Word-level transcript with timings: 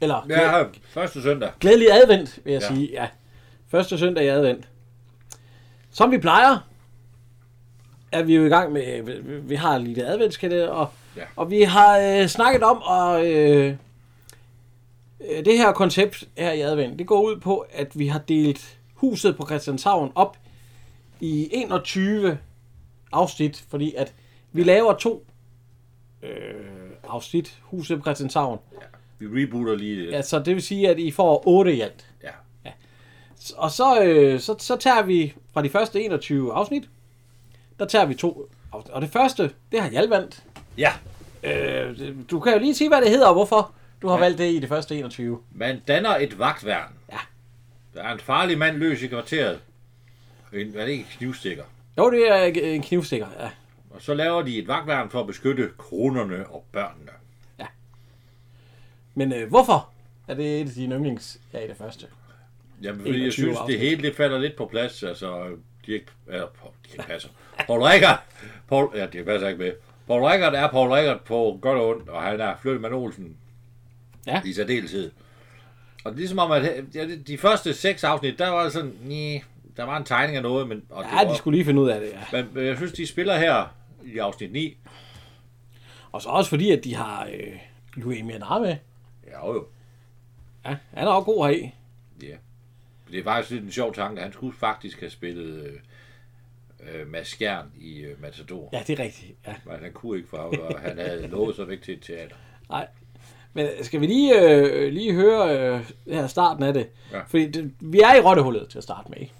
Eller 0.00 0.26
Ja, 0.28 0.62
første 0.88 1.22
søndag. 1.22 1.50
glædelig 1.60 1.92
advent, 1.92 2.40
vil 2.44 2.52
jeg 2.52 2.60
Ja. 2.62 2.66
ja. 2.68 2.74
sige. 2.74 2.88
Ja, 2.92 3.08
første 3.68 3.98
søndag 3.98 4.24
i 4.24 4.28
advent. 4.28 4.68
Som 5.90 6.10
vi 6.10 6.18
plejer, 6.18 6.68
er 8.12 8.22
vi 8.22 8.36
jo 8.36 8.44
i 8.46 8.48
gang 8.48 8.72
med, 8.72 9.02
vi- 9.40 9.54
har 9.54 9.76
en 9.76 9.84
lille 9.84 10.06
adventskalender, 10.06 10.68
og, 10.68 10.88
Ja. 11.16 11.20
ja. 11.20 11.26
og 11.36 11.50
vi 11.50 11.62
har 11.62 11.98
øh, 11.98 12.26
snakket 12.26 12.62
om, 12.62 12.82
og 12.82 13.26
øh, 13.30 13.76
øh, 15.30 15.44
det 15.44 15.58
her 15.58 15.72
koncept 15.72 16.24
her 16.38 16.52
i 16.52 16.60
advent, 16.60 16.98
det 16.98 17.06
går 17.06 17.20
ud 17.22 17.36
på, 17.40 17.66
at 17.72 17.98
vi 17.98 18.06
har 18.08 18.18
delt 18.18 18.78
huset 18.94 19.36
på 19.36 19.46
Christianshavn 19.46 20.12
op 20.14 20.36
i 21.20 21.48
21 21.52 22.38
afsnit, 23.12 23.64
fordi 23.68 23.94
at 23.94 24.14
vi 24.52 24.62
laver 24.62 24.92
to 24.94 25.26
øh, 26.22 26.54
afsnit, 27.08 27.58
huset 27.62 27.98
på 27.98 28.02
Christianshavn. 28.04 28.58
Vi 29.18 29.26
rebooter 29.42 29.74
lige 29.76 30.06
det. 30.06 30.12
Ja, 30.12 30.22
så 30.22 30.38
det 30.38 30.54
vil 30.54 30.62
sige, 30.62 30.88
at 30.88 30.98
I 30.98 31.10
får 31.10 31.48
8 31.48 31.74
i 31.76 31.80
alt. 31.80 32.06
Ja. 32.24 32.28
Og 33.56 33.70
så, 33.70 34.02
øh, 34.02 34.40
så, 34.40 34.54
så 34.58 34.76
tager 34.76 35.02
vi 35.02 35.34
fra 35.52 35.62
de 35.62 35.70
første 35.70 36.02
21 36.02 36.52
afsnit, 36.52 36.88
der 37.78 37.84
tager 37.86 38.04
vi 38.06 38.14
to 38.14 38.48
afsnit. 38.72 38.94
Og 38.94 39.02
det 39.02 39.10
første, 39.10 39.50
det 39.72 39.80
har 39.80 39.90
Hjalp 39.90 40.10
valgt. 40.10 40.44
ja. 40.78 40.92
Øh, 41.42 41.98
du 42.30 42.40
kan 42.40 42.52
jo 42.52 42.58
lige 42.58 42.74
sige, 42.74 42.88
hvad 42.88 43.00
det 43.00 43.10
hedder, 43.10 43.26
og 43.26 43.34
hvorfor 43.34 43.72
du 44.02 44.08
har 44.08 44.14
Ja. 44.14 44.20
valgt 44.20 44.38
det 44.38 44.52
i 44.52 44.58
det 44.58 44.68
første 44.68 44.96
21. 44.98 45.38
Man 45.54 45.80
danner 45.88 46.10
et 46.16 46.38
vagtværn. 46.38 46.92
Ja. 47.12 47.18
Der 47.94 48.02
er 48.02 48.12
en 48.12 48.18
farlig 48.20 48.58
mand 48.58 48.76
løs 48.76 49.02
i 49.02 49.06
kvarteret. 49.06 49.60
En, 50.52 50.74
er 50.76 50.84
det 50.84 50.92
ikke 50.92 51.02
en 51.04 51.08
knivstikker? 51.18 51.64
Jo, 51.98 52.10
det 52.10 52.30
er 52.30 52.42
en 52.74 52.82
knivstikker, 52.82 53.26
ja. 53.40 53.50
Og 53.90 54.02
så 54.02 54.14
laver 54.14 54.42
de 54.42 54.58
et 54.58 54.68
vagtværn 54.68 55.10
for 55.10 55.20
at 55.20 55.26
beskytte 55.26 55.68
kronerne 55.78 56.46
og 56.46 56.64
børnene. 56.72 57.10
Men 59.18 59.32
øh, 59.32 59.48
hvorfor 59.48 59.88
er 60.28 60.34
det 60.34 60.60
et 60.60 60.68
af 60.68 60.74
dine 60.74 60.94
yndlings 60.94 61.40
ja, 61.52 61.58
i 61.58 61.68
det 61.68 61.76
første? 61.76 62.06
Jamen, 62.82 63.00
fordi 63.00 63.10
jeg 63.12 63.18
21 63.20 63.32
synes, 63.32 63.56
det 63.56 63.62
afsnit. 63.62 63.80
hele, 63.80 64.02
det 64.02 64.16
falder 64.16 64.38
lidt 64.38 64.56
på 64.56 64.66
plads. 64.66 65.02
Altså, 65.02 65.46
de 65.86 65.92
ikke, 65.92 66.06
eller, 66.28 66.46
de 66.86 66.92
ikke 66.92 67.04
passer. 67.04 67.28
Paul 67.66 67.82
Rickard, 67.82 68.22
Paul, 68.68 68.90
ja, 68.94 69.06
det 69.06 69.24
passer 69.24 69.48
ikke 69.48 69.60
med. 69.60 69.72
Paul 70.06 70.22
Rickard 70.24 70.54
er 70.54 70.68
Paul 70.68 70.88
Rickard 70.92 71.20
på 71.24 71.58
godt 71.62 71.78
og 71.78 71.88
ondt, 71.88 72.08
og 72.08 72.22
han 72.22 72.40
er 72.40 72.54
Flyttemann 72.62 72.94
Olsen 72.94 73.36
Ja. 74.26 74.42
i 74.44 74.52
særdeleshed. 74.52 75.10
Og 76.04 76.10
det 76.10 76.16
er 76.16 76.18
ligesom 76.18 76.38
om, 76.38 76.50
at 76.52 76.62
ja, 76.94 77.04
de- 77.06 77.22
de 77.26 77.38
første 77.38 77.74
seks 77.74 78.04
afsnit, 78.04 78.38
der 78.38 78.48
var 78.48 78.68
sådan, 78.68 78.92
nee, 79.04 79.42
der 79.76 79.84
var 79.84 79.96
en 79.96 80.04
tegning 80.04 80.36
af 80.36 80.42
noget, 80.42 80.68
men, 80.68 80.82
og 80.90 81.04
det 81.04 81.10
Ja, 81.10 81.24
var, 81.24 81.32
de 81.32 81.38
skulle 81.38 81.56
lige 81.58 81.64
finde 81.64 81.80
ud 81.80 81.88
af 81.90 82.00
det, 82.00 82.08
ja. 82.08 82.42
men, 82.42 82.50
men 82.54 82.66
jeg 82.66 82.76
synes, 82.76 82.92
de 82.92 83.06
spiller 83.06 83.36
her 83.36 83.74
i 84.04 84.18
afsnit 84.18 84.52
9. 84.52 84.76
Og 86.12 86.22
så 86.22 86.28
også 86.28 86.50
fordi, 86.50 86.70
at 86.70 86.84
de 86.84 86.94
har 86.94 87.28
øh, 87.34 87.58
Louis 87.94 88.24
Mianar 88.24 88.58
med. 88.58 88.76
Ja, 89.30 89.52
jo. 89.52 89.66
Ja, 90.64 90.76
han 90.94 91.08
er 91.08 91.12
også 91.12 91.24
god 91.24 91.46
heri. 91.46 91.70
Ja. 92.22 92.36
Det 93.10 93.18
er 93.18 93.24
faktisk 93.24 93.50
lidt 93.50 93.64
en 93.64 93.72
sjov 93.72 93.94
tanke. 93.94 94.22
Han 94.22 94.32
skulle 94.32 94.56
faktisk 94.56 95.00
have 95.00 95.10
spillet 95.10 95.66
øh, 95.66 97.00
øh, 97.00 97.06
Mads 97.08 97.28
Skjern 97.28 97.72
i 97.80 98.00
øh, 98.00 98.22
Matador. 98.22 98.68
Ja, 98.72 98.82
det 98.86 99.00
er 99.00 99.04
rigtigt. 99.04 99.32
Ja. 99.46 99.54
Men 99.64 99.76
han 99.82 99.92
kunne 99.92 100.16
ikke, 100.16 100.28
for 100.28 100.78
han 100.78 100.98
havde 100.98 101.26
lovet 101.32 101.56
sig 101.56 101.68
væk 101.68 101.82
til 101.82 101.94
et 101.94 102.02
teater. 102.02 102.36
Nej. 102.68 102.86
Men 103.52 103.68
skal 103.82 104.00
vi 104.00 104.06
lige, 104.06 104.40
øh, 104.40 104.92
lige 104.92 105.14
høre 105.14 105.58
øh, 105.58 105.90
her 106.06 106.26
starten 106.26 106.62
af 106.62 106.74
det? 106.74 106.88
Ja. 107.12 107.20
Fordi 107.20 107.50
det, 107.50 107.72
vi 107.80 108.00
er 108.00 108.14
i 108.14 108.20
rottehullet 108.20 108.68
til 108.68 108.78
at 108.78 108.84
starte 108.84 109.10
med, 109.10 109.18
ikke? 109.18 109.32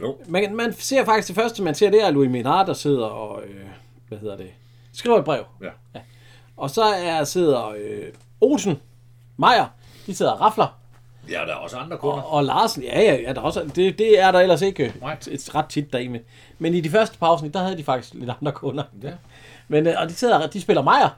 Jo. 0.00 0.18
Man, 0.26 0.56
man 0.56 0.72
ser 0.72 1.04
faktisk 1.04 1.28
det 1.28 1.36
første, 1.42 1.62
man 1.62 1.74
ser, 1.74 1.90
det 1.90 2.04
er 2.04 2.10
Louis 2.10 2.30
Minard, 2.30 2.66
der 2.66 2.72
sidder 2.72 3.06
og, 3.06 3.42
øh, 3.44 3.66
hvad 4.08 4.18
hedder 4.18 4.36
det, 4.36 4.50
skriver 4.92 5.18
et 5.18 5.24
brev. 5.24 5.44
Ja. 5.62 5.70
Og 6.56 6.70
så 6.70 6.82
er, 6.82 7.24
sidder 7.24 7.68
øh, 7.68 8.12
Olsen, 8.40 8.80
Meier, 9.38 9.66
de 10.06 10.14
sidder 10.14 10.32
og 10.32 10.40
rafler. 10.40 10.78
Ja, 11.28 11.34
der 11.34 11.52
er 11.52 11.54
også 11.54 11.76
andre 11.76 11.98
kunder. 11.98 12.22
Og, 12.22 12.30
og 12.30 12.44
Larsen, 12.44 12.82
ja, 12.82 13.00
ja, 13.00 13.14
ja 13.14 13.32
der 13.32 13.40
er 13.40 13.44
også, 13.44 13.70
det, 13.74 13.98
det 13.98 14.20
er 14.20 14.30
der 14.32 14.40
ellers 14.40 14.62
ikke 14.62 14.94
Nej. 15.00 15.12
et, 15.12 15.28
et 15.28 15.54
ret 15.54 15.66
tit 15.66 15.92
med. 15.92 16.20
Men 16.58 16.74
i 16.74 16.80
de 16.80 16.90
første 16.90 17.18
pausen, 17.18 17.52
der 17.52 17.62
havde 17.62 17.76
de 17.76 17.84
faktisk 17.84 18.14
lidt 18.14 18.30
andre 18.40 18.52
kunder. 18.52 18.82
Ja. 19.02 19.12
Men, 19.68 19.86
øh, 19.86 19.94
og 19.98 20.08
de 20.08 20.14
sidder, 20.14 20.46
de 20.46 20.60
spiller 20.60 20.82
Meier. 20.82 21.04
Er 21.04 21.10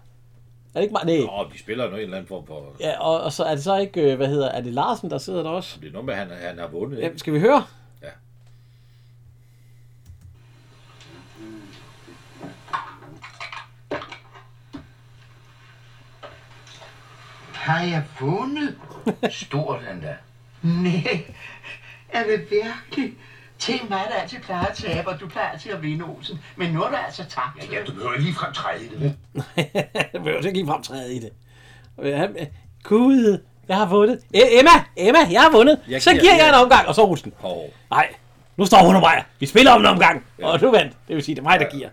det 0.75 0.83
ikke 0.83 0.97
Meier? 1.05 1.27
Nej. 1.27 1.45
Nå, 1.45 1.51
de 1.53 1.59
spiller 1.59 1.85
jo 1.85 1.91
en 1.91 2.01
eller 2.01 2.17
anden 2.17 2.29
form 2.29 2.47
for... 2.47 2.65
Ja, 2.81 3.01
og, 3.01 3.21
og 3.21 3.33
så 3.33 3.45
er 3.45 3.55
det 3.55 3.65
så 3.65 3.77
ikke, 3.77 4.13
øh, 4.13 4.17
hvad 4.17 4.29
hedder, 4.29 4.49
er 4.49 4.61
det 4.61 4.73
Larsen, 4.75 5.11
der 5.11 5.19
sidder 5.19 5.43
der 5.43 5.51
også? 5.51 5.79
Det 5.81 5.89
er 5.89 5.93
noget 5.93 6.07
med, 6.07 6.15
han, 6.15 6.29
han 6.31 6.59
har 6.59 6.67
vundet. 6.67 6.99
Ja, 6.99 7.09
skal 7.17 7.33
vi 7.33 7.41
høre? 7.41 7.65
Ja. 8.03 8.09
Har 17.71 17.85
jeg 17.85 18.03
vundet? 18.21 18.75
Stort 19.31 19.81
endda. 19.93 20.15
Nej, 20.63 21.21
er 22.09 22.23
det 22.25 22.47
virkelig? 22.51 23.13
Til 23.59 23.81
mig, 23.89 24.01
der 24.11 24.15
altid 24.23 24.39
plejer 24.41 24.67
at 24.67 24.77
tabe, 24.77 25.09
og 25.09 25.21
du 25.21 25.29
plejer 25.29 25.49
altid 25.49 25.71
at 25.73 25.83
vinde, 25.83 26.05
Olsen. 26.05 26.39
Men 26.57 26.73
nu 26.73 26.83
er 26.83 26.89
du 26.89 26.95
altså 27.07 27.25
tabt. 27.25 27.73
Ja, 27.73 27.79
du 27.87 27.93
behøver 27.93 28.13
ikke 28.13 28.25
ligefrem 28.25 28.53
træde 28.53 28.85
i 28.85 28.89
det. 28.89 29.17
Jeg 30.13 30.25
vil 30.25 30.33
jo 30.33 30.37
ikke 30.39 30.53
lige 30.53 30.67
fremtræde 30.67 31.15
i 31.15 31.19
det. 31.21 31.31
Gud, 32.83 33.39
jeg 33.69 33.77
har 33.77 33.87
vundet. 33.87 34.19
E- 34.37 34.59
Emma, 34.59 34.71
Emma, 34.97 35.19
jeg 35.31 35.41
har 35.43 35.51
vundet. 35.51 35.81
Jeg 35.89 36.03
så 36.03 36.11
giver- 36.11 36.23
giver 36.23 36.37
jeg 36.37 36.49
en 36.49 36.55
omgang, 36.55 36.89
og 36.89 36.95
så 36.95 37.03
Olsen. 37.03 37.33
Nej, 37.91 38.09
nu 38.57 38.65
står 38.67 38.87
hun 38.87 38.95
og 38.95 39.01
mig. 39.01 39.25
Vi 39.39 39.47
spiller 39.47 39.73
om 39.73 39.81
en 39.81 39.87
omgang, 39.87 40.25
og 40.43 40.61
du 40.61 40.71
vandt. 40.71 40.93
Det 41.09 41.17
vil 41.17 41.25
sige, 41.25 41.35
det 41.35 41.41
er 41.41 41.45
mig, 41.49 41.61
der 41.61 41.71
giver. 41.71 41.89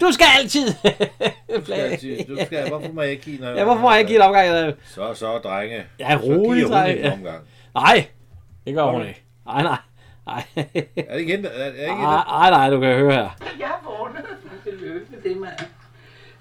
Du 0.00 0.12
skal 0.12 0.26
altid. 0.38 0.66
Du 1.56 1.64
skal, 1.64 1.74
altid- 1.74 2.24
du 2.28 2.36
skal, 2.46 2.68
hvorfor 2.68 2.92
må 2.92 3.02
jeg 3.02 3.10
ikke 3.10 3.22
give 3.22 3.40
noget? 3.40 3.56
ja, 3.58 3.64
hvorfor 3.64 3.80
må 3.80 3.90
jeg 3.90 3.98
ikke 4.00 4.08
give 4.08 4.20
en 4.22 4.26
omgang? 4.26 4.74
Så, 4.86 5.14
så, 5.14 5.38
drenge. 5.38 5.84
Ja, 5.98 6.10
så 6.10 6.26
rolig, 6.26 6.54
giver 6.64 6.66
hun 6.68 6.72
drenge. 6.76 7.04
en 7.06 7.12
omgang. 7.12 7.44
Nej, 7.74 8.06
det 8.66 8.74
gør 8.74 8.84
hun 8.84 9.06
ikke. 9.06 9.22
Nej, 9.46 9.62
nej. 9.62 9.76
Nej, 10.26 10.42
Er 10.96 11.12
det 11.12 11.20
ikke 11.20 11.36
hende? 11.36 11.48
Er, 11.48 11.64
er 11.64 11.66
ikke 11.66 11.80
hende? 11.88 12.02
nej, 12.02 12.24
nej, 12.28 12.50
nej, 12.50 12.70
du 12.70 12.80
kan 12.80 12.94
høre 12.96 13.12
her. 13.12 13.28
Jeg 13.58 13.66
har 13.68 13.96
vundet. 13.98 14.24
Tillykke 14.64 15.06
med 15.10 15.18
det, 15.22 15.36
mand. 15.36 15.52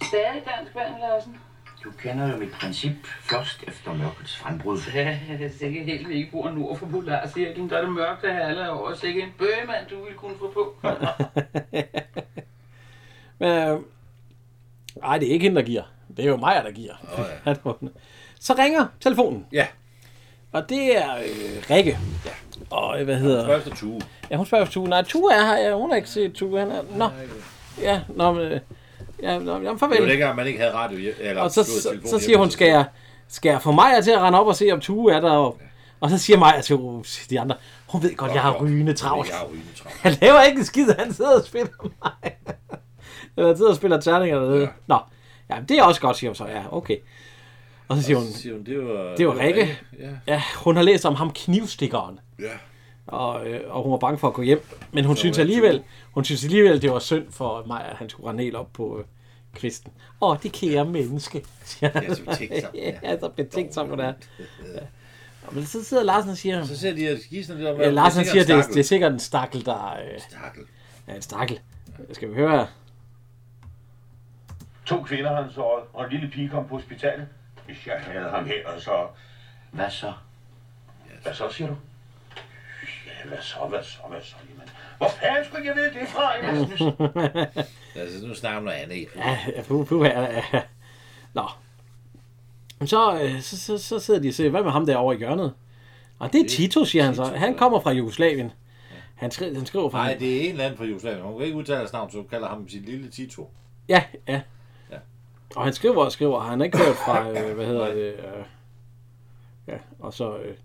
Stadig 0.04 0.42
dansk 0.58 0.76
vand, 0.76 0.94
Larsen. 1.02 1.38
Du 1.84 1.92
kender 2.04 2.32
jo 2.32 2.38
mit 2.38 2.52
princip 2.62 2.92
først 3.22 3.64
efter 3.68 3.94
mørkets 3.94 4.38
frembrud. 4.38 4.80
Ja, 4.96 5.18
det 5.40 5.46
er 5.46 5.50
sikkert 5.60 5.86
helt, 5.86 6.10
vi 6.10 6.14
ikke 6.14 6.32
bor 6.32 6.50
nord 6.50 6.78
for 6.78 6.86
Polarcirklen. 6.86 7.70
Der 7.70 7.78
er 7.78 7.82
det 7.82 7.92
mørkt 7.92 8.24
af 8.24 8.46
halve 8.46 8.72
år. 8.72 8.94
Sikke 8.94 9.22
en 9.22 9.34
bøgemand, 9.38 9.86
du 9.90 9.96
ville 10.04 10.18
kunne 10.18 10.34
få 10.40 10.52
på. 10.54 10.76
Men, 13.40 13.50
øh, 13.50 13.80
nej, 15.02 15.18
det 15.18 15.28
er 15.28 15.32
ikke 15.32 15.44
hende, 15.44 15.56
der 15.62 15.66
giver. 15.68 15.84
Det 16.18 16.26
er 16.26 16.30
jo 16.30 16.38
mig, 16.38 16.62
der 16.66 16.72
giver. 16.72 16.94
Har 17.44 17.58
vundet. 17.64 17.92
Så 18.40 18.54
ringer 18.54 18.86
telefonen, 19.02 19.46
Ja, 19.52 19.68
og 20.52 20.70
det 20.70 20.98
er 20.98 21.16
øh, 21.16 21.64
Rikke. 21.70 22.00
Ja. 22.26 22.32
Og 22.70 23.00
øh, 23.00 23.06
hvad 23.06 23.16
hedder... 23.20 23.48
første 23.48 23.70
tue. 23.70 24.02
Ja, 24.32 24.38
hun 24.38 24.46
spørger 24.46 24.64
efter 24.64 24.74
Tue. 24.74 24.88
Nej, 24.90 25.04
Tue 25.04 25.34
er 25.34 25.46
her. 25.46 25.58
Ja, 25.58 25.74
hun 25.76 25.90
har 25.90 25.96
ikke 25.98 26.10
set 26.10 26.34
Tue. 26.34 26.60
Han 26.60 26.72
er... 26.72 26.82
Nå. 26.96 27.10
Ja, 27.82 28.02
nå, 28.16 28.32
men... 28.32 28.42
øh, 28.42 28.60
Ja, 29.22 29.40
nå, 29.40 29.52
jamen, 29.52 29.62
Det 29.66 29.72
var 29.72 29.78
farvel. 29.78 30.10
dengang, 30.10 30.36
man 30.36 30.48
ikke 30.48 30.60
havde 30.60 30.74
radio 30.74 31.12
eller 31.20 31.42
Og 31.42 31.52
så, 31.52 31.64
så, 31.64 31.98
så 32.06 32.20
siger 32.20 32.38
hun, 32.38 32.52
skal 32.52 32.68
jeg, 32.68 32.86
skal 33.28 33.50
jeg 33.50 33.62
få 33.62 33.72
mig 33.72 34.04
til 34.04 34.12
at 34.12 34.20
rende 34.22 34.40
op 34.40 34.48
og 34.48 34.56
se, 34.56 34.72
om 34.72 34.80
Tue 34.80 35.14
er 35.14 35.20
der? 35.20 35.56
Og 36.00 36.10
så 36.10 36.18
siger 36.18 36.40
Maja 36.40 36.62
til 36.62 36.78
de 37.30 37.40
andre, 37.40 37.56
hun 37.88 38.04
ved 38.04 38.16
godt, 38.16 38.34
jeg 38.34 38.42
har 38.42 38.58
rygende 38.64 38.94
travlt. 38.94 39.30
Jeg 39.30 39.38
har 39.38 39.46
rygende 39.46 39.76
travlt. 39.78 39.98
Han 39.98 40.12
laver 40.22 40.42
ikke 40.42 40.60
en 40.60 40.66
skid, 40.66 40.88
han 41.00 41.14
sidder 41.14 41.40
og 41.40 41.46
spiller 41.46 41.72
mig. 42.04 42.34
Eller 43.38 43.56
sidder 43.56 43.70
og 43.70 43.76
spiller 43.78 44.00
terninger 44.02 44.40
dernede. 44.40 44.62
Ja. 44.62 44.68
Nå, 44.88 44.98
ja, 45.50 45.56
det 45.70 45.78
er 45.80 45.84
også 45.84 46.02
godt, 46.02 46.18
siger 46.18 46.30
hun 46.30 46.36
så. 46.36 46.46
Ja, 46.48 46.64
okay. 46.72 46.98
Og 47.88 47.98
så 47.98 48.04
siger 48.04 48.18
hun, 48.18 48.28
Så 48.28 48.42
siger 48.42 48.54
hun, 48.56 48.64
det 48.66 48.86
var... 48.88 49.16
det 49.16 49.28
var 49.28 49.40
Rikke. 49.40 49.80
Ja. 50.00 50.10
ja, 50.28 50.44
hun 50.56 50.76
har 50.76 50.84
læst 50.84 51.06
om 51.06 51.16
ham 51.16 51.32
knivstikkeren. 51.36 52.20
ja. 52.40 52.46
Og, 53.08 53.48
øh, 53.48 53.76
og 53.76 53.84
hun 53.84 53.92
var 53.92 53.98
bange 53.98 54.18
for 54.18 54.28
at 54.28 54.34
gå 54.34 54.42
hjem. 54.42 54.66
Men 54.92 55.06
hun 55.06 55.16
synes 55.16 55.38
alligevel, 55.40 55.84
hun 56.12 56.26
synes 56.26 56.44
alligevel, 56.44 56.82
det 56.82 56.92
var 56.92 57.00
synd 57.00 57.32
for 57.32 57.64
mig, 57.68 57.86
at 57.86 57.96
han 57.98 58.10
skulle 58.10 58.30
rende 58.30 58.44
helt 58.44 58.56
op 58.56 58.68
på 58.74 59.00
øh, 59.00 59.06
kvisten. 59.56 59.92
Åh, 60.22 60.38
det 60.44 60.52
kære 60.52 60.86
menneske. 60.86 61.44
siger 61.64 61.90
han. 61.92 62.04
Ja, 62.04 62.14
så 62.16 62.22
betænksom. 62.24 62.70
ja, 63.04 63.20
så 63.20 63.30
betænksom 63.36 63.90
hun 63.90 64.00
er. 64.00 64.14
Ja. 64.76 64.80
Men 65.52 65.66
så 65.66 65.84
sidder 65.84 66.04
Larsen 66.04 66.32
og 66.32 66.38
siger, 66.38 66.66
Så 66.66 66.78
ser 66.80 66.94
de, 66.96 67.08
at 67.10 67.22
skisen 67.22 67.60
der... 67.60 67.72
ja, 67.82 67.90
Larsen 67.90 68.26
siger, 68.26 68.44
det, 68.44 68.56
er- 68.56 68.62
det 68.62 68.78
er 68.80 68.84
sikkert 68.84 69.14
en 69.14 69.20
stakkel, 69.20 69.66
der... 69.66 69.90
Øh, 70.14 70.20
Stakkel. 70.30 70.64
ja, 71.08 71.14
en 71.16 71.22
stakkel. 71.22 71.60
Skal 72.12 72.30
vi 72.30 72.36
høre? 72.36 72.68
To 74.90 75.02
kvinder 75.04 75.36
han 75.42 75.52
såret, 75.54 75.84
og 75.94 76.06
en 76.06 76.12
lille 76.12 76.28
pige 76.30 76.50
kom 76.50 76.68
på 76.68 76.76
hospitalet. 76.76 77.28
Hvis 77.66 77.88
jeg 77.88 77.96
havde 78.02 78.30
ham 78.30 78.46
her, 78.46 78.80
så... 78.80 79.08
Hvad 79.72 79.90
så? 79.90 80.08
Ja, 80.08 81.14
Hvad 81.24 81.34
så, 81.34 81.50
siger 81.52 81.68
du? 81.68 81.76
Ja, 83.08 83.30
hvad 83.30 83.38
så, 83.42 83.58
hvad 83.70 83.84
så, 83.84 83.98
hvad 84.10 84.22
så? 84.22 84.36
Jamen, 84.50 84.70
hvor 84.98 85.08
fanden 85.10 85.46
skulle 85.46 85.66
jeg 85.68 85.76
vide 85.76 85.94
det 86.00 86.08
fra? 86.08 86.32
Jeg 86.32 86.68
synes, 86.68 86.82
Altså, 88.02 88.28
nu 88.28 88.36
snakker 88.36 88.62
noget 88.62 88.78
andet. 88.78 89.08
Ja, 89.16 89.62
puh, 89.68 89.86
puh, 89.88 90.06
ja, 90.08 90.22
ja. 90.22 90.62
Nå. 91.34 91.50
Så, 92.86 93.22
øh, 93.22 93.42
så, 93.42 93.60
så, 93.60 93.78
så 93.78 94.00
sidder 94.00 94.20
de 94.20 94.28
og 94.28 94.34
siger, 94.34 94.50
hvad 94.50 94.64
med 94.64 94.72
ham 94.72 94.86
derovre 94.86 95.16
i 95.16 95.18
hjørnet? 95.18 95.54
Og 96.20 96.34
det 96.34 96.42
er 96.42 96.50
Tito, 96.50 96.86
siger 96.86 97.04
han 97.04 97.16
så. 97.16 97.24
Han 97.24 97.56
kommer 97.58 97.80
fra 97.80 97.92
Jugoslavien. 97.92 98.52
Han, 99.16 99.32
skri, 99.32 99.54
han 99.54 99.66
skriver 99.66 99.90
fra... 99.90 99.98
Nej, 99.98 100.18
det 100.20 100.38
er 100.38 100.42
en 100.42 100.52
eller 100.52 100.66
anden 100.66 100.78
fra 100.78 100.86
Jugoslavien. 100.86 101.22
Hun 101.22 101.38
kan 101.38 101.46
ikke 101.46 101.58
udtale 101.58 101.78
hans 101.78 101.94
navn, 101.94 102.12
så 102.12 102.18
hun 102.18 102.28
kalder 102.28 102.48
ham 102.48 102.70
sin 102.70 102.82
lille 102.82 103.10
Tito. 103.10 103.52
Ja, 103.90 104.04
ja. 104.28 104.42
Ja. 105.56 105.60
Og 105.60 105.64
han 105.64 105.74
skriver 105.74 106.06
og 106.06 106.12
skriver. 106.12 106.40
Han 106.40 106.62
er 106.62 106.66
ikke 106.66 106.78
hørt 106.78 106.96
fra, 106.96 107.30
øh, 107.30 107.56
hvad 107.56 107.66
hedder 107.66 107.94
det? 107.94 108.14
Øh, 108.14 108.46
ja, 109.68 109.78
og 110.00 110.14
så... 110.14 110.38
Øh, 110.38 110.56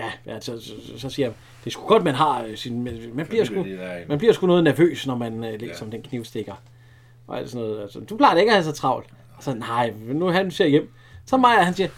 ja, 0.00 0.12
ja 0.26 0.40
så, 0.40 0.60
så, 0.60 0.98
så, 0.98 1.10
siger 1.10 1.26
jeg, 1.26 1.34
det 1.60 1.66
er 1.66 1.70
sgu 1.70 1.86
godt, 1.86 2.04
man 2.04 2.14
har 2.14 2.44
øh, 2.44 2.56
sin... 2.56 2.82
Man, 2.84 3.10
man, 3.14 3.26
bliver 3.26 3.44
sgu, 3.44 3.66
man 4.08 4.18
bliver 4.18 4.32
sgu 4.32 4.46
noget 4.46 4.64
nervøs, 4.64 5.06
når 5.06 5.16
man 5.16 5.44
øh, 5.44 5.60
læser 5.60 5.84
om 5.84 5.90
den 5.90 6.02
knivstikker. 6.02 6.54
Og 7.26 7.38
alt 7.38 7.50
sådan 7.50 7.66
noget. 7.66 7.82
Altså, 7.82 8.00
du 8.00 8.16
plejer 8.16 8.36
ikke 8.36 8.50
at 8.52 8.56
have 8.56 8.64
så 8.64 8.80
travlt. 8.80 9.06
Og 9.36 9.42
så, 9.42 9.54
nej, 9.54 9.92
nu 10.06 10.26
er 10.26 10.32
han 10.32 10.50
ser 10.50 10.66
hjem. 10.66 10.92
Så 11.26 11.36
Maja, 11.36 11.62
han 11.62 11.74
siger, 11.74 11.88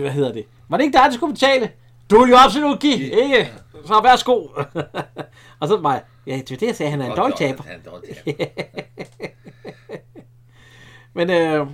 hvad 0.00 0.10
hedder 0.10 0.32
det? 0.32 0.44
Var 0.68 0.76
det 0.76 0.84
ikke 0.84 0.98
dig, 0.98 1.04
der 1.04 1.10
skulle 1.10 1.32
betale? 1.32 1.70
Du 2.10 2.20
vil 2.20 2.30
jo 2.30 2.36
absolut 2.36 2.80
give, 2.80 3.22
ikke? 3.22 3.52
Så 3.86 4.00
værsgo. 4.02 4.46
og 5.60 5.68
så 5.68 5.80
Maja, 5.80 6.00
ja, 6.26 6.36
det 6.36 6.50
er 6.50 6.56
det, 6.56 6.66
jeg 6.66 6.76
sagde, 6.76 6.90
han 6.90 7.00
er 7.00 7.10
en 7.10 7.16
dårlig 7.16 7.36
taber. 7.36 7.62
Han 7.62 7.72
er 7.72 7.76
en 7.76 7.82
dårlig 7.84 8.16
taber. 8.24 9.30
Men 11.14 11.30
øh, 11.30 11.66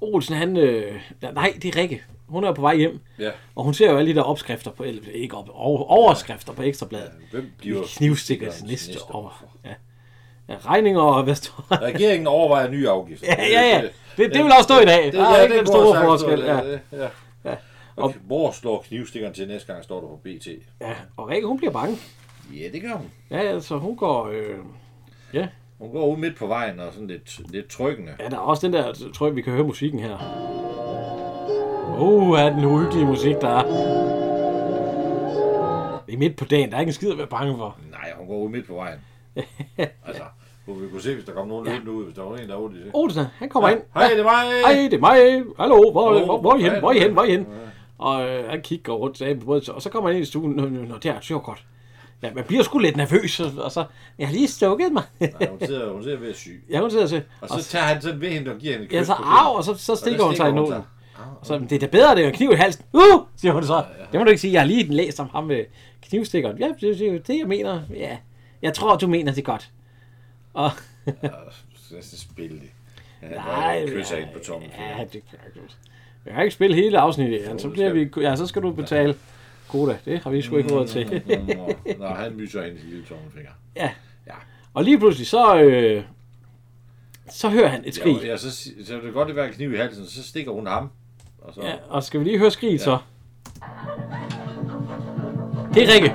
Olsen, 0.00 0.36
han... 0.36 0.56
Øh, 0.56 1.00
nej, 1.22 1.54
det 1.62 1.76
er 1.76 1.80
Rikke. 1.80 2.02
Hun 2.26 2.44
er 2.44 2.52
på 2.52 2.60
vej 2.60 2.76
hjem. 2.76 3.00
Ja. 3.18 3.30
Og 3.54 3.64
hun 3.64 3.74
ser 3.74 3.90
jo 3.90 3.98
alle 3.98 4.10
de 4.10 4.16
der 4.16 4.22
opskrifter 4.22 4.70
på... 4.70 4.84
Eller, 4.84 5.02
ikke 5.14 5.36
op, 5.36 5.48
over, 5.52 5.82
overskrifter 5.82 6.52
på 6.52 6.62
Ekstrabladet. 6.62 7.10
Hvem 7.30 7.52
bliver 7.58 7.82
Knivstikkers 7.96 8.62
næste 8.62 8.98
år. 9.10 9.44
Ja. 9.64 9.70
ja. 10.48 10.56
regninger 10.66 11.00
og 11.00 11.24
hvad 11.24 11.34
står? 11.34 11.66
Regeringen 11.82 12.26
overvejer 12.26 12.70
nye 12.70 12.88
afgifter. 12.88 13.26
Ja, 13.38 13.44
ja, 13.44 13.76
ja. 13.76 13.82
Det, 14.16 14.34
det 14.34 14.44
vil 14.44 14.52
også 14.52 14.62
stå 14.62 14.78
i 14.78 14.84
dag. 14.84 15.12
Der 15.12 15.24
er 15.24 15.42
ikke 15.42 15.58
den 15.58 15.66
store 15.66 16.00
forskel. 16.04 16.40
Ja. 16.40 16.60
Ja. 16.92 17.08
ja. 17.44 17.54
Og 17.96 18.14
hvor 18.26 18.50
slår 18.50 18.84
knivstikkeren 18.88 19.34
til 19.34 19.48
næste 19.48 19.72
gang, 19.72 19.84
står 19.84 20.00
der 20.00 20.08
på 20.08 20.20
BT. 20.24 20.46
ja. 20.80 20.92
Og 21.16 21.28
Rikke, 21.28 21.46
hun 21.46 21.58
bliver 21.58 21.72
bange. 21.72 21.98
Ja, 22.54 22.68
det 22.72 22.82
gør 22.82 22.94
hun. 22.94 23.10
Ja, 23.30 23.38
altså 23.38 23.76
hun 23.76 23.96
går... 23.96 24.26
Øh, 24.26 24.58
ja. 25.34 25.48
Hun 25.82 25.90
går 25.92 26.06
ud 26.06 26.16
midt 26.16 26.36
på 26.36 26.46
vejen 26.46 26.80
og 26.80 26.92
sådan 26.92 27.08
lidt, 27.08 27.40
lidt 27.52 27.68
trykkende. 27.68 28.12
ja, 28.20 28.28
der 28.28 28.36
er 28.36 28.40
også 28.40 28.66
den 28.66 28.74
der... 28.74 28.92
Tror 29.14 29.26
jeg, 29.26 29.36
vi 29.36 29.42
kan 29.42 29.52
høre 29.52 29.64
musikken 29.64 30.00
her. 30.00 30.16
Uh, 32.00 32.40
er 32.40 32.50
den 32.50 32.64
uhyggelige 32.64 33.06
musik, 33.06 33.34
der 33.40 33.48
er. 33.48 33.62
Det 36.06 36.14
er 36.14 36.18
midt 36.18 36.36
på 36.36 36.44
dagen. 36.44 36.70
Der 36.70 36.76
er 36.76 36.80
ikke 36.80 36.90
en 36.90 36.94
skid 36.94 37.10
at 37.10 37.18
være 37.18 37.26
bange 37.26 37.56
for. 37.56 37.76
Nej, 37.90 38.12
hun 38.18 38.26
går 38.26 38.38
ud 38.38 38.50
midt 38.50 38.66
på 38.66 38.74
vejen. 38.74 38.98
altså, 40.06 40.22
hvor 40.64 40.74
vi 40.74 40.88
kunne 40.88 41.02
se, 41.02 41.14
hvis 41.14 41.24
der 41.24 41.32
kom 41.32 41.48
nogen 41.48 41.66
løbende 41.66 41.92
ud, 41.92 42.04
hvis 42.04 42.14
der 42.14 42.22
var 42.22 42.36
en, 42.36 42.48
der 42.48 42.56
var 42.56 42.68
det. 42.68 42.90
Olsen, 42.94 43.24
han 43.36 43.48
kommer 43.48 43.68
ind. 43.68 43.80
Hej, 43.94 44.08
det 44.08 44.20
er 44.20 44.24
mig! 44.24 44.74
Hej, 44.74 44.88
det 44.90 44.94
er 44.94 45.00
mig. 45.00 45.44
Hallo, 45.60 45.90
hvor, 45.92 46.12
Hallo, 46.12 46.26
hvor, 46.26 46.40
hvor 46.40 46.52
er 46.52 46.58
I 46.58 46.62
hen? 46.62 46.78
Hvor 46.78 46.90
er 46.90 46.94
I 46.94 46.98
hen? 46.98 47.12
Hvor 47.12 47.22
er 47.22 47.26
I 47.26 47.30
hen? 47.30 47.40
Ja. 47.40 47.56
Og 47.98 48.28
øh, 48.28 48.50
han 48.50 48.62
kigger 48.62 48.92
rundt 48.92 49.44
brødet, 49.44 49.68
og 49.68 49.82
så 49.82 49.90
kommer 49.90 50.10
han 50.10 50.16
ind 50.16 50.22
i 50.22 50.30
stuen. 50.30 50.52
Nå, 50.52 50.62
nå, 50.62 50.82
nå, 50.82 50.94
det 50.98 51.10
er 51.10 51.28
jo 51.30 51.40
godt. 51.44 51.64
Ja, 52.22 52.34
man 52.34 52.44
bliver 52.44 52.62
sgu 52.62 52.78
lidt 52.78 52.96
nervøs, 52.96 53.40
og 53.40 53.52
og 53.58 53.72
så, 53.72 53.84
jeg 54.18 54.26
har 54.28 54.34
lige 54.34 54.48
stukket 54.48 54.92
mig. 54.92 55.02
Nej, 55.20 55.48
hun 55.50 55.58
sidder, 55.66 55.92
hun 55.92 56.02
sidder 56.02 56.18
ved 56.18 56.28
at 56.30 56.36
syg. 56.36 56.64
ja, 56.70 56.80
hun 56.80 56.90
sidder 56.90 57.04
og 57.04 57.08
siger, 57.08 57.22
Og 57.40 57.48
så 57.48 57.68
tager 57.70 57.84
han 57.84 58.02
sådan 58.02 58.20
ved 58.20 58.28
hende 58.30 58.50
og 58.52 58.58
giver 58.58 58.72
hende 58.72 58.86
et 58.86 58.92
ja, 58.92 59.04
så 59.04 59.14
kinden. 59.14 59.32
og 59.56 59.64
så, 59.64 59.74
så 59.74 59.92
Og 59.92 59.98
stikker 59.98 60.18
der 60.20 60.26
hun 60.26 60.36
sig 60.36 60.48
i 60.48 60.52
nålen. 60.52 60.82
Og 61.40 61.46
så, 61.46 61.58
det 61.58 61.72
er 61.72 61.78
da 61.78 61.86
bedre, 61.86 62.14
det 62.16 62.24
er 62.24 62.28
en 62.28 62.34
kniv 62.34 62.50
i 62.52 62.54
halsen. 62.54 62.84
Uh, 62.92 63.00
siger 63.36 63.52
hun 63.52 63.64
så. 63.64 63.84
Det 64.12 64.20
må 64.20 64.24
du 64.24 64.30
ikke 64.30 64.40
sige, 64.40 64.52
jeg 64.52 64.60
har 64.60 64.66
lige 64.66 64.84
læst 64.84 65.20
om 65.20 65.28
ham 65.32 65.44
med 65.44 65.64
knivstikkeren. 66.02 66.58
Ja, 66.58 66.68
det 66.80 67.02
er 67.14 67.18
det, 67.18 67.38
jeg 67.38 67.46
mener. 67.48 67.82
Ja, 67.96 68.16
jeg 68.62 68.74
tror, 68.74 68.96
du 68.96 69.06
mener 69.06 69.32
det 69.32 69.44
godt. 69.44 69.70
Og, 70.54 70.70
Ja, 71.06 72.00
så 72.02 72.20
spille 72.20 72.60
det. 72.60 72.70
Ja, 73.22 73.28
nej, 73.34 73.86
kysser 73.88 74.16
hende 74.16 74.30
på 74.32 74.38
tommen. 74.38 74.70
Ja, 74.78 75.04
det 75.04 75.10
kan 75.12 75.20
jeg 75.32 75.46
ikke. 75.46 75.74
Jeg 76.26 76.34
har 76.34 76.42
ikke 76.42 76.54
spillet 76.54 76.76
hele 76.76 76.98
afsnittet, 76.98 77.40
ja, 77.40 77.58
så, 77.58 77.68
bliver 77.68 77.92
vi, 77.92 78.08
ja, 78.16 78.36
så 78.36 78.46
skal 78.46 78.62
du 78.62 78.72
betale 78.72 79.14
koda. 79.72 79.96
Det 80.04 80.22
har 80.22 80.30
vi 80.30 80.42
sgu 80.42 80.56
ikke 80.56 80.74
råd 80.74 80.86
til. 80.88 81.22
Nå, 81.98 82.06
han 82.06 82.36
myser 82.36 82.62
hendes 82.64 82.82
lille 82.84 83.04
tommelfinger. 83.08 83.50
ja. 83.76 83.90
Ja. 84.26 84.32
Og 84.74 84.84
lige 84.84 84.98
pludselig, 84.98 85.26
så, 85.26 85.56
øh, 85.62 86.02
så 87.30 87.48
hører 87.48 87.68
han 87.68 87.82
et 87.84 87.94
skrig. 87.94 88.16
Ja, 88.22 88.26
ja, 88.28 88.36
så, 88.36 88.50
så 88.86 88.94
vil 88.96 89.04
det 89.06 89.12
godt 89.14 89.28
det 89.28 89.36
være 89.36 89.46
en 89.48 89.52
kniv 89.52 89.72
i 89.74 89.76
halsen, 89.76 90.06
så 90.06 90.22
stikker 90.28 90.52
hun 90.52 90.66
ham. 90.66 90.90
Og 91.42 91.54
så, 91.54 91.60
Ja, 91.62 91.74
og 91.88 92.02
skal 92.04 92.20
vi 92.20 92.24
lige 92.24 92.38
høre 92.38 92.50
skriget 92.50 92.80
så? 92.80 92.98
Det 95.74 95.82
er 95.88 95.92
Rikke. 95.94 96.08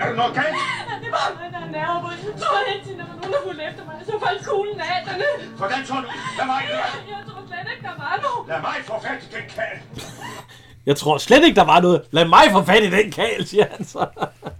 er 0.00 0.06
der 0.08 0.16
noget 0.22 0.34
galt? 0.34 0.56
Det 1.04 1.10
var 1.16 1.26
mig, 1.40 1.48
der 1.54 1.60
er 1.66 1.70
nervøs. 1.78 2.20
Jeg 2.24 2.34
tror 2.42 2.58
helt 2.72 2.84
til, 2.88 2.94
der 3.00 3.06
var 3.10 3.16
nogen, 3.22 3.34
fulgte 3.46 3.64
efter 3.70 3.84
mig. 3.88 3.94
Så 4.06 4.12
faldt 4.26 4.40
kuglen 4.48 4.80
af 4.80 4.98
derne. 5.06 5.28
Hvordan 5.60 5.80
så 5.88 5.94
du? 5.94 6.08
Lad 6.38 6.46
mig 6.52 6.60
høre. 6.70 6.88
Jeg 7.14 7.20
tror 7.28 7.40
slet 7.50 7.66
ikke, 7.72 7.84
der 7.90 7.96
var 8.04 8.14
nogen. 8.26 8.44
Lad 8.52 8.60
mig 8.68 8.76
få 8.90 8.94
fat 9.06 9.20
i 9.26 9.28
den 9.36 9.46
kald. 9.56 9.78
Jeg 10.86 10.96
tror 10.96 11.18
slet 11.18 11.44
ikke, 11.44 11.56
der 11.56 11.64
var 11.64 11.80
noget. 11.80 12.02
Lad 12.10 12.24
mig 12.28 12.42
få 12.52 12.62
fat 12.62 12.82
i 12.82 12.90
den 12.90 13.10
kal, 13.10 13.46
siger 13.46 13.64
han 13.76 13.84
så. 13.84 14.06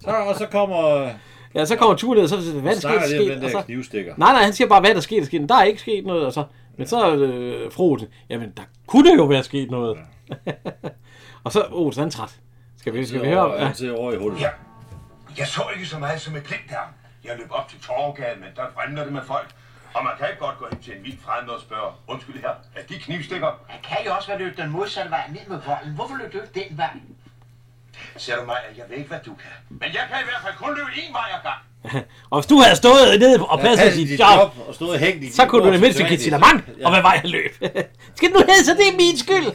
så, 0.00 0.11
og 0.11 0.34
så 0.38 0.46
kommer... 0.46 1.11
Ja, 1.55 1.64
så 1.64 1.76
kommer 1.76 1.96
turen 1.96 2.17
ned, 2.17 2.23
og 2.25 2.28
så 2.28 2.43
siger 2.43 2.61
hvad 2.61 2.70
er 2.70 2.75
der 2.75 2.81
Snakker 2.81 3.00
sket? 3.06 3.11
lige 3.11 3.20
om 3.20 3.26
sket? 3.26 3.37
den 3.37 3.44
Og 3.44 3.50
der 3.52 3.61
så, 3.61 3.64
knivstikker. 3.67 4.14
nej, 4.17 4.32
nej, 4.32 4.43
han 4.43 4.52
siger 4.52 4.69
bare, 4.69 4.81
hvad 4.81 4.94
der 4.94 5.00
skete. 5.00 5.20
Der, 5.20 5.26
skete. 5.26 5.46
der 5.46 5.55
er 5.55 5.64
ikke 5.64 5.81
sket 5.81 6.06
noget. 6.06 6.26
Og 6.26 6.32
så, 6.32 6.44
men 6.78 6.87
så 6.87 7.14
øh, 7.17 7.73
froden, 7.73 8.06
jamen 8.31 8.52
der 8.56 8.62
kunne 8.87 9.14
jo 9.17 9.25
være 9.25 9.43
sket 9.43 9.70
noget. 9.70 9.99
og 11.44 11.52
så, 11.52 11.67
åh, 11.73 11.93
så 11.93 12.00
er 12.00 12.02
han 12.05 12.11
træt. 12.11 12.34
Skal 12.79 12.94
vi, 12.94 13.06
skal 13.06 13.22
vi 13.22 13.26
høre? 13.26 13.46
Og 13.46 13.58
Ja. 13.58 13.64
han 13.67 13.75
sidder 13.75 13.96
over 13.96 14.12
i 14.12 14.17
hullet. 14.17 14.40
Ja. 14.40 14.49
Jeg 15.38 15.46
så 15.46 15.62
ikke 15.75 15.87
så 15.87 15.99
meget 15.99 16.20
som 16.20 16.37
et 16.37 16.44
glimt 16.44 16.62
der. 16.70 16.76
Jeg 17.25 17.32
løb 17.38 17.46
op 17.50 17.69
til 17.69 17.79
Torvgade, 17.81 18.37
men 18.40 18.49
der 18.56 18.62
brænder 18.75 19.05
det 19.05 19.12
med 19.12 19.22
folk. 19.26 19.49
Og 19.96 20.00
man 20.04 20.12
kan 20.19 20.26
ikke 20.31 20.40
godt 20.46 20.58
gå 20.58 20.66
hen 20.72 20.78
til 20.84 20.93
en 20.96 21.04
vild 21.04 21.19
fremmed 21.26 21.52
og 21.58 21.60
spørge, 21.60 21.90
undskyld 22.12 22.40
her, 22.40 22.52
er 22.78 22.82
de 22.88 22.94
knivstikker? 23.06 23.50
Han 23.67 23.81
kan 23.88 23.96
jo 24.06 24.10
også 24.17 24.29
være 24.29 24.38
løbet 24.38 24.56
den 24.62 24.70
modsatte 24.70 25.10
vej 25.10 25.24
ned 25.36 25.44
med 25.53 25.58
volden. 25.67 25.93
Hvorfor 25.98 26.15
løb 26.20 26.32
du 26.32 26.38
ikke 26.44 26.55
den 26.60 26.79
vej? 26.79 26.91
Ser 28.17 28.36
du 28.41 28.44
mig, 28.46 28.56
jeg 28.76 28.84
ved 28.88 28.96
ikke, 28.96 29.08
hvad 29.08 29.19
du 29.26 29.34
kan. 29.44 29.55
Men 29.69 29.88
jeg 29.98 30.05
kan 30.10 30.17
i 30.24 30.26
hvert 30.31 30.43
fald 30.44 30.55
kun 30.62 30.70
løbe 30.79 30.91
en 31.06 31.12
vej 31.19 31.29
ad 31.36 31.43
gang. 31.48 31.60
Og 32.31 32.38
hvis 32.41 32.46
du 32.46 32.56
havde 32.65 32.76
stået 32.76 33.20
nede 33.20 33.46
og 33.46 33.60
passet 33.60 33.93
sit 33.93 34.08
dit 34.08 34.20
job, 34.20 34.55
og 34.69 34.74
stået 34.74 34.98
hængt 35.00 35.24
i 35.24 35.32
så 35.32 35.46
kunne 35.46 35.67
du 35.67 35.72
det 35.72 35.81
mindste 35.81 36.05
give 36.05 36.19
til 36.19 36.32
mand, 36.32 36.62
Ja. 36.81 36.84
og 36.86 36.91
hvad 36.93 37.03
vej 37.03 37.20
jeg 37.22 37.31
løb. 37.31 37.53
Skal 38.19 38.29
du 38.32 38.38
hedde, 38.48 38.65
så 38.65 38.72
det 38.81 38.86
er 38.93 38.96
min 38.96 39.19
skyld. 39.19 39.53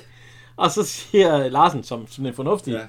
Og 0.57 0.71
så 0.71 0.83
siger 0.83 1.50
Larsen, 1.50 1.83
som 1.83 2.07
sådan 2.07 2.25
en 2.25 2.33
fornuftig, 2.36 2.74
Ja. 2.74 2.79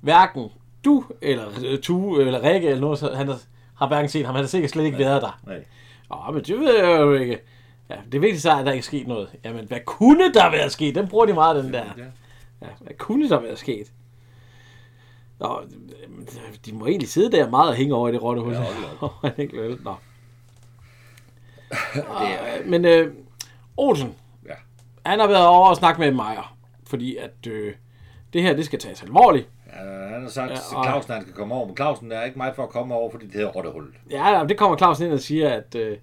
hverken 0.00 0.48
du, 0.84 1.04
eller 1.22 1.46
øh, 1.64 1.78
Tue, 1.82 2.20
eller 2.26 2.42
Rikke, 2.42 2.68
eller 2.68 2.80
noget, 2.80 2.98
så 2.98 3.14
han 3.14 3.28
har- 3.28 3.38
har 3.78 3.86
hverken 3.88 4.08
set 4.08 4.26
ham, 4.26 4.34
han 4.34 4.44
har 4.44 4.48
sikkert 4.48 4.70
slet 4.70 4.84
ikke 4.84 4.98
været 4.98 5.22
der. 5.22 5.40
Nej. 5.46 5.64
Åh, 6.10 6.34
men 6.34 6.44
det 6.44 6.58
ved 6.60 6.78
jeg 6.84 7.00
jo 7.00 7.12
ikke. 7.14 7.38
Ja, 7.90 7.96
det 8.12 8.20
vigtigste 8.22 8.48
er, 8.48 8.54
at 8.54 8.66
der 8.66 8.72
ikke 8.72 8.80
er 8.80 8.84
sket 8.84 9.06
noget. 9.06 9.28
Jamen, 9.44 9.64
hvad 9.64 9.80
kunne 9.84 10.32
der 10.32 10.50
være 10.50 10.70
sket? 10.70 10.94
Den 10.94 11.08
bruger 11.08 11.26
de 11.26 11.32
meget, 11.34 11.64
den 11.64 11.72
der. 11.72 11.84
Ja. 12.60 12.66
Hvad 12.80 12.94
kunne 12.98 13.28
der 13.28 13.40
være 13.40 13.56
sket? 13.56 13.92
Nå, 15.38 15.60
de 16.66 16.72
må 16.72 16.86
egentlig 16.86 17.08
sidde 17.08 17.32
der 17.36 17.50
meget 17.50 17.68
og 17.70 17.74
hænge 17.76 17.94
over 17.94 18.08
i 18.08 18.12
det. 18.12 18.18
Ja, 18.18 18.22
hold 18.24 18.36
da 18.42 19.42
Ja, 19.56 19.74
Nå. 19.84 19.94
Øh, 22.60 22.66
Men 22.66 22.84
øh, 22.84 23.12
Olsen, 23.76 24.14
Ja. 24.46 24.54
han 25.06 25.20
har 25.20 25.26
været 25.26 25.46
over 25.46 25.68
og 25.68 25.76
snakke 25.76 26.00
med 26.00 26.10
Meyer, 26.10 26.56
fordi 26.86 27.16
at 27.16 27.46
øh, 27.46 27.74
det 28.36 28.44
her, 28.44 28.56
det 28.56 28.64
skal 28.64 28.78
tages 28.78 29.02
alvorligt. 29.02 29.48
Ja, 29.66 30.08
han 30.14 30.22
har 30.22 30.28
sagt 30.30 30.50
Ja, 30.50 30.56
til 30.56 30.76
og- 30.76 30.84
Clausen, 30.84 31.10
at 31.12 31.16
han 31.16 31.24
skal 31.26 31.34
komme 31.34 31.54
over, 31.54 31.66
men 31.66 31.76
Clausen 31.76 32.12
er 32.12 32.22
ikke 32.24 32.38
meget 32.38 32.54
for 32.56 32.62
at 32.62 32.68
komme 32.68 32.94
over, 32.94 33.10
fordi 33.10 33.26
det 33.26 33.34
hedder 33.34 33.48
rottehullet. 33.48 33.92
Ja, 34.10 34.44
det 34.48 34.56
kommer 34.58 34.76
Clausen 34.76 35.04
ind 35.06 35.12
og 35.14 35.20
siger, 35.20 35.50
at 35.50 35.74
øh, 35.74 35.96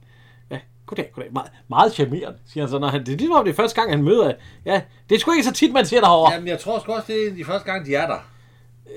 ja, 0.52 0.60
goddag, 0.86 1.12
goddag, 1.16 1.34
meget, 1.34 1.52
meget 1.68 1.94
charmerende, 1.94 2.38
siger 2.48 2.64
han 2.64 2.70
så, 2.70 2.80
når 2.80 2.88
han, 2.88 3.00
det 3.06 3.14
er 3.14 3.18
ligesom 3.18 3.36
om 3.36 3.46
det 3.46 3.52
er 3.52 3.56
første 3.56 3.82
gang, 3.82 3.92
han 3.92 4.04
møder, 4.04 4.34
ja, 4.66 4.82
det 5.10 5.16
er 5.16 5.20
sgu 5.20 5.32
ikke 5.32 5.44
så 5.44 5.54
tit, 5.54 5.74
man 5.74 5.86
ser 5.86 6.00
derovre. 6.02 6.34
Jamen, 6.34 6.48
jeg 6.48 6.60
tror 6.60 6.80
sgu 6.80 6.92
også, 6.94 7.08
det 7.08 7.28
er 7.28 7.32
de 7.36 7.46
første 7.46 7.72
gang, 7.72 7.86
de 7.86 7.96
er 7.96 8.08
der. 8.08 8.18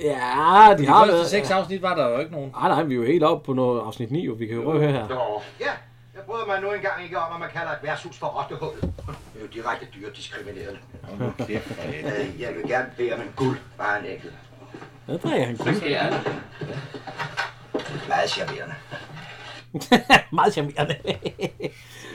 Ja, 0.03 0.75
de 0.75 0.83
De 0.83 0.87
har 0.89 0.99
første 0.99 1.13
været... 1.15 1.27
seks 1.27 1.51
afsnit 1.51 1.83
var 1.83 1.95
der 1.95 2.09
jo 2.09 2.19
ikke 2.19 2.33
nogen. 2.33 2.51
Nej, 2.51 2.69
nej, 2.69 2.83
vi 2.83 2.95
er 2.95 2.99
jo 2.99 3.05
helt 3.05 3.25
oppe 3.25 3.47
på 3.47 3.53
noget 3.53 3.81
afsnit 3.81 4.11
9, 4.11 4.27
jo. 4.27 4.33
vi 4.33 4.47
kan 4.47 4.57
jo 4.57 4.71
at 4.71 4.79
høre 4.81 4.93
her. 4.93 5.43
Ja, 5.61 5.67
jeg 6.17 6.25
bryder 6.27 6.47
mig 6.47 6.61
nu 6.61 6.73
engang 6.73 7.03
ikke 7.05 7.19
om, 7.19 7.33
at 7.35 7.41
man 7.41 7.49
kalder 7.53 7.73
et 7.73 7.79
værtshus 7.83 8.19
for 8.19 8.27
rottehullet. 8.27 8.83
Det 8.83 9.37
er 9.37 9.41
jo 9.41 9.47
direkte 9.47 9.87
helvede. 10.55 10.79
Øh, 11.49 12.41
Jeg 12.41 12.55
vil 12.55 12.69
gerne 12.69 12.87
bede 12.97 13.13
om 13.15 13.21
en 13.21 13.33
guld, 13.37 13.59
bare 13.79 13.99
en 14.01 14.05
enkelt. 14.07 14.33
Der 15.07 15.17
drikker 15.19 15.47
han 15.47 15.57
kun. 15.57 15.75
skal 15.75 15.91
jeg. 15.91 16.21
Meget 18.09 18.31
charmerende. 18.31 18.75
Meget 20.33 20.53
charmerende. 20.53 20.97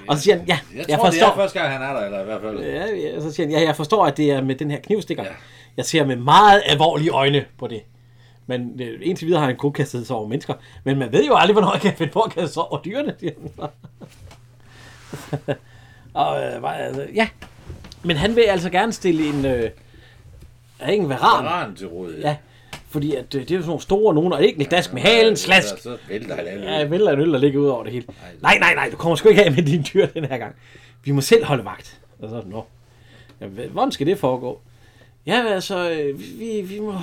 og 0.07 0.17
så 0.17 0.23
siger 0.23 0.37
han, 0.37 0.45
ja, 0.47 0.59
Jeg 0.75 0.89
jeg, 0.89 0.97
tror, 0.99 1.09
det 1.09 1.21
er 1.21 1.25
forstår. 1.25 1.35
første 1.41 1.59
gang, 1.59 1.71
han 1.73 1.81
er 1.81 1.93
der, 1.93 2.05
eller 2.05 2.21
i 2.21 2.25
hvert 2.25 2.41
fald. 2.41 2.59
Ja, 2.59 2.85
ja, 2.85 3.21
så 3.21 3.31
siger 3.33 3.47
han, 3.47 3.55
ja, 3.55 3.61
jeg 3.65 3.75
forstår, 3.75 4.05
at 4.05 4.17
det 4.17 4.31
er 4.31 4.41
med 4.41 4.55
den 4.55 4.71
her 4.71 4.79
knivstikker. 4.79 5.23
Ja. 5.23 5.29
Jeg 5.77 5.85
ser 5.85 6.05
med 6.05 6.15
meget 6.15 6.63
alvorlige 6.65 7.09
øjne 7.11 7.45
på 7.59 7.67
det. 7.67 7.83
Men 8.51 8.81
øh, 8.81 8.99
indtil 9.01 9.27
videre 9.27 9.39
har 9.39 9.47
han 9.47 9.57
kun 9.57 9.73
kastet 9.73 10.07
sig 10.07 10.15
over 10.15 10.27
mennesker. 10.27 10.53
Men 10.83 10.99
man 10.99 11.11
ved 11.11 11.25
jo 11.25 11.35
aldrig, 11.35 11.53
hvornår 11.53 11.69
han 11.69 11.79
kan 11.79 11.93
finde 11.97 12.11
på 12.11 12.19
at 12.19 12.31
kaste 12.31 12.53
sig 12.53 12.63
over 12.63 12.81
dyrene. 12.81 13.15
og 16.13 16.43
øh, 16.43 16.85
altså, 16.85 17.07
ja. 17.15 17.27
Men 18.03 18.17
han 18.17 18.35
vil 18.35 18.41
altså 18.41 18.69
gerne 18.69 18.93
stille 18.93 19.29
en... 19.29 19.45
Øh, 19.45 19.69
er 20.79 20.91
ikke 20.91 21.03
en 21.03 21.09
varan? 21.09 21.45
Varan 21.45 21.75
til 21.75 21.87
råd. 21.87 22.13
Ja, 22.21 22.35
fordi 22.89 23.15
at, 23.15 23.35
øh, 23.35 23.41
det 23.41 23.51
er 23.51 23.55
jo 23.55 23.61
sådan 23.61 23.67
nogle 23.67 23.81
store 23.81 24.13
nogen, 24.13 24.33
og 24.33 24.43
ikke 24.43 24.61
en 24.61 24.69
dask 24.69 24.93
med 24.93 25.01
halen, 25.01 25.37
slask. 25.37 25.77
Så 25.77 25.97
vælter 26.07 26.35
han 26.35 26.47
alle. 26.47 26.65
Ja, 26.65 26.77
jeg 26.77 26.91
vælter 26.91 27.11
en 27.11 27.19
øl, 27.19 27.33
der 27.33 27.39
ligger 27.39 27.59
ud 27.59 27.67
over 27.67 27.83
det 27.83 27.91
hele. 27.91 28.05
Nej, 28.41 28.57
nej, 28.59 28.75
nej, 28.75 28.89
du 28.91 28.95
kommer 28.95 29.15
sgu 29.15 29.29
ikke 29.29 29.45
af 29.45 29.51
med 29.51 29.63
dine 29.63 29.83
dyr 29.83 30.05
den 30.05 30.25
her 30.25 30.37
gang. 30.37 30.55
Vi 31.03 31.11
må 31.11 31.21
selv 31.21 31.45
holde 31.45 31.65
vagt. 31.65 31.99
Og 32.19 32.29
så, 32.29 32.43
nå. 32.45 32.65
Ja, 33.41 33.47
hvordan 33.47 33.91
skal 33.91 34.07
det 34.07 34.17
foregå? 34.17 34.59
Ja, 35.25 35.45
altså, 35.47 35.89
vi, 36.39 36.61
vi 36.61 36.79
må... 36.79 36.93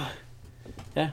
Ja. 0.97 1.09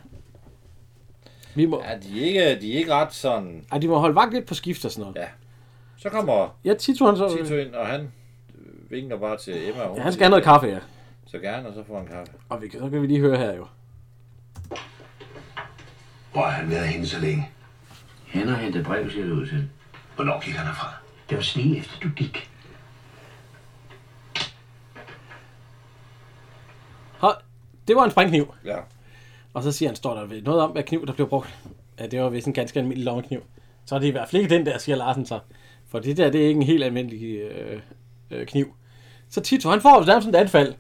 Vi 1.56 1.66
må... 1.66 1.84
Ja, 1.84 1.98
de 1.98 2.22
er 2.22 2.26
ikke, 2.26 2.62
de 2.62 2.74
er 2.74 2.78
ikke 2.78 2.94
ret 2.94 3.14
sådan... 3.14 3.66
Ej, 3.72 3.78
de 3.78 3.88
må 3.88 3.98
holde 4.00 4.16
vagt 4.16 4.34
lidt 4.34 4.46
på 4.46 4.54
skift 4.54 4.86
og 4.86 4.92
sådan 4.92 5.02
noget. 5.02 5.16
Ja. 5.16 5.28
Så 5.98 6.10
kommer 6.10 6.58
Ja, 6.66 6.74
Tito 6.74 7.06
han 7.06 7.18
så... 7.18 7.38
Tito 7.44 7.56
ind, 7.56 7.74
og 7.76 7.88
han 7.88 8.02
øh, 8.02 8.92
vinker 8.92 9.18
bare 9.18 9.38
til 9.38 9.70
Emma. 9.70 9.84
Ja, 9.96 10.02
han 10.02 10.14
skal 10.14 10.24
have 10.24 10.30
noget 10.30 10.44
kaffe, 10.44 10.68
ja. 10.68 10.80
Så 11.28 11.40
gerne, 11.40 11.68
og 11.68 11.74
så 11.74 11.84
får 11.88 11.98
han 11.98 12.08
kaffe. 12.08 12.34
Og 12.50 12.62
vi, 12.62 12.68
kan- 12.68 12.80
så 12.80 12.90
kan 12.90 13.02
vi 13.02 13.08
lige 13.08 13.20
høre 13.20 13.38
her 13.38 13.54
jo. 13.56 13.68
Hvor 16.34 16.42
har 16.42 16.50
han 16.52 16.70
været 16.70 16.88
henne 16.88 17.08
så 17.08 17.20
længe? 17.20 17.50
Han 18.28 18.48
har 18.48 18.56
hentet 18.58 18.86
brev, 18.86 19.10
ser 19.12 19.24
det 19.24 19.32
ud 19.32 19.48
til. 19.48 19.70
Hvornår 20.16 20.42
gik 20.46 20.54
han 20.56 20.66
herfra? 20.68 20.88
Det 21.30 21.38
var 21.38 21.52
lige 21.56 21.78
efter 21.78 22.00
du 22.00 22.10
gik. 22.16 22.50
Hold. 27.18 27.38
Det 27.88 27.96
var 27.96 28.04
en 28.06 28.12
sprængkniv. 28.12 28.54
Ja. 28.66 28.78
Og 29.56 29.64
så 29.64 29.72
siger 29.72 29.90
han, 29.90 29.96
står 29.96 30.16
der 30.16 30.26
ved 30.26 30.42
noget 30.42 30.62
om, 30.62 30.72
hvad 30.72 30.84
kniv, 30.84 31.08
der 31.08 31.14
blev 31.14 31.30
brugt. 31.30 31.60
Ja, 32.00 32.08
det 32.08 32.22
var 32.22 32.30
vist 32.30 32.48
en 32.48 32.54
ganske 32.54 32.80
almindelig 32.80 33.06
lommekniv. 33.06 33.44
Så 33.86 33.96
er 33.96 34.00
det 34.00 34.08
i 34.08 34.12
hvert 34.12 34.30
fald 34.30 34.42
ikke 34.42 34.56
den 34.56 34.66
der, 34.66 34.78
siger 34.78 34.96
Larsen 34.96 35.26
så. 35.26 35.40
For 35.88 36.00
det 36.00 36.18
der, 36.18 36.30
det 36.30 36.44
er 36.44 36.48
ikke 36.48 36.58
en 36.58 36.64
helt 36.64 36.84
almindelig 36.84 37.38
øh, 37.38 37.82
øh, 38.32 38.46
kniv. 38.48 38.76
Så 39.30 39.42
Tito, 39.42 39.70
han 39.70 39.82
får 39.82 40.00
jo 40.00 40.06
nærmest 40.06 40.26
sådan 40.26 40.42
et 40.42 40.44
anfald. 40.44 40.74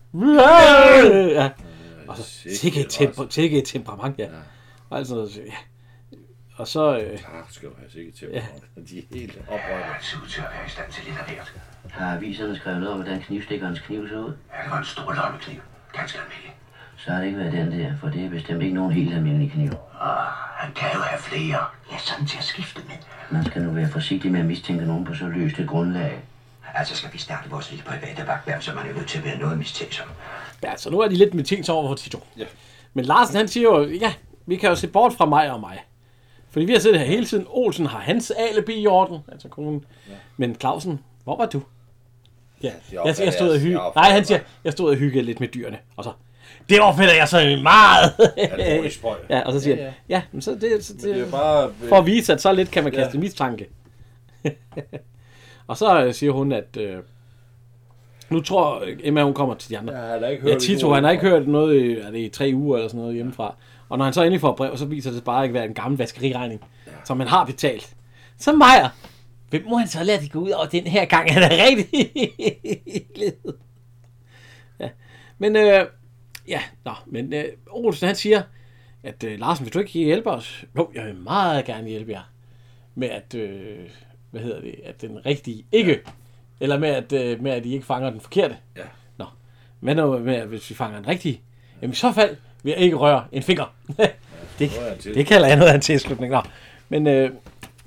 Ja. 1.33 1.49
Og 2.07 2.17
så, 2.17 2.23
sikke 2.55 2.79
et, 2.79 2.87
temper, 2.89 3.25
sikke 3.29 3.57
et 3.57 3.65
temperament, 3.65 4.19
ja. 4.19 4.27
Og, 4.89 4.97
altså, 4.97 5.29
ja. 5.45 5.53
og 6.55 6.67
så, 6.67 6.97
øh, 6.97 7.19
Klart 7.19 7.45
skal 7.49 7.69
du 7.69 7.73
have 7.77 7.91
sikkert 7.91 8.15
til. 8.15 8.27
Ja. 8.33 8.43
De 8.89 8.99
er 8.99 9.03
helt 9.11 9.37
oprørte. 9.47 9.83
Han 9.83 10.03
ser 10.03 10.17
ud 10.23 10.29
til 10.29 10.41
at 10.41 10.47
være 10.53 10.65
i 10.67 10.69
stand 10.69 10.91
til 10.91 11.03
lidt 11.05 11.17
af 11.17 11.25
hvert. 11.25 11.53
Har 11.91 12.15
aviserne 12.17 12.55
skrevet 12.55 12.79
noget 12.79 12.93
om, 12.93 13.01
hvordan 13.01 13.21
knivstikkerens 13.21 13.79
kniv 13.79 14.07
så 14.09 14.15
ud? 14.15 14.33
Ja, 14.53 14.63
det 14.63 14.71
var 14.71 14.77
en 14.77 14.85
stor 14.85 15.13
lommekniv. 15.13 15.59
Ganske 15.93 16.19
almindelig. 16.19 16.55
Så 17.05 17.11
har 17.11 17.19
det 17.19 17.27
ikke 17.27 17.39
været 17.39 17.53
den 17.53 17.79
der, 17.79 17.93
for 18.01 18.07
det 18.07 18.25
er 18.25 18.29
bestemt 18.29 18.63
ikke 18.63 18.75
nogen 18.75 18.91
helt 18.91 19.13
almindelig 19.13 19.51
kniv. 19.51 19.71
Ah, 20.01 20.27
han 20.55 20.73
kan 20.73 20.87
jo 20.93 20.99
have 20.99 21.21
flere. 21.21 21.57
Ja, 21.91 21.97
sådan 21.97 22.25
til 22.27 22.37
at 22.37 22.43
skifte 22.43 22.81
med. 22.87 22.95
Man 23.31 23.45
skal 23.45 23.61
nu 23.61 23.71
være 23.71 23.89
forsigtig 23.89 24.31
med 24.31 24.39
at 24.39 24.45
mistænke 24.45 24.85
nogen 24.85 25.05
på 25.05 25.13
så 25.13 25.25
løst 25.27 25.59
et 25.59 25.67
grundlag. 25.67 26.19
Altså 26.75 26.95
skal 26.95 27.13
vi 27.13 27.17
starte 27.17 27.49
vores 27.49 27.71
lille 27.71 27.85
private 27.85 28.27
vagtværv, 28.27 28.61
så 28.61 28.73
man 28.73 28.87
er 28.89 28.93
nødt 28.93 29.07
til 29.07 29.17
at 29.17 29.25
være 29.25 29.37
noget 29.37 29.57
mistænksom. 29.57 30.07
ja, 30.63 30.77
så 30.77 30.89
nu 30.89 30.99
er 30.99 31.07
de 31.07 31.15
lidt 31.15 31.33
med 31.33 31.43
ting 31.43 31.69
over 31.69 31.87
for 31.87 31.95
Tito. 31.95 32.19
Ja. 32.37 32.45
Men 32.93 33.05
Larsen, 33.05 33.35
han 33.35 33.47
siger 33.47 33.69
jo, 33.69 33.89
ja, 33.89 34.13
vi 34.45 34.55
kan 34.55 34.69
jo 34.69 34.75
se 34.75 34.87
bort 34.87 35.13
fra 35.13 35.25
mig 35.25 35.51
og 35.51 35.59
mig. 35.59 35.83
Fordi 36.49 36.65
vi 36.65 36.71
har 36.71 36.79
siddet 36.79 36.99
her 36.99 37.05
hele 37.05 37.25
tiden. 37.25 37.45
Olsen 37.49 37.85
har 37.85 37.99
hans 37.99 38.31
alibi 38.31 38.73
i 38.73 38.87
orden, 38.87 39.19
altså 39.31 39.47
konen. 39.47 39.85
Ja. 40.09 40.13
Men 40.37 40.55
Clausen, 40.55 40.99
hvor 41.23 41.37
var 41.37 41.45
du? 41.45 41.61
Ja, 42.63 42.71
jeg, 42.91 43.15
jeg, 43.19 43.33
stod 43.33 43.49
og 43.49 43.59
hygge. 43.59 43.79
Nej, 43.95 44.09
han 44.09 44.25
siger, 44.25 44.39
jeg 44.63 44.73
stod 44.73 44.89
og 44.89 44.95
hygge 44.95 45.21
lidt 45.21 45.39
med 45.39 45.47
dyrene. 45.47 45.77
Og 45.95 46.03
så, 46.03 46.11
det 46.69 46.79
opfatter 46.81 47.13
jeg 47.15 47.27
så 47.27 47.59
meget. 47.63 48.13
Alvorlig 48.37 48.91
spøj. 48.99 49.15
ja, 49.29 49.41
og 49.41 49.53
så 49.53 49.59
siger 49.59 49.75
Ja, 49.75 49.81
ja, 49.83 49.87
ja. 49.87 49.93
ja, 50.09 50.21
men 50.31 50.41
så 50.41 50.51
det, 50.61 50.85
så 50.85 50.93
det, 50.93 51.03
Det 51.03 51.19
er 51.21 51.31
bare... 51.31 51.71
for 51.89 51.95
at 51.95 52.05
vise, 52.05 52.33
at 52.33 52.41
så 52.41 52.53
lidt 52.53 52.71
kan 52.71 52.83
man 52.83 52.93
Ja. 52.93 53.03
kaste 53.03 53.17
mistanke. 53.17 53.67
og 55.67 55.77
så 55.77 56.05
øh, 56.05 56.13
siger 56.13 56.31
hun, 56.31 56.51
at 56.51 56.77
øh, 56.77 56.97
nu 58.29 58.41
tror 58.41 58.83
Emma, 59.03 59.23
hun 59.23 59.33
kommer 59.33 59.55
til 59.55 59.69
de 59.69 59.77
andre. 59.77 59.93
Ja, 59.93 59.99
han 60.11 60.21
har 60.23 60.29
ikke 60.29 60.43
hørt 60.43 60.53
Ja, 60.53 60.59
Tito, 60.59 60.93
han 60.93 61.03
har 61.03 61.11
ikke 61.11 61.23
hørt 61.29 61.47
noget 61.47 61.81
i, 61.81 61.97
er 61.99 62.11
det 62.11 62.19
i 62.19 62.29
tre 62.29 62.51
uger 62.55 62.77
eller 62.77 62.87
sådan 62.89 62.99
noget 62.99 63.15
hjemmefra. 63.15 63.55
Og 63.89 63.97
når 63.97 64.05
han 64.05 64.13
så 64.13 64.21
endelig 64.21 64.41
får 64.41 64.55
brev, 64.55 64.77
så 64.77 64.85
viser 64.85 65.09
det 65.09 65.17
sig 65.17 65.23
bare 65.25 65.43
ikke 65.43 65.53
være 65.53 65.65
en 65.65 65.73
gammel 65.73 65.97
vaskeriregning, 65.97 66.61
ja. 66.87 66.91
som 67.05 67.19
han 67.19 67.29
har 67.29 67.45
betalt. 67.45 67.95
Så 68.39 68.53
Majer, 68.53 68.89
hvem 69.49 69.63
må 69.69 69.77
han 69.77 69.87
så 69.87 70.03
lade 70.03 70.21
det 70.21 70.31
gå 70.31 70.39
ud 70.39 70.49
over 70.49 70.65
den 70.65 70.83
her 70.83 71.05
gang? 71.05 71.31
Han 71.33 71.43
er 71.43 71.49
rigtig. 71.67 72.09
Ja, 74.79 74.89
men 75.37 75.55
øh, 75.55 75.85
ja, 76.47 76.61
nå, 76.85 76.91
men 77.05 77.33
øh, 77.33 77.45
Olsen 77.69 78.07
han 78.07 78.15
siger, 78.15 78.41
at 79.03 79.23
øh, 79.23 79.39
Larsen, 79.39 79.65
vil 79.65 79.73
du 79.73 79.79
ikke 79.79 79.91
hjælpe 79.91 80.31
os? 80.31 80.65
Jo, 80.77 80.91
jeg 80.95 81.05
vil 81.05 81.15
meget 81.15 81.65
gerne 81.65 81.89
hjælpe 81.89 82.11
jer 82.11 82.31
med 82.95 83.09
at, 83.09 83.35
øh, 83.35 83.77
hvad 84.31 84.41
hedder 84.41 84.61
det, 84.61 84.75
at 84.85 85.01
den 85.01 85.25
rigtige 85.25 85.65
ikke, 85.71 85.99
eller 86.59 86.79
med 86.79 86.89
at, 86.89 87.13
øh, 87.13 87.43
med 87.43 87.51
at 87.51 87.65
I 87.65 87.73
ikke 87.73 87.85
fanger 87.85 88.09
den 88.09 88.21
forkerte. 88.21 88.57
Ja. 88.77 88.81
Nå, 89.17 89.25
men 89.81 89.97
nu 89.97 90.19
med, 90.19 90.35
at 90.35 90.47
hvis 90.47 90.69
vi 90.69 90.75
fanger 90.75 90.97
den 90.97 91.07
rigtige, 91.07 91.41
jamen 91.81 91.91
i 91.91 91.95
så 91.95 92.11
fald 92.11 92.35
vil 92.63 92.71
jeg 92.71 92.79
ikke 92.79 92.95
røre 92.95 93.25
en 93.31 93.43
finger. 93.43 93.75
det, 94.59 94.61
en 94.61 94.97
til. 94.99 95.15
det 95.15 95.27
kalder 95.27 95.47
jeg 95.47 95.57
noget 95.57 95.71
af 95.71 95.75
en 95.75 95.81
tilslutning. 95.81 96.33
Nå. 96.33 96.41
Men 96.89 97.07
øh, 97.07 97.31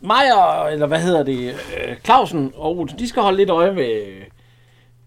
Majer, 0.00 0.66
eller 0.66 0.86
hvad 0.86 1.00
hedder 1.00 1.22
det, 1.22 1.48
øh, 1.48 1.96
Clausen 2.04 2.52
og 2.56 2.78
Olsen, 2.78 2.98
de 2.98 3.08
skal 3.08 3.22
holde 3.22 3.36
lidt 3.36 3.50
øje 3.50 3.72
med, 3.72 4.22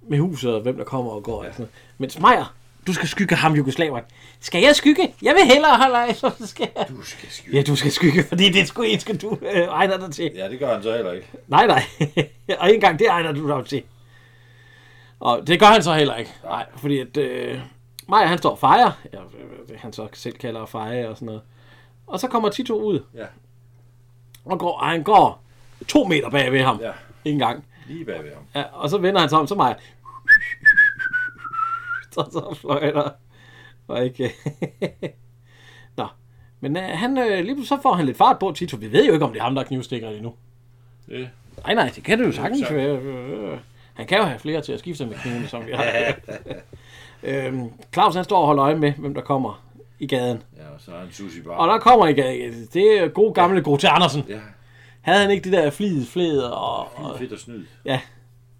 med 0.01 0.19
huset, 0.19 0.53
og 0.53 0.61
hvem 0.61 0.77
der 0.77 0.83
kommer 0.83 1.11
og 1.11 1.23
går. 1.23 1.43
Ja. 1.43 1.49
Og 1.49 1.55
sådan 1.55 1.63
noget. 1.63 1.73
Mens 1.97 2.19
Majer, 2.19 2.55
du 2.87 2.93
skal 2.93 3.07
skygge 3.07 3.35
ham, 3.35 3.55
Jugoslaveren. 3.55 4.05
Skal 4.39 4.61
jeg 4.61 4.75
skygge? 4.75 5.13
Jeg 5.21 5.35
vil 5.35 5.53
hellere 5.53 5.77
holde 5.77 5.95
øje, 5.95 6.13
så 6.13 6.31
skal 6.45 6.69
jeg. 6.75 6.85
Du 6.89 7.01
skal 7.01 7.29
skylde. 7.29 7.57
Ja, 7.57 7.63
du 7.63 7.75
skal 7.75 7.91
skygge, 7.91 8.23
fordi 8.23 8.49
det 8.49 8.61
er 8.61 8.65
sgu 8.65 8.81
en, 8.81 8.99
skal 8.99 9.17
du 9.17 9.37
øh, 9.41 9.67
egner 9.67 9.97
dig 9.97 10.11
til. 10.11 10.31
Ja, 10.35 10.49
det 10.49 10.59
gør 10.59 10.73
han 10.73 10.83
så 10.83 10.95
heller 10.95 11.11
ikke. 11.11 11.27
Nej, 11.47 11.67
nej. 11.67 11.83
og 12.59 12.67
ikke 12.67 12.75
engang 12.75 12.99
det 12.99 13.07
egner 13.09 13.31
du 13.31 13.47
dig 13.47 13.65
til. 13.65 13.83
Og 15.19 15.47
det 15.47 15.59
gør 15.59 15.65
han 15.65 15.83
så 15.83 15.93
heller 15.93 16.15
ikke. 16.15 16.33
Nej, 16.43 16.65
fordi 16.77 16.99
at... 16.99 17.17
Øh, 17.17 17.59
Maja, 18.07 18.25
han 18.27 18.37
står 18.37 18.49
og 18.49 18.59
fejrer. 18.59 18.91
Ja, 19.13 19.19
det 19.69 19.77
han 19.77 19.93
så 19.93 20.07
selv 20.13 20.37
kalder 20.37 20.61
at 20.61 20.69
fejre 20.69 21.09
og 21.09 21.15
sådan 21.15 21.25
noget. 21.25 21.41
Og 22.07 22.19
så 22.19 22.27
kommer 22.27 22.49
Tito 22.49 22.81
ud. 22.81 23.03
Ja. 23.15 23.25
Og, 24.45 24.59
går, 24.59 24.79
og 24.79 24.87
han 24.87 25.03
går 25.03 25.43
to 25.87 26.03
meter 26.03 26.29
bag 26.29 26.51
ved 26.51 26.61
ham. 26.61 26.79
Ja. 26.81 26.91
Ikke 27.25 27.33
engang. 27.33 27.65
Lige 27.87 28.05
bag 28.05 28.23
ved 28.23 28.31
ham. 28.33 28.43
Ja, 28.55 28.63
og 28.73 28.89
så 28.89 28.97
vender 28.97 29.19
han 29.19 29.29
sig 29.29 29.39
om, 29.39 29.47
så 29.47 29.55
Maja. 29.55 29.73
Så, 32.11 32.29
så 32.31 32.57
fløjter. 32.61 33.09
Og 33.87 34.05
ikke... 34.05 34.31
Nå. 35.97 36.07
Men 36.59 36.77
øh, 36.77 36.83
han, 36.83 37.17
øh, 37.17 37.45
lige 37.45 37.65
så 37.65 37.77
får 37.81 37.93
han 37.93 38.05
lidt 38.05 38.17
fart 38.17 38.39
på, 38.39 38.51
Tito. 38.55 38.77
Vi 38.77 38.91
ved 38.91 39.05
jo 39.05 39.13
ikke, 39.13 39.25
om 39.25 39.31
det 39.31 39.39
er 39.39 39.43
ham, 39.43 39.55
der 39.55 39.61
er 39.61 39.65
knivstikker 39.65 40.09
lige 40.09 40.21
nu. 40.21 40.33
Det. 41.09 41.29
Nej, 41.63 41.73
nej, 41.73 41.91
det 41.95 42.03
kan 42.03 42.19
det 42.19 42.25
jo 42.25 42.31
sagtens 42.31 42.71
være. 42.71 43.59
Han 43.93 44.07
kan 44.07 44.17
jo 44.17 44.23
have 44.23 44.39
flere 44.39 44.61
til 44.61 44.73
at 44.73 44.79
skifte 44.79 45.05
med 45.05 45.15
knivene, 45.15 45.47
som 45.47 45.65
vi 45.65 45.71
har. 45.71 45.85
øhm, 47.23 47.71
Claus 47.93 48.15
han 48.15 48.23
står 48.23 48.39
og 48.39 48.45
holder 48.45 48.65
øje 48.65 48.75
med, 48.75 48.91
hvem 48.91 49.13
der 49.13 49.21
kommer 49.21 49.63
i 49.99 50.07
gaden. 50.07 50.43
Ja, 50.57 50.69
og 50.73 50.81
så 50.81 50.91
er 50.91 50.99
han 50.99 51.11
sushi 51.11 51.41
bare. 51.41 51.55
Og 51.55 51.67
der 51.67 51.79
kommer 51.79 52.07
i 52.07 52.13
gaden, 52.13 52.67
det 52.73 52.99
er 52.99 53.07
god 53.07 53.33
gamle 53.33 53.63
Grote 53.63 53.89
Andersen. 53.89 54.23
Ja, 54.29 54.39
Havde 55.01 55.19
han 55.21 55.31
ikke 55.31 55.43
det 55.43 55.51
der 55.53 55.69
flid, 55.69 56.05
fled 56.05 56.39
og... 56.39 56.97
og 56.97 57.17
fedt 57.19 57.33
og 57.33 57.39
snyd. 57.39 57.65
ja, 57.85 57.99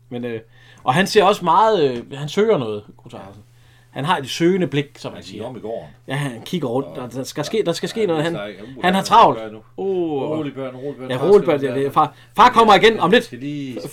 men... 0.09 0.25
Øh, 0.25 0.41
og 0.83 0.93
han 0.93 1.07
ser 1.07 1.23
også 1.23 1.45
meget... 1.45 1.91
Øh, 1.91 2.13
han 2.13 2.29
søger 2.29 2.57
noget, 2.57 2.83
Grote 2.97 3.17
Andersen. 3.17 3.43
Han 3.91 4.05
har 4.05 4.17
et 4.17 4.29
søgende 4.29 4.67
blik, 4.67 4.85
som 4.97 5.11
man 5.11 5.17
Han 5.17 5.23
siger 5.23 5.45
om 5.45 5.57
i 5.57 5.59
gården. 5.59 5.89
Ja, 6.07 6.15
han 6.15 6.41
kigger 6.41 6.67
rundt, 6.67 6.87
og 6.87 7.13
der 7.13 7.23
skal 7.23 7.45
ske, 7.45 7.63
der 7.65 7.71
skal 7.71 7.89
ske 7.89 8.05
noget. 8.05 8.23
Han, 8.23 8.35
uh, 8.35 8.41
han 8.41 8.53
har 8.83 8.91
han 8.91 9.03
travlt. 9.03 9.39
Uh, 9.77 10.21
Rolig 10.21 10.53
børn, 10.53 10.75
rolig 10.75 10.97
børn. 10.97 11.11
ja, 11.11 11.17
roligt, 11.17 11.45
børn, 11.45 11.61
ja, 11.61 11.75
det 11.75 11.85
er 11.85 11.91
far. 11.91 12.15
Far 12.35 12.49
kommer 12.49 12.75
igen 12.75 12.99
om 12.99 13.11
lidt. 13.11 13.27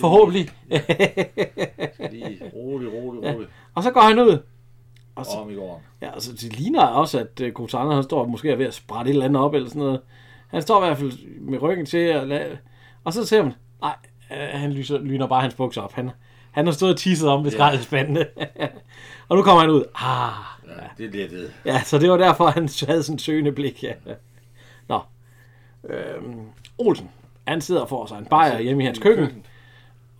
Forhåbentlig. 0.00 0.48
Rolig, 2.54 2.92
rolig, 2.92 3.34
rolig. 3.34 3.46
Og 3.74 3.82
så 3.82 3.90
går 3.90 4.00
han 4.00 4.18
ud. 4.18 4.38
Og 5.14 5.26
så, 5.26 5.38
Om 5.38 5.50
i 5.50 5.54
gården. 5.54 5.82
ja, 6.02 6.12
altså, 6.14 6.32
det 6.32 6.58
ligner 6.58 6.82
også, 6.82 7.18
at 7.18 7.54
Kotana, 7.54 7.94
han 7.94 8.02
står 8.02 8.26
måske 8.26 8.50
er 8.50 8.56
ved 8.56 8.66
at 8.66 8.74
sprætte 8.74 9.10
et 9.10 9.12
eller 9.12 9.24
andet 9.24 9.42
op, 9.42 9.54
eller 9.54 9.68
sådan 9.68 9.82
noget. 9.82 10.00
Han 10.48 10.62
står 10.62 10.82
i 10.82 10.86
hvert 10.86 10.98
fald 10.98 11.12
med 11.40 11.62
ryggen 11.62 11.86
til, 11.86 12.14
lade, 12.26 12.58
og 13.04 13.12
så 13.12 13.26
ser 13.26 13.42
man, 13.42 13.52
nej, 13.80 13.94
øh, 14.32 14.60
han 14.60 14.72
lyser, 14.72 14.98
lyner 14.98 15.26
bare 15.26 15.40
hans 15.40 15.54
bukser 15.54 15.82
op. 15.82 15.92
Han, 15.92 16.10
han 16.52 16.66
har 16.66 16.72
stået 16.72 16.92
og 16.92 16.98
tisset 16.98 17.28
om 17.28 17.44
ved 17.44 17.50
skraldespandene. 17.50 18.26
og 19.28 19.36
nu 19.36 19.42
kommer 19.42 19.60
han 19.60 19.70
ud. 19.70 19.84
Ah, 19.94 20.30
Ja, 20.68 21.04
det 21.04 21.06
er 21.06 21.10
lettet. 21.18 21.52
ja, 21.64 21.82
så 21.84 21.98
det 21.98 22.10
var 22.10 22.16
derfor, 22.16 22.46
han 22.46 22.68
havde 22.88 23.02
sådan 23.02 23.14
en 23.14 23.18
søgende 23.18 23.52
blik. 23.52 23.82
Ja. 23.82 23.92
Nå. 24.88 25.00
Øhm, 25.90 26.40
Olsen, 26.78 27.10
han 27.46 27.60
sidder 27.60 27.80
og 27.80 27.88
får 27.88 28.06
sig 28.06 28.18
en 28.18 28.24
bajer 28.24 28.60
hjemme 28.60 28.82
i 28.82 28.86
hans 28.86 28.98
køkken, 28.98 29.42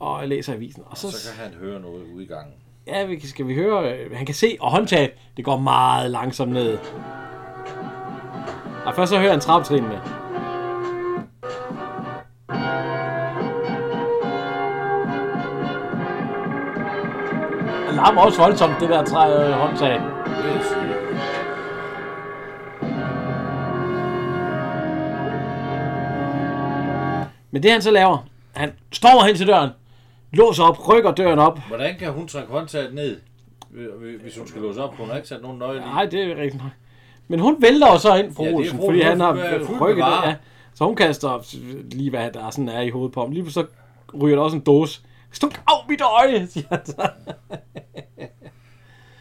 og 0.00 0.28
læser 0.28 0.52
avisen. 0.52 0.82
Og 0.86 0.96
så, 0.98 1.10
Så 1.10 1.32
kan 1.36 1.44
han 1.44 1.54
høre 1.60 1.80
noget 1.80 2.02
ude 2.14 2.24
i 2.24 2.26
gangen. 2.26 2.54
Ja, 2.86 3.04
vi, 3.04 3.26
skal 3.26 3.46
vi 3.46 3.54
høre? 3.54 3.92
øh, 3.98 4.16
Han 4.16 4.26
kan 4.26 4.34
se, 4.34 4.56
og 4.60 4.70
håndtaget, 4.70 5.10
det 5.36 5.44
går 5.44 5.58
meget 5.58 6.10
langsomt 6.10 6.52
ned. 6.52 6.78
Og 8.84 8.94
først 8.94 9.10
så 9.10 9.18
hører 9.18 9.30
han 9.30 9.40
trappetrinene. 9.40 10.00
Larmer 17.98 18.22
også 18.22 18.40
voldsomt, 18.42 18.80
det 18.80 18.88
der 18.88 19.04
træ, 19.04 19.46
øh, 19.46 19.52
håndtag. 19.52 20.00
Sige. 20.62 20.94
Men 27.50 27.62
det 27.62 27.70
han 27.70 27.82
så 27.82 27.90
laver, 27.90 28.18
han 28.52 28.72
stormer 28.92 29.26
hen 29.26 29.36
til 29.36 29.46
døren, 29.46 29.70
låser 30.32 30.64
op, 30.64 30.88
rykker 30.88 31.10
døren 31.10 31.38
op. 31.38 31.58
Hvordan 31.68 31.94
kan 31.98 32.12
hun 32.12 32.28
trække 32.28 32.52
håndtaget 32.52 32.94
ned, 32.94 33.16
øh, 33.74 34.22
hvis 34.22 34.38
hun 34.38 34.48
skal 34.48 34.62
låse 34.62 34.82
op? 34.82 34.96
Hun 34.96 35.08
har 35.08 35.16
ikke 35.16 35.28
sat 35.28 35.42
nogen 35.42 35.58
nøgle 35.58 35.78
i. 35.78 35.82
Nej, 35.82 36.04
det 36.04 36.22
er 36.22 36.36
rigtigt 36.36 36.62
nok. 36.62 36.72
Men 37.28 37.40
hun 37.40 37.56
vælter 37.60 37.92
jo 37.92 37.98
så 37.98 38.14
ind, 38.14 38.34
fru 38.34 38.44
Ja, 38.44 38.52
Olsen, 38.52 38.78
fordi 38.86 39.00
han 39.00 39.20
har 39.20 39.32
øh, 39.32 39.80
rykket 39.80 40.04
det. 40.04 40.28
Ja. 40.28 40.34
Så 40.74 40.84
hun 40.84 40.96
kaster 40.96 41.56
lige, 41.94 42.10
hvad 42.10 42.30
der 42.30 42.50
sådan 42.50 42.68
er 42.68 42.80
i 42.80 42.90
hovedet 42.90 43.12
på 43.12 43.20
ham. 43.20 43.30
Lige 43.30 43.50
så 43.50 43.64
ryger 44.22 44.36
der 44.36 44.42
også 44.42 44.56
en 44.56 44.62
dåse. 44.62 45.00
Stuk 45.32 45.60
af 45.68 45.74
mit 45.88 46.00
øje, 46.00 46.46
siger 46.46 46.66
han 46.70 46.86
så. 46.86 47.08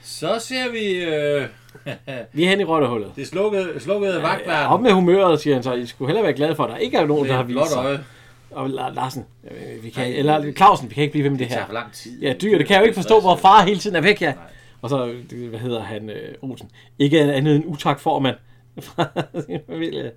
Så 0.04 0.40
ser 0.40 0.72
vi 0.72 1.04
øh, 1.04 1.48
Vi 2.34 2.44
er 2.46 2.50
hen 2.50 2.60
i 2.62 2.64
rottehullet. 2.64 3.12
det 3.16 3.28
slukkede, 3.28 3.80
slukkede 3.80 4.22
vagtværn. 4.22 4.66
Op 4.68 4.82
med 4.82 4.92
humøret, 4.92 5.40
siger 5.42 5.54
han 5.54 5.64
så. 5.64 5.74
I 5.74 5.86
skulle 5.86 6.08
hellere 6.10 6.24
være 6.24 6.34
glade 6.34 6.56
for, 6.56 6.64
at 6.64 6.70
der 6.70 6.78
ikke 6.78 6.98
er 6.98 7.06
nogen, 7.06 7.28
der 7.28 7.36
har 7.36 7.44
vist 7.44 7.70
sig. 7.72 7.78
øje. 7.86 8.04
Og 8.52 8.66
La- 8.66 8.94
Larsen, 8.96 9.26
øh, 9.52 9.84
vi 9.84 9.90
kan, 9.90 10.14
eller 10.14 10.52
Clausen, 10.52 10.90
vi 10.90 10.94
kan 10.94 11.02
ikke 11.04 11.12
blive 11.12 11.24
ved 11.24 11.30
med 11.32 11.40
det 11.40 11.46
Det 11.46 11.52
tager 11.52 11.62
her. 11.62 11.68
for 11.68 11.74
lang 11.74 11.92
tid. 11.94 12.22
Ja, 12.22 12.34
dyr, 12.42 12.58
det 12.58 12.68
kan 12.68 12.74
jeg 12.74 12.82
jo 12.82 12.86
ikke 12.86 12.96
forstå, 12.96 13.20
hvor 13.20 13.36
far 13.36 13.64
hele 13.66 13.80
tiden 13.80 13.96
er 13.96 14.02
væk, 14.02 14.22
ja. 14.22 14.34
Og 14.82 14.90
så, 14.90 15.14
hvad 15.50 15.60
hedder 15.60 15.82
han, 15.84 16.10
øh, 16.10 16.34
Olsen. 16.42 16.70
Ikke 17.00 17.20
andet 17.22 17.56
end 17.56 17.64
utak 17.68 18.00
for, 18.00 18.20
man 18.20 18.34
fra 18.82 19.06
sin 19.46 19.60
familie 19.70 20.12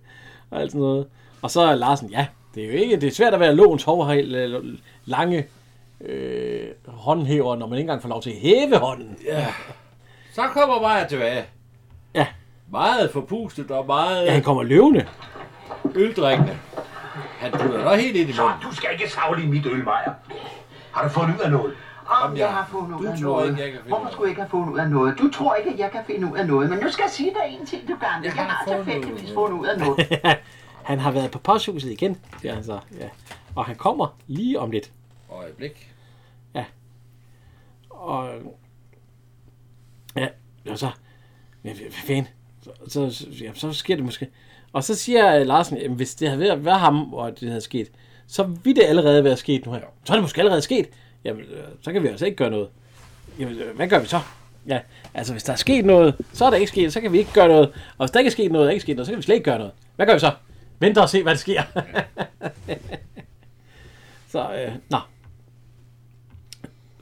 og 0.50 0.60
alt 0.60 0.70
sådan 0.70 0.80
noget. 0.80 1.06
Og 1.42 1.50
så 1.50 1.74
Larsen, 1.74 2.10
ja, 2.10 2.26
det 2.54 2.62
er 2.62 2.66
jo 2.66 2.72
ikke, 2.72 2.96
det 2.96 3.06
er 3.06 3.10
svært 3.10 3.34
at 3.34 3.40
være 3.40 3.54
lovens 3.54 3.82
hovhejl, 3.84 4.62
lange 5.04 5.46
øh, 6.04 6.68
håndhæver, 6.86 7.56
når 7.56 7.66
man 7.66 7.78
ikke 7.78 7.82
engang 7.84 8.02
får 8.02 8.08
lov 8.08 8.22
til 8.22 8.30
at 8.30 8.36
hæve 8.36 8.76
hånden. 8.78 9.16
Ja. 9.26 9.46
Så 10.34 10.42
kommer 10.52 10.80
Maja 10.80 11.06
tilbage. 11.06 11.44
Ja. 12.14 12.26
Meget 12.70 13.10
forpustet 13.12 13.70
og 13.70 13.86
meget 13.86 14.26
Ja, 14.26 14.32
han 14.32 14.42
kommer 14.42 14.62
løvende. 14.62 15.06
øldrikkende. 15.94 16.58
Han 17.38 17.52
putter 17.52 17.90
dig 17.90 18.00
helt 18.02 18.16
ind 18.16 18.30
i 18.30 18.32
Så, 18.32 18.42
munden. 18.42 18.60
du 18.62 18.74
skal 18.74 18.88
ikke 18.92 19.10
savle 19.12 19.42
i 19.42 19.46
mit 19.46 19.66
øl, 19.66 19.84
Maja. 19.84 20.12
Har 20.92 21.02
du 21.02 21.08
fundet 21.08 21.34
ud 21.34 21.40
af 21.40 21.50
noget? 21.50 21.74
Om 22.24 22.36
jeg 22.36 22.48
har 22.48 22.68
fundet 22.70 22.96
ud 22.98 23.04
du 23.06 23.10
af 23.12 23.18
tror 23.18 23.26
noget. 23.36 23.50
ikke, 23.50 23.62
jeg 23.62 23.70
kan 23.72 23.80
finde 23.80 23.88
Hvorfor 23.88 24.02
ud 24.02 24.06
af 24.06 24.12
skulle 24.12 24.26
jeg 24.26 24.30
ikke 24.30 24.40
have 24.42 24.50
fundet 24.50 24.72
ud 24.72 24.78
af 24.78 24.90
noget? 24.90 25.18
Du 25.18 25.30
tror 25.30 25.54
ikke, 25.54 25.70
at 25.70 25.78
jeg 25.78 25.90
kan 25.90 26.00
finde 26.06 26.32
ud 26.32 26.36
af 26.38 26.46
noget. 26.46 26.70
Men 26.70 26.78
nu 26.78 26.90
skal 26.90 27.02
jeg 27.02 27.10
sige 27.10 27.30
dig 27.30 27.58
en 27.60 27.66
ting, 27.66 27.88
du 27.88 27.94
gamle. 28.00 28.24
Jeg, 28.24 28.32
har 28.32 28.42
har 28.44 28.64
fundet 28.66 28.84
tilfældigvis 28.84 29.30
ud. 29.30 29.34
fundet 29.34 29.58
ud 29.58 29.66
af 29.66 29.78
noget. 29.78 30.18
Han 30.90 30.98
har 30.98 31.10
været 31.10 31.30
på 31.30 31.38
posthuset 31.38 31.90
igen, 31.90 32.18
siger 32.40 32.54
han 32.54 32.64
så. 32.64 32.78
Ja. 33.00 33.06
Og 33.56 33.64
han 33.64 33.76
kommer 33.76 34.06
lige 34.26 34.60
om 34.60 34.70
lidt. 34.70 34.90
Øjeblik. 35.30 35.90
Og 38.00 38.28
ja, 40.16 40.28
og 40.68 40.78
så, 40.78 40.90
ja, 41.64 41.72
hvad 41.72 41.90
fanden, 41.90 42.28
så, 42.62 43.10
så, 43.10 43.26
ja, 43.40 43.50
så 43.54 43.72
sker 43.72 43.96
det 43.96 44.04
måske. 44.04 44.28
Og 44.72 44.84
så 44.84 44.94
siger 44.94 45.44
Larsen, 45.44 45.78
jamen, 45.78 45.96
hvis 45.96 46.14
det 46.14 46.28
havde 46.28 46.40
været, 46.40 46.64
været 46.64 46.80
ham, 46.80 47.14
og 47.14 47.40
det 47.40 47.48
havde 47.48 47.60
sket, 47.60 47.90
så 48.26 48.42
ville 48.42 48.82
det 48.82 48.88
allerede 48.88 49.24
være 49.24 49.36
sket 49.36 49.66
nu 49.66 49.72
her. 49.72 49.80
Så 50.04 50.12
er 50.12 50.16
det 50.16 50.22
måske 50.22 50.40
allerede 50.40 50.62
sket. 50.62 50.88
Jamen, 51.24 51.42
øh, 51.42 51.64
så 51.82 51.92
kan 51.92 52.02
vi 52.02 52.08
altså 52.08 52.26
ikke 52.26 52.36
gøre 52.36 52.50
noget. 52.50 52.68
Jamen, 53.38 53.58
øh, 53.58 53.76
hvad 53.76 53.88
gør 53.88 53.98
vi 53.98 54.06
så? 54.06 54.20
Ja, 54.66 54.80
altså 55.14 55.32
hvis 55.32 55.42
der 55.42 55.52
er 55.52 55.56
sket 55.56 55.84
noget, 55.84 56.14
så 56.32 56.44
er 56.44 56.50
der 56.50 56.56
ikke 56.56 56.72
sket, 56.72 56.92
så 56.92 57.00
kan 57.00 57.12
vi 57.12 57.18
ikke 57.18 57.32
gøre 57.32 57.48
noget. 57.48 57.68
Og 57.68 58.06
hvis 58.06 58.10
der 58.10 58.20
ikke 58.20 58.28
er 58.28 58.32
sket 58.32 58.52
noget, 58.52 58.66
er 58.66 58.70
ikke 58.70 58.82
sket 58.82 58.96
noget, 58.96 59.06
så 59.06 59.12
kan 59.12 59.18
vi 59.18 59.22
slet 59.22 59.34
ikke 59.34 59.44
gøre 59.44 59.58
noget. 59.58 59.72
Hvad 59.96 60.06
gør 60.06 60.14
vi 60.14 60.20
så? 60.20 60.32
Venter 60.78 61.02
og 61.02 61.08
se, 61.08 61.22
hvad 61.22 61.32
der 61.32 61.38
sker. 61.38 61.62
så, 64.32 64.54
øh, 64.54 64.72
nå. 64.90 64.98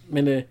Men 0.08 0.28
øh, 0.28 0.42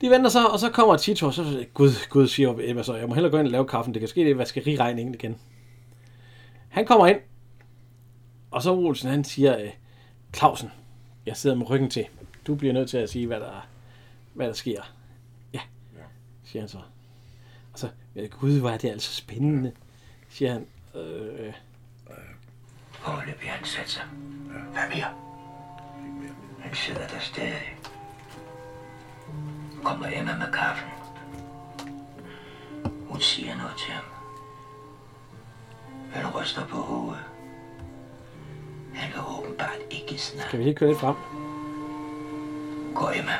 de 0.00 0.10
venter 0.10 0.30
så, 0.30 0.46
og 0.46 0.58
så 0.58 0.70
kommer 0.70 0.96
Tito, 0.96 1.26
og 1.26 1.34
så 1.34 1.66
Gud, 1.74 2.08
Gud 2.08 2.28
siger 2.28 2.54
Emma 2.60 2.82
så, 2.82 2.94
jeg 2.94 3.08
må 3.08 3.14
hellere 3.14 3.30
gå 3.30 3.38
ind 3.38 3.46
og 3.46 3.52
lave 3.52 3.66
kaffen, 3.66 3.94
det 3.94 4.00
kan 4.00 4.08
ske, 4.08 4.20
det 4.20 4.30
er 4.30 4.34
vaskeriregningen 4.34 5.14
igen. 5.14 5.38
Han 6.68 6.86
kommer 6.86 7.06
ind, 7.06 7.20
og 8.50 8.62
så 8.62 8.72
Olsen, 8.72 9.10
han 9.10 9.24
siger, 9.24 9.58
øh, 9.58 9.70
Clausen, 10.34 10.70
jeg 11.26 11.36
sidder 11.36 11.56
med 11.56 11.70
ryggen 11.70 11.90
til. 11.90 12.06
Du 12.46 12.54
bliver 12.54 12.74
nødt 12.74 12.90
til 12.90 12.98
at 12.98 13.10
sige, 13.10 13.26
hvad 13.26 13.40
der, 13.40 13.66
hvad 14.34 14.46
der 14.46 14.52
sker. 14.52 14.92
Ja, 15.52 15.60
siger 16.44 16.62
han 16.62 16.68
så. 16.68 16.78
Og 17.72 17.78
så, 17.78 17.88
ja, 18.16 18.26
Gud, 18.26 18.60
hvor 18.60 18.70
er 18.70 18.78
det 18.78 18.90
altså 18.90 19.14
spændende, 19.14 19.72
siger 20.28 20.52
han. 20.52 20.66
Øh, 20.94 21.52
Forløbig 22.90 23.50
han 23.50 23.64
sat 23.64 23.90
sig. 23.90 24.02
Hvad 24.72 24.82
mere? 24.94 25.14
Han 26.60 26.74
sidder 26.74 27.06
der 27.06 27.20
stadig. 27.20 27.78
Kommer 29.84 30.06
Emma 30.12 30.36
med 30.36 30.52
kaffen. 30.52 30.88
Hun 33.08 33.20
siger 33.20 33.56
noget 33.56 33.72
til 33.78 33.92
ham. 33.92 34.04
Han 36.12 36.26
ryster 36.34 36.66
på 36.66 36.76
hovedet. 36.76 37.24
Han 38.94 39.12
vil 39.12 39.20
åbenbart 39.38 39.78
ikke 39.90 40.18
snakke. 40.18 40.50
kan 40.50 40.58
vi 40.58 40.64
lige 40.64 40.74
køre 40.74 40.88
lidt 40.88 41.00
frem? 41.00 41.16
Gå 42.94 43.10
Emma. 43.10 43.36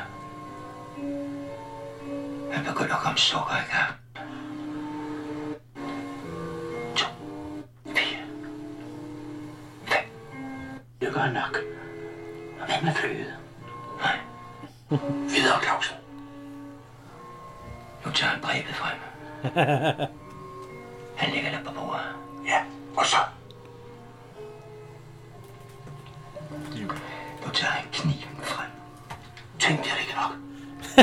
Han 2.52 2.64
begynder 2.64 2.94
at 2.94 3.00
komme 3.02 3.18
sukker 3.18 3.54
i 3.54 3.66
gang. 3.74 3.94
To. 6.96 7.06
Fire. 7.86 8.18
Fem. 9.86 10.04
Det 11.00 11.12
gør 11.14 11.26
nok. 11.30 11.58
Og 12.60 12.66
hvad 12.66 12.82
med 12.84 12.94
fløde? 12.94 13.34
Nej. 14.00 14.18
Videre, 15.28 15.62
Clausen. 15.62 15.96
Nu 18.04 18.12
tager 18.12 18.30
han 18.30 18.40
brevet 18.40 18.74
frem. 18.74 18.98
Han 21.20 21.30
lægger 21.34 21.50
det 21.50 21.60
på 21.66 21.72
bordet. 21.72 22.00
Ja, 22.46 22.62
og 22.96 23.06
så? 23.06 23.16
Nu 27.44 27.50
tager 27.54 27.70
han 27.72 27.84
kniven 27.92 28.38
frem. 28.42 28.70
Tænkte 29.58 29.88
jeg 29.88 29.96
det 29.96 30.02
ikke 30.02 30.14
nok? 30.14 30.32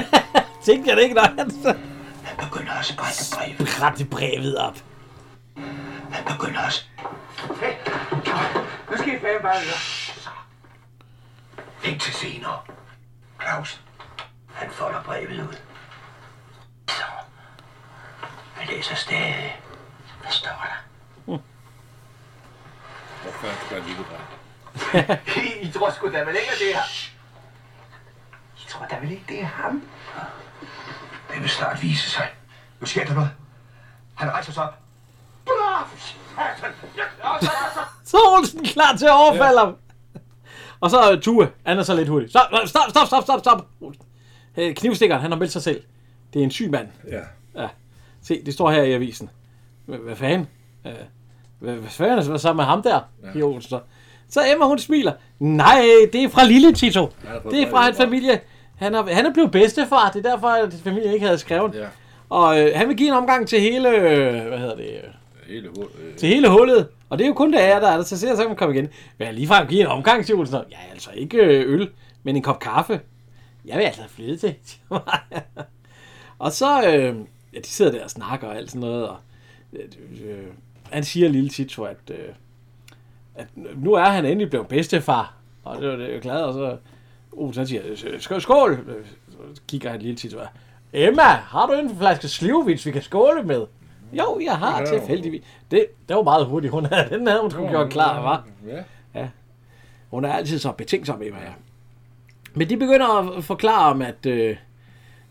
Tænkte 0.66 0.90
jeg 0.90 0.98
det 0.98 1.04
ikke, 1.04 1.16
når 1.16 1.24
han 1.38 1.52
så 1.52 1.78
Han 2.26 2.38
begynder 2.50 2.72
at 2.74 2.86
sprække 2.86 3.56
brevet. 3.58 3.82
rette 3.82 4.06
brevet 4.06 4.58
op. 4.58 4.78
Han 6.12 6.24
begynder 6.28 6.60
at... 6.60 6.90
Hey, 7.62 7.74
nu 8.92 8.98
skal 8.98 9.08
I 9.16 9.20
fandme 9.20 9.42
bare 9.42 9.54
høre. 9.60 9.80
Vent 11.84 12.02
til 12.02 12.14
senere. 12.14 12.60
Claus, 13.42 13.82
han 14.54 14.70
folder 14.72 15.04
brevet 15.04 15.40
ud. 15.50 15.56
Så. 16.90 17.04
Han 18.66 18.76
læser 18.76 18.96
stadig. 18.96 19.60
Hvad 20.22 20.32
står 20.32 20.50
der? 20.50 20.84
Hvorfor 23.24 23.70
gør 23.70 23.78
en 23.78 23.84
lille 23.88 24.04
dreng? 24.04 24.24
I, 25.64 25.68
I 25.68 25.72
tror 25.72 25.90
sgu 25.92 26.12
da 26.12 26.20
vel 26.24 26.36
ikke, 26.36 26.52
at 26.52 26.58
det 26.60 26.76
er... 26.76 26.82
I 28.58 28.70
tror 28.70 28.86
da 28.86 28.96
vel 29.02 29.12
ikke, 29.12 29.24
det 29.28 29.42
er 29.42 29.46
ham? 29.46 29.84
Det 31.34 31.42
vil 31.42 31.50
snart 31.50 31.82
vise 31.82 32.10
sig. 32.10 32.28
Nu 32.80 32.86
sker 32.86 33.06
der 33.06 33.14
noget. 33.14 33.30
Han 34.16 34.32
rejser 34.32 34.52
sig 34.52 34.64
op. 34.64 34.74
Så 38.06 38.18
er 38.18 38.38
Olsen 38.38 38.64
klar 38.64 38.96
til 38.98 39.06
at 39.06 39.12
overfalde 39.12 39.60
ham. 39.60 39.76
Og 40.80 40.90
så 40.90 41.14
uh, 41.14 41.20
Tue, 41.22 41.52
han 41.66 41.80
er 41.80 41.84
så 41.84 41.96
lidt 41.96 42.10
hurtig. 42.10 42.30
Stop, 42.30 42.48
stop, 42.66 42.90
stop, 42.90 43.08
stop, 43.08 43.24
stop, 43.24 43.40
stop. 43.40 43.66
Øh, 44.58 44.76
Knivstikkeren, 44.76 45.22
han 45.22 45.32
har 45.32 45.38
meldt 45.38 45.54
sig 45.54 45.62
selv. 45.62 45.84
Det 46.34 46.40
er 46.40 46.44
en 46.44 46.52
syg 46.52 46.70
mand. 46.72 46.88
Ja. 47.12 47.22
Ja. 47.62 47.68
Se, 48.28 48.42
det 48.46 48.54
står 48.54 48.72
her 48.72 48.84
i 48.84 48.94
avisen. 48.94 49.30
Hvad, 49.86 50.16
fanden? 50.16 50.48
Hvad, 51.60 51.78
fanden 51.88 52.34
er 52.34 52.38
så 52.38 52.54
med 52.54 52.64
ham 52.64 52.82
der? 52.82 53.00
Ja. 53.36 53.42
Olsen 53.42 53.80
så. 54.30 54.42
Emma, 54.54 54.66
hun 54.66 54.80
smiler. 54.80 55.14
Nej, 55.40 55.86
det 56.14 56.24
er 56.24 56.30
fra 56.30 56.44
lille 56.44 56.74
Tito. 56.74 57.10
Det 57.52 57.62
er 57.62 57.70
fra 57.70 57.88
en 57.88 57.96
familie. 57.96 58.40
Han 58.76 58.96
er, 58.96 59.14
han 59.14 59.26
er 59.26 59.34
blevet 59.34 59.52
bedstefar. 59.52 60.10
Det 60.14 60.26
er 60.26 60.30
derfor, 60.32 60.48
at 60.48 60.74
familien 60.84 61.14
ikke 61.14 61.26
havde 61.26 61.38
skrevet. 61.38 61.76
Ja. 61.76 61.86
Og 62.30 62.62
øh, 62.62 62.72
han 62.76 62.88
vil 62.88 62.98
give 62.98 63.08
en 63.10 63.14
omgang 63.14 63.48
til 63.48 63.60
hele... 63.62 63.90
Øh, 63.90 64.48
hvad 64.48 64.58
hedder 64.58 64.76
det? 64.76 64.86
Øh, 64.86 65.10
Hele 65.48 65.70
hul. 65.76 65.86
Øh, 66.04 66.16
til 66.16 66.30
hele 66.30 66.50
hullet. 66.50 66.88
Og 67.10 67.18
det 67.18 67.24
er 67.24 67.28
jo 67.28 67.34
kun 67.34 67.54
det 67.54 67.64
er, 67.64 67.80
der 67.80 67.88
er 67.90 67.98
der. 67.98 68.04
Så 68.04 68.18
ser 68.18 68.28
jeg, 68.28 68.38
så 68.38 68.44
kan 68.44 68.50
man 68.50 68.58
komme 68.58 68.76
igen. 68.76 68.90
Vil 69.18 69.26
jeg 69.26 69.34
ligefrem 69.34 69.68
give 69.68 69.82
en 69.82 69.88
omgang 69.88 70.26
til 70.26 70.36
Olsen? 70.36 70.56
Ja, 70.72 70.78
altså 70.92 71.10
ikke 71.14 71.38
øh, 71.38 71.74
øl, 71.74 71.90
men 72.24 72.36
en 72.36 72.42
kop 72.42 72.60
kaffe. 72.60 73.00
Jeg 73.66 73.78
vil 73.78 73.84
altså 73.84 74.02
flytte 74.10 74.38
til. 74.38 74.56
og 76.40 76.52
så, 76.52 76.88
øh, 76.88 77.16
ja, 77.56 77.60
de 77.60 77.68
sidder 77.68 77.92
der 77.92 78.04
og 78.04 78.10
snakker 78.10 78.48
og 78.48 78.58
alt 78.58 78.70
sådan 78.72 78.82
noget. 78.82 79.08
Og, 79.10 79.18
øh, 79.74 79.84
øh, 80.30 80.46
han 80.92 81.04
siger 81.04 81.30
lille 81.30 81.50
Tito, 81.50 81.84
at, 81.84 81.98
øh, 82.10 82.18
at 83.36 83.48
nu 83.76 83.94
er 83.94 84.04
han 84.06 84.26
endelig 84.26 84.50
blevet 84.50 84.68
bedstefar. 84.68 85.34
Og 85.64 85.82
det 85.82 85.90
var 85.90 85.96
det, 85.96 86.14
jeg 86.14 86.22
glad. 86.22 86.42
Og 86.42 86.54
så 86.54 86.78
Olsen 87.32 87.60
han 87.60 87.68
siger, 87.68 87.82
"Øh, 87.86 88.20
skål, 88.42 88.86
Så 89.56 89.62
kigger 89.68 89.90
han 89.92 90.00
lille 90.02 90.16
Tito. 90.16 90.38
Emma, 90.94 91.22
har 91.24 91.66
du 91.68 91.74
en 91.74 91.98
flaske 91.98 92.28
slivvits, 92.28 92.86
vi 92.86 92.92
kan 92.92 93.02
skåle 93.02 93.44
med? 93.44 93.66
Jo, 94.14 94.40
jeg 94.44 94.58
har 94.58 94.80
Ja. 94.80 94.86
tilfældigvis. 94.86 95.44
Det, 95.72 95.86
det 96.10 96.16
var 96.16 96.24
meget 96.24 96.46
hurtigt, 96.46 96.72
hun 96.72 96.86
havde. 96.86 97.10
Den 97.10 97.28
havde 97.28 97.42
hun 97.42 97.52
skulle 97.52 97.70
gjort 97.70 97.90
klar, 97.92 98.22
var. 98.22 98.48
Ja. 99.16 99.28
Hun 100.10 100.26
er 100.26 100.34
altid 100.34 100.60
så 100.60 100.72
betænksom, 100.72 101.22
Emma 101.22 101.40
er. 101.40 101.52
Men 102.54 102.70
de 102.70 102.78
begynder 102.78 103.38
at 103.38 103.44
forklare 103.44 103.90
om, 103.90 104.02
at, 104.02 104.26
øh, 104.26 104.58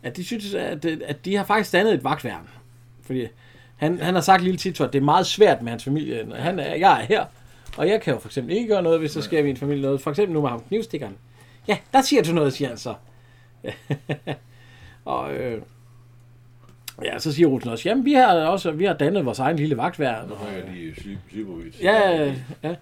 at 0.04 0.16
de 0.16 0.24
synes, 0.24 0.54
at, 0.54 0.84
øh, 0.84 0.98
at 1.04 1.24
de 1.24 1.36
har 1.36 1.44
faktisk 1.44 1.72
dannet 1.72 1.94
et 1.94 2.04
vagtværn. 2.04 2.48
Fordi 3.02 3.26
han, 3.76 3.98
han 4.00 4.14
har 4.14 4.20
sagt 4.20 4.42
lille 4.42 4.58
Tito, 4.58 4.84
at 4.84 4.92
det 4.92 4.98
er 4.98 5.04
meget 5.04 5.26
svært 5.26 5.62
med 5.62 5.70
hans 5.70 5.84
familie. 5.84 6.26
Han 6.34 6.58
er, 6.58 6.74
jeg 6.74 7.00
er 7.00 7.04
her, 7.04 7.24
og 7.76 7.88
jeg 7.88 8.00
kan 8.00 8.14
jo 8.14 8.18
for 8.18 8.28
eksempel 8.28 8.56
ikke 8.56 8.68
gøre 8.68 8.82
noget, 8.82 8.98
hvis 8.98 9.12
der 9.12 9.20
sker 9.20 9.38
i 9.38 9.42
min 9.42 9.56
familie 9.56 9.82
noget. 9.82 10.00
For 10.00 10.10
eksempel 10.10 10.34
nu 10.34 10.40
med 10.40 10.50
ham 10.50 10.62
knivstikkeren. 10.68 11.16
Ja, 11.68 11.78
der 11.92 12.02
siger 12.02 12.22
du 12.22 12.32
noget, 12.32 12.52
siger 12.52 12.68
han 12.68 12.78
så. 12.78 12.94
og 15.04 15.34
øh, 15.34 15.62
ja, 17.04 17.18
så 17.18 17.32
siger 17.32 17.48
Olsen 17.48 17.70
også, 17.70 17.88
jamen 17.88 18.04
vi 18.04 18.12
har 18.12 18.34
også 18.34 18.70
vi 18.70 18.84
har 18.84 18.94
dannet 18.94 19.24
vores 19.24 19.38
egen 19.38 19.56
lille 19.56 19.76
vagtværn. 19.76 20.30
Er 20.30 20.72
de 20.72 20.94
Slibovic. 21.30 21.82
Ja, 21.82 22.34
ja. 22.62 22.74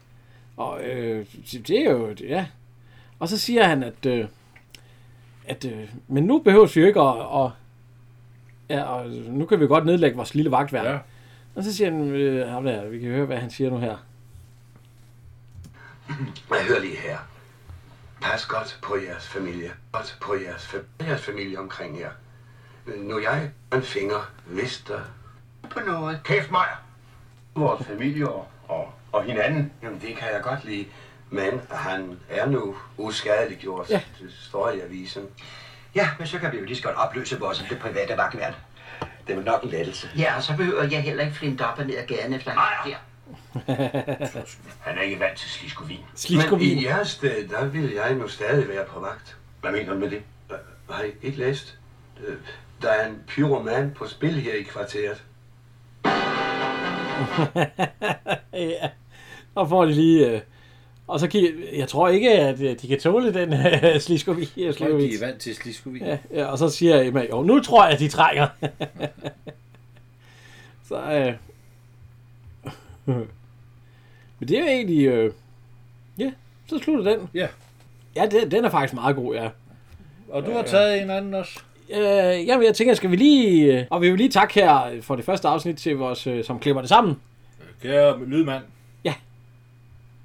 Og 0.56 0.82
øh, 0.85 1.26
det 1.52 1.70
er 1.70 1.90
jo, 1.90 2.14
ja. 2.20 2.46
Og 3.18 3.28
så 3.28 3.38
siger 3.38 3.64
han, 3.64 3.82
at, 3.82 4.06
øh, 4.06 4.24
at 5.46 5.64
øh, 5.64 5.88
men 6.09 6.24
nu 6.24 6.38
behøver 6.38 6.66
vi 6.74 6.81
jo 6.81 6.87
ikke 6.87 7.00
at, 7.00 7.07
og, 7.26 7.52
ja, 8.70 8.83
og 8.83 9.09
nu 9.11 9.46
kan 9.46 9.61
vi 9.61 9.66
godt 9.66 9.87
nedlægge 9.87 10.16
vores 10.16 10.35
lille 10.35 10.50
vagtværn. 10.50 10.85
Ja. 10.87 10.98
Og 11.55 11.64
så 11.64 11.76
siger 11.76 11.90
han, 11.90 12.00
øh, 12.11 12.48
ham 12.48 12.64
der, 12.64 12.88
vi 12.88 12.98
kan 12.98 13.09
høre, 13.11 13.26
hvad 13.26 13.37
han 13.37 13.50
siger 13.50 13.70
nu 13.70 13.78
her. 13.78 13.96
Jeg 16.50 16.64
hører 16.68 16.81
lige 16.81 16.96
her. 16.96 17.18
Pas 18.20 18.46
godt 18.46 18.78
på 18.83 18.96
jeres 19.09 19.26
familie. 19.28 19.70
Godt 19.92 20.18
på 20.20 20.35
jeres, 20.35 20.62
fa- 20.62 21.07
jeres 21.07 21.22
familie 21.22 21.59
omkring 21.59 22.00
jer. 22.00 22.11
Nu 22.96 23.20
jeg 23.20 23.50
en 23.74 23.83
finger, 23.83 24.31
hvis 24.46 24.85
der 24.88 25.00
På 25.70 25.81
noget. 25.87 26.20
Kæft 26.24 26.50
mig! 26.50 26.66
Vores 27.55 27.87
familie 27.87 28.28
og, 28.28 28.46
og, 28.68 28.92
og 29.12 29.24
hinanden. 29.24 29.72
Jamen, 29.83 30.00
det 30.00 30.16
kan 30.16 30.28
jeg 30.33 30.42
godt 30.42 30.64
lide. 30.64 30.87
Men 31.33 31.61
han 31.71 32.18
er 32.31 32.47
nu 32.47 32.77
uskadeliggjort. 32.99 33.90
Ja. 33.90 34.01
Det 34.21 34.33
står 34.40 34.71
i 34.71 34.81
avisen. 34.81 35.23
Ja, 35.95 36.09
men 36.18 36.27
så 36.27 36.38
kan 36.38 36.53
vi 36.53 36.59
jo 36.59 36.64
lige 36.64 36.77
så 36.77 36.83
godt 36.83 36.97
opløse 36.97 37.40
vores 37.40 37.64
det 37.68 37.79
private 37.79 38.16
vagtværn. 38.16 38.55
Det 39.27 39.38
er 39.38 39.42
nok 39.42 39.62
en 39.62 39.68
lettelse. 39.71 40.09
Ja, 40.18 40.37
og 40.37 40.42
så 40.42 40.57
behøver 40.57 40.83
jeg 40.83 41.03
heller 41.03 41.25
ikke 41.25 41.37
flinte 41.37 41.66
op 41.66 41.79
og 41.79 41.87
ned 41.87 41.97
ad 41.97 42.07
gaden 42.07 42.35
efter 42.35 42.53
Ej. 42.53 42.75
her. 42.87 42.97
Han 44.81 44.99
er 44.99 45.03
ikke 45.03 45.21
vant 45.21 45.38
til 45.38 45.51
sliskovin. 45.51 45.97
Men 45.99 46.07
Sliskovin. 46.16 46.79
i 46.79 46.85
jeres 46.85 47.09
sted, 47.09 47.49
der 47.49 47.64
vil 47.64 47.90
jeg 47.92 48.14
nu 48.14 48.29
stadig 48.29 48.68
være 48.68 48.85
på 48.85 49.01
vagt. 49.01 49.37
Hvad 49.61 49.73
mener 49.73 49.92
du 49.92 49.99
med 49.99 50.11
det? 50.11 50.23
Har 50.90 51.03
I 51.03 51.11
ikke 51.23 51.38
læst? 51.38 51.79
Øh, 52.27 52.37
Der 52.83 52.90
er 52.90 53.07
en 53.09 53.23
pyroman 53.27 53.95
på 53.99 54.07
spil 54.07 54.40
her 54.40 54.55
i 54.55 54.62
kvarteret. 54.62 55.23
ja. 58.53 58.88
Og 59.55 59.68
får 59.68 59.85
de 59.85 59.92
lige... 59.92 60.29
Øh, 60.31 60.40
og 61.12 61.20
så 61.20 61.29
kan, 61.29 61.55
jeg 61.77 61.88
tror 61.88 62.09
ikke, 62.09 62.33
at 62.33 62.61
øh, 62.61 62.77
de 62.83 62.88
kan 62.88 63.01
tåle 63.01 63.35
den 63.35 63.53
øh, 63.85 64.01
sliskovi. 64.01 64.48
Jeg 64.57 64.77
tror 64.77 64.87
de 64.87 65.14
er 65.14 65.27
vant 65.27 65.40
til 65.40 65.55
Sliskovic. 65.55 66.03
Ja, 66.03 66.18
ja, 66.35 66.44
og 66.44 66.59
så 66.59 66.68
siger 66.68 67.01
Emma, 67.01 67.27
jo, 67.31 67.42
nu 67.42 67.61
tror 67.61 67.85
jeg, 67.85 67.92
at 67.92 68.01
de 68.01 68.09
trænger. 68.09 68.48
så, 70.88 70.96
øh... 70.96 71.35
Men 74.38 74.48
det 74.48 74.59
er 74.59 74.61
jo 74.61 74.66
egentlig, 74.66 75.07
øh... 75.07 75.33
ja, 76.18 76.33
så 76.66 76.79
slutter 76.79 77.16
den. 77.16 77.29
Ja. 77.35 77.48
Ja, 78.16 78.27
det, 78.27 78.51
den 78.51 78.64
er 78.64 78.70
faktisk 78.70 78.94
meget 78.94 79.16
god, 79.16 79.35
ja. 79.35 79.48
Og 80.29 80.46
du 80.46 80.53
har 80.53 80.62
taget 80.62 81.03
en 81.03 81.11
anden 81.11 81.35
også. 81.35 81.61
Øh, 81.90 82.46
jamen, 82.46 82.66
jeg 82.66 82.75
tænker, 82.75 82.94
skal 82.94 83.11
vi 83.11 83.16
lige... 83.16 83.79
øh, 83.81 83.87
Og 83.90 84.03
vi 84.03 84.11
vil 84.11 84.18
lige 84.18 84.31
takke 84.31 84.55
her 84.55 85.03
for 85.03 85.16
det 85.16 85.25
første 85.25 85.48
afsnit 85.48 85.77
til 85.77 85.96
vores, 85.96 86.27
øh, 86.27 86.44
som 86.44 86.59
klipper 86.59 86.83
det 86.83 86.88
sammen. 86.88 87.16
Kære 87.83 88.25
lydmand. 88.25 88.62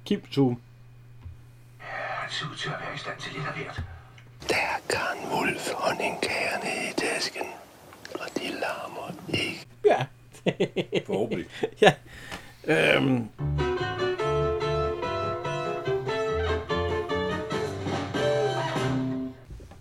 Kim 0.08 0.22
Zoom. 0.32 0.60
Han 2.28 2.34
ser 2.34 2.46
ud 2.52 2.56
til 2.56 2.68
at 2.68 2.74
være 2.80 2.94
i 2.94 2.98
stand 2.98 3.18
til 3.20 3.32
lidt 3.32 3.44
af 3.46 3.52
hvert. 3.52 3.82
Der 4.48 4.56
er 4.56 4.78
Karen 4.88 5.32
Wolf 5.32 5.72
honningkagerne 5.72 6.70
i 6.90 6.92
tasken, 6.96 7.46
og 8.14 8.26
de 8.36 8.48
larmer 8.60 9.12
ikke. 9.28 9.66
Ja. 9.84 10.06
Forhåbentlig. 11.06 11.46
ja. 11.82 11.92
Øhm. 12.64 13.28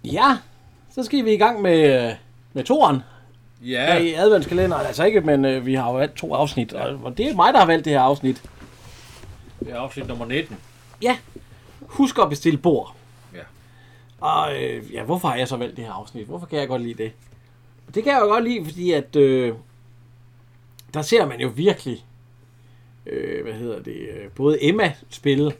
Ja, 0.03 0.37
så 0.89 1.03
skal 1.03 1.25
vi 1.25 1.33
i 1.33 1.37
gang 1.37 1.61
med, 1.61 2.09
øh, 2.09 2.15
med 2.53 2.63
toren 2.63 3.01
ja. 3.61 3.93
Ja, 3.93 3.97
i 3.97 4.13
adventskalenderen. 4.13 4.85
Altså 4.85 5.03
ikke, 5.03 5.21
men 5.21 5.45
øh, 5.45 5.65
vi 5.65 5.73
har 5.73 5.87
jo 5.87 5.97
valgt 5.97 6.15
to 6.15 6.33
afsnit, 6.33 6.73
og, 6.73 6.99
og 7.03 7.17
det 7.17 7.29
er 7.29 7.35
mig, 7.35 7.53
der 7.53 7.59
har 7.59 7.67
valgt 7.67 7.85
det 7.85 7.93
her 7.93 8.01
afsnit. 8.01 8.43
det 9.59 9.71
er 9.71 9.79
afsnit 9.79 10.07
nummer 10.07 10.25
19. 10.25 10.57
Ja, 11.01 11.17
husk 11.87 12.19
at 12.19 12.29
bestille 12.29 12.57
bord. 12.57 12.95
Ja. 13.33 13.41
Og 14.19 14.63
øh, 14.63 14.93
ja, 14.93 15.03
hvorfor 15.03 15.27
har 15.27 15.35
jeg 15.35 15.47
så 15.47 15.57
valgt 15.57 15.77
det 15.77 15.85
her 15.85 15.91
afsnit? 15.91 16.27
Hvorfor 16.27 16.45
kan 16.45 16.59
jeg 16.59 16.67
godt 16.67 16.81
lide 16.81 17.03
det? 17.03 17.11
Det 17.95 18.03
kan 18.03 18.13
jeg 18.13 18.21
jo 18.21 18.25
godt 18.25 18.43
lide, 18.43 18.65
fordi 18.65 18.91
at 18.91 19.15
øh, 19.15 19.53
der 20.93 21.01
ser 21.01 21.25
man 21.25 21.39
jo 21.39 21.47
virkelig, 21.55 22.05
øh, 23.05 23.43
hvad 23.43 23.53
hedder 23.53 23.81
det, 23.81 23.95
øh, 23.95 24.29
både 24.35 24.63
Emma 24.63 24.93
spille, 25.09 25.53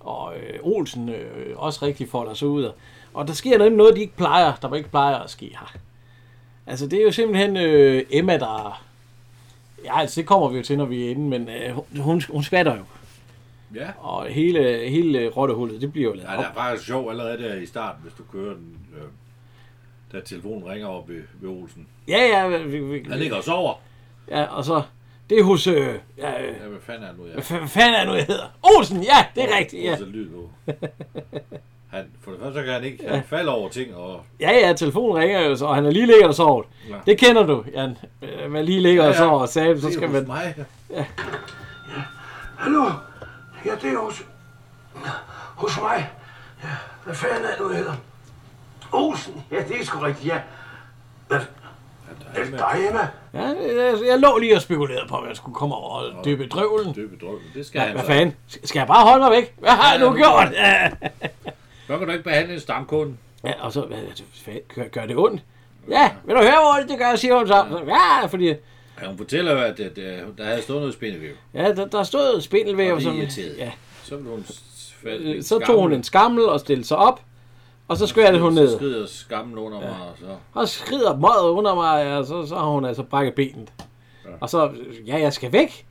og 0.00 0.36
øh, 0.36 0.58
Olsen 0.62 1.08
øh, 1.08 1.56
også 1.56 1.86
rigtig 1.86 2.08
folder 2.08 2.34
sig 2.34 2.48
ud. 2.48 2.72
Og 3.14 3.28
der 3.28 3.32
sker 3.32 3.58
noget, 3.58 3.72
noget, 3.72 3.96
de 3.96 4.00
ikke 4.00 4.16
plejer, 4.16 4.52
der 4.62 4.74
ikke 4.74 4.88
plejer 4.88 5.16
at 5.16 5.30
ske 5.30 5.46
her. 5.46 5.72
Altså, 6.66 6.86
det 6.86 6.98
er 6.98 7.02
jo 7.02 7.12
simpelthen 7.12 7.56
øh, 7.56 8.04
Emma, 8.10 8.38
der... 8.38 8.82
Ja, 9.84 10.00
altså, 10.00 10.20
det 10.20 10.28
kommer 10.28 10.48
vi 10.48 10.56
jo 10.56 10.62
til, 10.62 10.78
når 10.78 10.84
vi 10.84 11.06
er 11.06 11.10
inde, 11.10 11.28
men 11.28 11.48
øh, 11.48 12.00
hun, 12.00 12.22
hun 12.30 12.42
skvatter 12.42 12.76
jo. 12.76 12.82
Ja. 13.74 13.88
Og 13.98 14.26
hele, 14.26 14.88
hele 14.88 15.28
rottehullet, 15.28 15.80
det 15.80 15.92
bliver 15.92 16.08
jo 16.08 16.14
lavet 16.14 16.28
Ja, 16.28 16.36
det 16.36 16.46
er 16.46 16.52
faktisk 16.54 16.86
sjovt 16.86 17.10
allerede 17.10 17.42
der 17.42 17.54
i 17.54 17.66
starten, 17.66 18.02
hvis 18.02 18.12
du 18.18 18.22
kører 18.32 18.54
den, 18.54 18.76
øh, 18.96 19.02
da 20.12 20.20
telefonen 20.24 20.64
ringer 20.68 20.88
op 20.88 21.08
ved, 21.08 21.22
ved 21.40 21.50
Olsen. 21.50 21.86
Ja, 22.08 22.18
ja, 22.26 22.56
vi, 22.58 22.78
vi, 22.78 23.04
Han 23.10 23.18
ligger 23.18 23.36
og 23.36 23.44
sover. 23.44 23.74
ja, 24.30 24.44
og 24.44 24.64
så, 24.64 24.82
det 25.30 25.38
er 25.38 25.42
hos, 25.44 25.66
øh, 25.66 25.74
ja, 25.76 26.42
øh, 26.42 26.54
Ja, 26.62 26.68
hvad 26.68 26.80
fanden 26.80 27.04
er 27.04 27.08
det 27.08 27.18
nu, 27.18 27.26
ja? 27.26 27.32
hvad 27.32 27.42
fa- 27.42 27.58
hvad 27.58 27.68
fanden 27.68 27.94
er 27.94 27.98
det 27.98 28.08
nu, 28.08 28.14
jeg 28.14 28.24
hedder? 28.26 28.44
Olsen, 28.62 29.02
ja, 29.02 29.26
det 29.34 29.44
er 29.52 29.58
rigtigt, 29.58 29.84
ja. 29.84 29.92
Olsen 29.92 30.06
lyd 30.08 30.28
på. 30.30 30.50
Han, 31.90 32.04
for 32.20 32.30
det 32.30 32.40
første 32.40 32.58
så 32.60 32.64
kan 32.64 32.72
han 32.74 32.84
ikke, 32.84 33.08
han 33.08 33.22
falder 33.24 33.52
over 33.52 33.68
ting, 33.68 33.94
og 33.96 34.20
Ja, 34.40 34.50
ja, 34.66 34.72
telefonen 34.72 35.16
ringer 35.22 35.40
jo, 35.40 35.56
så, 35.56 35.66
og 35.66 35.74
han 35.74 35.86
er 35.86 35.90
lige 35.90 36.06
ligger 36.06 36.28
og 36.28 36.34
sovet. 36.34 36.66
Ja. 36.88 36.94
Det 37.06 37.18
kender 37.18 37.46
du, 37.46 37.64
Jan. 37.74 37.96
Øh, 38.22 38.50
Man 38.50 38.64
lige 38.64 38.80
ligger 38.80 39.02
og 39.02 39.08
Ja, 39.08 39.12
ja. 39.12 39.18
sover 39.18 39.40
og 39.40 39.48
sagde, 39.48 39.80
så 39.80 39.86
det 39.86 39.92
er 39.94 39.96
skal 39.98 40.08
hos 40.08 40.14
man... 40.14 40.26
mig. 40.26 40.54
Hallo? 42.58 42.84
Ja, 43.64 43.74
det 43.82 43.92
er 43.92 43.98
hos... 43.98 44.22
Hos 45.56 45.80
mig. 45.80 46.10
Ja, 46.62 46.68
hvad 47.04 47.14
fanden 47.14 47.44
er 47.44 47.48
det 47.50 47.60
nu, 47.60 47.68
jeg 47.68 47.78
hedder? 47.78 47.94
Olsen. 48.92 49.44
Ja, 49.50 49.56
det 49.68 49.80
er 49.80 49.84
sgu 49.84 49.98
rigtigt, 49.98 50.26
ja. 50.32 50.40
Hvad? 51.28 51.40
Er 52.34 52.44
det 52.44 52.52
dig, 52.52 52.86
Emma? 52.88 53.08
Ja, 53.34 53.40
jeg, 53.82 53.98
jeg 54.06 54.18
lå 54.18 54.38
lige 54.38 54.56
og 54.56 54.62
spekulerede 54.62 55.08
på, 55.08 55.16
at 55.16 55.28
jeg 55.28 55.36
skulle 55.36 55.54
komme 55.54 55.74
over 55.74 55.90
og 55.90 56.24
dyppe 56.24 56.46
drøvlen. 56.48 56.94
Døbe 56.94 57.16
drømme. 57.26 57.40
Det 57.54 57.66
skal 57.66 57.78
Ja, 57.78 57.84
han 57.86 57.94
hvad 57.94 58.04
fanden? 58.04 58.36
Skal 58.64 58.80
jeg 58.80 58.86
bare 58.86 59.04
holde 59.06 59.18
mig 59.24 59.30
væk? 59.30 59.54
Hvad 59.58 59.70
har 59.70 59.92
jeg 59.92 60.00
Ja, 60.00 60.06
nu 60.06 60.10
nu 60.10 60.16
gjort? 60.16 60.48
Så 61.86 61.98
kan 61.98 62.06
du 62.06 62.12
ikke 62.12 62.24
behandle 62.24 62.54
en 62.54 62.60
stamkunde. 62.60 63.16
ja 63.44 63.52
og 63.60 63.72
så, 63.72 63.86
gør, 64.74 64.88
gør 64.88 65.06
det 65.06 65.16
ondt? 65.16 65.42
Ja, 65.88 66.10
vil 66.24 66.36
du 66.36 66.40
høre, 66.42 66.60
hvor 66.60 66.84
det 66.88 66.98
gør, 66.98 67.16
siger 67.16 67.36
hun 67.36 67.46
så. 67.46 67.82
Ja, 67.86 68.26
fordi, 68.26 68.54
Ja, 69.02 69.06
hun 69.08 69.16
fortæller 69.16 69.52
jo, 69.52 69.58
at, 69.58 69.80
at, 69.80 69.98
at 69.98 70.24
der 70.38 70.44
havde 70.44 70.62
stået 70.62 70.78
noget 70.80 70.94
spindevæv. 70.94 71.32
ja, 71.54 71.72
der, 71.72 71.86
der 71.86 72.02
stod 72.02 72.40
spindelvæv. 72.40 72.92
Og 72.94 73.00
det 73.00 73.32
som, 73.32 73.44
ja, 73.58 73.70
Så 74.04 74.16
hun 74.16 74.44
falde 75.02 75.34
Øh, 75.34 75.42
så 75.42 75.58
tog 75.58 75.80
hun 75.82 75.92
en 75.92 76.02
skammel 76.04 76.44
og 76.44 76.60
stillede 76.60 76.86
sig 76.88 76.96
op, 76.96 77.20
og 77.88 77.96
så 77.96 78.06
skvattede 78.06 78.42
hun 78.42 78.54
Så 78.54 78.60
ned. 78.62 78.76
skrider 78.76 79.06
skammen 79.06 79.58
under 79.58 79.80
mig, 79.80 79.88
og 79.90 80.14
så... 80.20 80.26
Og 80.54 80.68
skrider 80.68 81.16
møget 81.16 81.50
under 81.50 81.74
mig, 81.74 82.16
og 82.18 82.24
så, 82.26 82.46
så 82.46 82.54
har 82.54 82.66
hun 82.66 82.84
altså 82.84 83.02
brækket 83.02 83.34
benet. 83.34 83.72
Og 84.40 84.50
så, 84.50 84.70
ja, 85.06 85.18
jeg 85.20 85.32
skal 85.32 85.52
væk. 85.52 85.86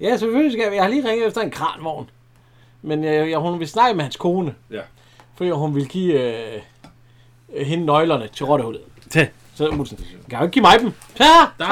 Ja, 0.00 0.16
selvfølgelig 0.16 0.52
skal 0.52 0.62
jeg. 0.64 0.74
Jeg 0.74 0.82
har 0.82 0.90
lige 0.90 1.08
ringet 1.10 1.26
efter 1.26 1.40
en 1.40 1.50
kranvogn. 1.50 2.10
Men 2.82 3.04
øh, 3.04 3.30
jeg, 3.30 3.38
hun 3.38 3.60
vil 3.60 3.68
snakke 3.68 3.94
med 3.96 4.02
hans 4.04 4.16
kone, 4.16 4.54
Ja. 4.70 4.80
fordi 5.36 5.50
hun 5.50 5.74
vil 5.74 5.88
give 5.88 6.20
øh, 6.22 6.60
øh, 7.54 7.66
hende 7.66 7.84
nøglerne 7.86 8.28
til 8.28 8.46
rottehullet. 8.46 8.80
Så 9.54 9.68
Olsen, 9.68 9.98
kan 10.30 10.38
jo 10.38 10.44
ikke 10.44 10.52
give 10.52 10.62
mig 10.62 10.80
dem? 10.80 10.92
Ja, 11.20 11.24
Nej. 11.58 11.68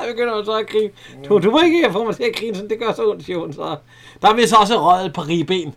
jeg 0.00 0.12
begynder 0.12 0.34
hun 0.36 0.44
så 0.44 0.58
at 0.58 0.66
grine. 0.68 0.90
Du, 1.28 1.38
du 1.38 1.50
må 1.50 1.60
ikke 1.60 1.92
få 1.92 2.04
mig 2.04 2.16
til 2.16 2.22
at 2.24 2.36
grine, 2.36 2.54
sådan, 2.54 2.70
det 2.70 2.78
gør 2.78 2.92
så 2.92 3.10
ondt, 3.10 3.24
siger 3.24 3.38
hun 3.38 3.52
så. 3.52 3.76
Der 4.22 4.28
er 4.28 4.34
vist 4.34 4.54
også 4.54 4.80
røget 4.80 5.06
et 5.06 5.12
par 5.12 5.28
rige 5.28 5.44
ben, 5.44 5.74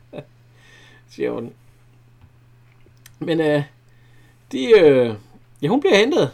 siger 1.14 1.30
hun. 1.30 1.52
Men 3.18 3.40
øh, 3.40 3.62
de, 4.52 4.80
øh, 4.80 5.14
ja, 5.62 5.68
hun 5.68 5.80
bliver 5.80 5.96
hentet. 5.96 6.30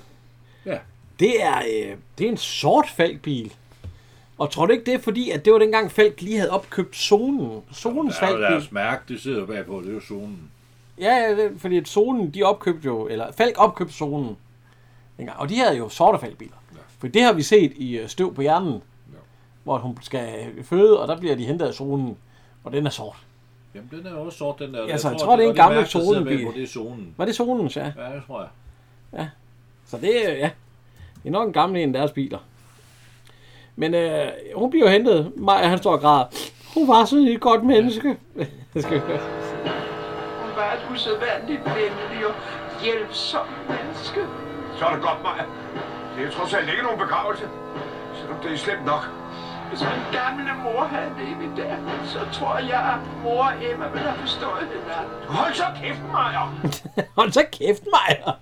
Ja. 0.67 0.79
Det 1.21 1.43
er, 1.43 1.59
øh, 1.59 1.97
det 2.19 2.27
er 2.27 2.31
en 2.31 2.37
sort 2.37 2.87
falkbil. 2.97 3.53
Og 4.39 4.51
tror 4.51 4.67
du 4.67 4.73
ikke, 4.73 4.85
det 4.85 4.95
er 4.95 4.99
fordi, 4.99 5.31
at 5.31 5.45
det 5.45 5.53
var 5.53 5.59
dengang 5.59 5.93
Falk 5.93 6.21
lige 6.21 6.37
havde 6.39 6.51
opkøbt 6.51 6.97
zonen? 6.97 7.63
Zonens 7.75 8.17
er 8.17 8.21
jo 8.21 8.27
falkbil. 8.27 8.43
deres 8.43 8.73
mærke, 8.73 9.03
det 9.09 9.21
sidder 9.21 9.47
bagpå, 9.47 9.81
det 9.81 9.89
er 9.91 9.95
jo 9.95 10.01
zonen. 10.01 10.51
Ja, 11.01 11.17
ja, 11.17 11.49
fordi 11.59 11.77
at 11.77 11.89
zonen, 11.89 12.31
de 12.31 12.43
opkøbte 12.43 12.87
jo, 12.87 13.07
eller 13.07 13.33
Falk 13.33 13.55
opkøbte 13.59 13.95
zonen. 13.95 14.37
dengang. 15.17 15.39
Og 15.39 15.49
de 15.49 15.59
havde 15.59 15.77
jo 15.77 15.89
sorte 15.89 16.19
falkbiler. 16.19 16.57
Ja. 16.73 16.79
For 16.99 17.09
det 17.09 17.23
har 17.23 17.33
vi 17.33 17.43
set 17.43 17.73
i 17.77 17.99
øh, 17.99 18.09
Støv 18.09 18.35
på 18.35 18.43
hjernen. 18.43 18.73
Ja. 18.73 19.19
Hvor 19.65 19.79
hun 19.79 19.99
skal 20.03 20.29
føde, 20.65 21.01
og 21.01 21.09
der 21.09 21.17
bliver 21.19 21.37
de 21.37 21.45
hentet 21.47 21.67
af 21.67 21.75
zonen. 21.75 22.17
Og 22.65 22.73
den 22.73 22.87
er 22.87 22.91
sort. 22.91 23.17
Jamen, 23.75 23.91
den 23.91 24.07
er 24.07 24.15
også 24.15 24.39
sort, 24.39 24.59
den 24.59 24.75
der. 24.75 24.87
Ja, 24.87 24.97
så 24.97 25.11
jeg 25.11 25.19
tror, 25.19 25.37
det 25.37 25.45
er 25.45 25.49
en 25.51 25.55
gammel 25.57 25.87
zonenbil. 25.87 26.47
Det 26.55 26.63
er 26.63 26.67
zonen. 26.67 27.15
Var 27.17 27.25
det 27.25 27.35
zonens, 27.37 27.77
ja? 27.77 27.85
Ja, 27.85 28.15
det 28.15 28.23
tror 28.27 28.49
jeg. 29.13 29.29
Så 29.87 29.97
det, 29.99 30.11
øh, 30.29 30.39
ja, 30.39 30.51
det 31.23 31.29
er 31.29 31.31
nok 31.31 31.47
en 31.47 31.53
gammel 31.53 31.83
en 31.83 31.89
af 31.89 31.93
deres 31.93 32.13
biler. 32.13 32.39
Men 33.77 33.95
øh, 33.95 34.29
hun 34.55 34.71
bliver 34.71 34.87
jo 34.87 34.91
hentet. 34.93 35.33
Maja, 35.37 35.67
han 35.69 35.79
står 35.79 35.93
og 35.93 36.01
græder. 36.01 36.25
Hun 36.75 36.89
var 36.89 37.05
sådan 37.05 37.25
et 37.29 37.41
godt 37.41 37.65
menneske. 37.65 38.17
Det 38.75 38.83
skal 38.83 38.95
vi 38.95 38.99
høre. 39.01 39.48
Usædvanligt 40.92 41.64
venlig 41.64 42.27
og 42.27 42.35
hjælpsom 42.83 43.47
menneske. 43.68 44.21
Så 44.79 44.85
er 44.87 44.92
det 44.94 45.03
godt, 45.03 45.23
Maja. 45.23 45.44
Det 46.16 46.27
er 46.27 46.31
trods 46.31 46.55
alt 46.55 46.68
ikke 46.71 46.83
nogen 46.83 46.99
begravelse. 46.99 47.44
Selvom 48.18 48.37
det 48.42 48.53
er 48.53 48.57
slemt 48.57 48.85
nok. 48.87 49.05
Hvis 49.68 49.81
min 49.81 50.21
gamle 50.21 50.51
mor 50.64 50.83
havde 50.85 51.11
levet 51.18 51.57
der, 51.57 51.75
så 52.05 52.18
tror 52.40 52.59
jeg, 52.59 52.81
at 52.94 53.23
mor 53.25 53.42
og 53.44 53.53
Emma 53.71 53.87
ville 53.88 54.09
have 54.09 54.21
forstået 54.21 54.68
hinanden. 54.75 55.29
Hold 55.29 55.55
så 55.55 55.64
kæft, 55.83 56.03
Maja. 56.12 56.40
Hold 57.18 57.33
så 57.33 57.44
kæft, 57.53 57.83
Maja. 57.94 58.33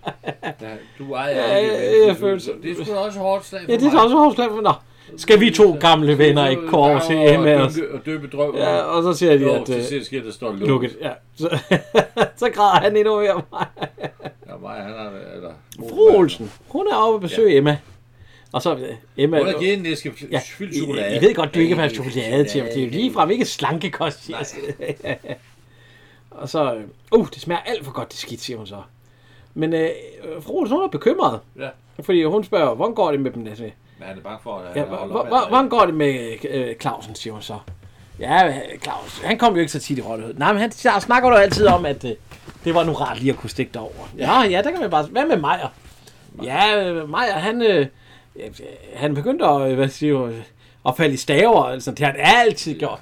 Ja, 0.61 0.75
du 0.99 1.15
ejer 1.15 1.31
Ja, 1.31 1.59
ja, 1.59 1.73
vel? 1.73 2.07
jeg 2.07 2.17
føler 2.17 2.39
så- 2.41 2.53
Det 2.63 2.71
er 2.81 2.85
sgu 2.85 2.95
da 2.95 2.99
også 2.99 3.19
hårdt 3.19 3.45
slag 3.47 3.61
for 3.65 3.73
Ja, 3.73 3.77
det 3.79 3.87
er 3.87 3.93
mig. 3.93 4.03
også 4.03 4.17
hårdt 4.17 4.35
slag 4.35 4.49
for 4.51 4.61
Nå, 4.61 4.73
skal 5.17 5.41
vi 5.41 5.51
to 5.51 5.77
gamle 5.81 6.19
venner 6.19 6.49
ikke 6.49 6.69
gå 6.69 6.77
over 6.77 6.99
til 6.99 7.17
Emma? 7.35 7.57
Og, 7.57 7.71
Og 7.93 8.07
døbe 8.07 8.27
drøm. 8.27 8.57
ja, 8.57 8.77
og 8.81 9.03
så 9.03 9.19
siger 9.19 9.39
de, 9.39 9.51
at 9.51 9.67
til 9.67 9.77
øh, 9.77 9.85
sidst 9.85 10.07
sker 10.07 10.23
der 10.23 10.33
står 10.33 10.53
lukket. 10.53 10.97
Ja. 11.01 11.11
Så, 11.35 11.59
så 12.37 12.51
græder 12.51 12.81
han 12.81 12.97
endnu 12.97 13.21
mere. 13.21 13.43
Ja, 14.49 14.57
mig, 14.61 14.77
han 14.77 14.93
er, 14.93 15.35
eller... 15.35 15.51
Fru 15.79 16.17
Olsen, 16.19 16.53
hun 16.69 16.87
er 16.87 16.97
oppe 16.97 17.17
og 17.17 17.21
besøge 17.21 17.57
Emma. 17.57 17.79
Og 18.53 18.63
så 18.63 18.75
øh, 18.75 18.95
Emma... 19.17 19.39
Hun 19.39 19.47
har 19.47 19.59
givet 19.59 19.79
en 19.79 19.87
æske 19.87 20.13
Ja, 20.31 20.41
fyldt 20.45 20.77
chokolade. 20.77 21.17
I 21.17 21.21
ved 21.21 21.35
godt, 21.35 21.55
du 21.55 21.59
ikke 21.59 21.75
vil 21.75 21.81
have 21.81 21.95
chokolade 21.95 22.45
til 22.45 22.61
ham. 22.61 22.71
Det 22.75 22.83
er 22.83 22.85
jo 22.85 22.91
ligefrem 22.91 23.31
ikke 23.31 23.45
slankekost, 23.45 24.31
jeg. 24.31 24.47
Og 26.31 26.49
så, 26.49 26.75
øh, 26.75 26.83
uh, 27.13 27.29
det 27.35 27.41
smager 27.41 27.61
alt 27.61 27.85
for 27.85 27.93
godt, 27.93 28.09
det 28.09 28.19
skidt, 28.19 28.41
siger 28.41 28.57
hun 28.57 28.67
så. 28.67 28.83
Men 29.55 29.73
øh, 29.73 29.89
fru 30.41 30.61
Olsen, 30.61 30.77
hun 30.77 30.85
er 30.85 30.89
bekymret. 30.89 31.41
Ja. 31.59 31.69
Fordi 32.03 32.25
hun 32.25 32.45
spørger, 32.45 32.75
hvordan 32.75 32.95
går 32.95 33.11
det 33.11 33.21
med 33.21 33.31
dem? 33.31 33.47
Altså, 33.47 33.71
Men 33.99 34.09
han 34.09 34.19
er 34.19 34.23
bange 34.23 34.39
for, 34.43 34.57
at 34.59 34.77
ja, 34.77 34.85
hvor- 34.85 34.97
op 34.97 35.49
hvordan 35.49 35.69
går 35.69 35.87
det 35.87 35.95
med 35.95 36.37
øh, 36.51 36.75
Clausen, 36.81 37.15
siger 37.15 37.33
hun 37.33 37.43
så. 37.43 37.59
Ja, 38.21 38.47
øh, 38.47 38.55
Claus, 38.83 39.21
han 39.25 39.39
kom 39.39 39.55
jo 39.55 39.61
ikke 39.61 39.73
så 39.73 39.81
tit 39.81 39.99
i 39.99 40.03
Rottehød. 40.03 40.35
Nej, 40.35 40.53
men 40.53 40.61
han 40.63 40.73
snakker 41.01 41.29
jo 41.29 41.35
altid 41.35 41.67
om, 41.67 41.87
at 41.87 42.05
øh, 42.05 42.11
det 42.65 42.75
var 42.75 42.85
nu 42.85 42.93
rart 42.93 43.19
lige 43.21 43.31
at 43.33 43.37
kunne 43.39 43.51
stikke 43.51 43.73
derover. 43.75 44.09
Ja, 44.19 44.43
ja, 44.43 44.63
der 44.63 44.71
kan 44.71 44.81
man 44.81 44.91
bare... 44.91 45.03
Hvad 45.07 45.27
med 45.27 45.37
Majer? 45.37 45.69
Ja, 46.43 46.85
øh, 46.85 47.09
Majer, 47.09 47.33
han, 47.33 47.63
øh, 47.63 47.87
øh, 48.37 48.51
han 48.95 49.15
begyndte 49.15 49.45
at, 49.45 49.71
øh, 49.71 49.75
hvad 49.75 49.89
siger 49.89 50.27
jeg, 50.29 50.43
at 50.89 50.97
falde 50.97 51.15
i 51.15 51.17
staver, 51.17 51.65
altså, 51.65 51.91
det 51.91 51.99
har 51.99 52.07
han 52.07 52.21
altid 52.21 52.79
gjort. 52.79 53.01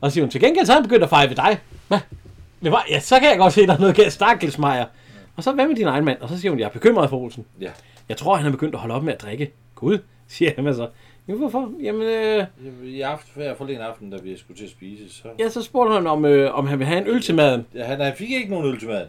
Og 0.00 0.10
så 0.10 0.14
siger 0.14 0.24
hun, 0.24 0.30
til 0.30 0.40
gengæld 0.40 0.66
så 0.66 0.72
han 0.72 0.82
begyndt 0.82 1.02
at 1.04 1.10
fejre 1.10 1.28
ved 1.28 1.36
dig. 1.36 1.58
Hvad? 1.88 1.98
Det 2.62 2.72
var, 2.72 2.84
ja, 2.90 3.00
så 3.00 3.18
kan 3.20 3.28
jeg 3.30 3.38
godt 3.38 3.52
se, 3.52 3.62
at 3.62 3.68
der 3.68 3.74
er 3.74 3.78
noget 3.78 3.96
galt. 3.96 4.12
Stakkels 4.12 4.58
Majer. 4.58 4.84
Og 5.36 5.42
så, 5.44 5.52
hvad 5.52 5.66
med 5.66 5.76
din 5.76 5.86
egen 5.86 6.04
mand? 6.04 6.20
Og 6.20 6.28
så 6.28 6.40
siger 6.40 6.50
hun, 6.50 6.58
jeg 6.58 6.64
er 6.66 6.70
bekymret 6.70 7.10
for 7.10 7.16
Olsen. 7.16 7.44
Ja. 7.60 7.70
Jeg 8.08 8.16
tror, 8.16 8.36
han 8.36 8.46
er 8.46 8.50
begyndt 8.50 8.74
at 8.74 8.80
holde 8.80 8.94
op 8.94 9.02
med 9.02 9.12
at 9.12 9.22
drikke. 9.22 9.52
Gud, 9.80 9.98
siger 10.28 10.50
Emma 10.58 10.72
så. 10.72 10.88
Jo, 11.28 11.36
hvorfor? 11.36 11.72
Jamen, 11.82 12.02
øh, 12.02 12.44
I 12.84 13.00
aften, 13.00 13.30
før 13.34 13.54
forleden 13.54 13.80
aften, 13.80 14.10
da 14.10 14.16
vi 14.22 14.36
skulle 14.38 14.58
til 14.58 14.64
at 14.64 14.70
spise, 14.70 15.14
så... 15.14 15.28
ja, 15.38 15.48
så 15.48 15.62
spurgte 15.62 15.94
han, 15.94 16.06
om, 16.06 16.24
øh, 16.24 16.54
om 16.58 16.66
han 16.66 16.78
vil 16.78 16.86
have 16.86 17.00
en 17.02 17.06
øl 17.08 17.22
til 17.22 17.34
maden. 17.34 17.66
Ja, 17.74 17.84
han, 17.84 18.00
han 18.00 18.14
fik 18.16 18.30
ikke 18.30 18.50
nogen 18.50 18.66
øl 18.66 18.78
til 18.78 18.88
maden. 18.88 19.08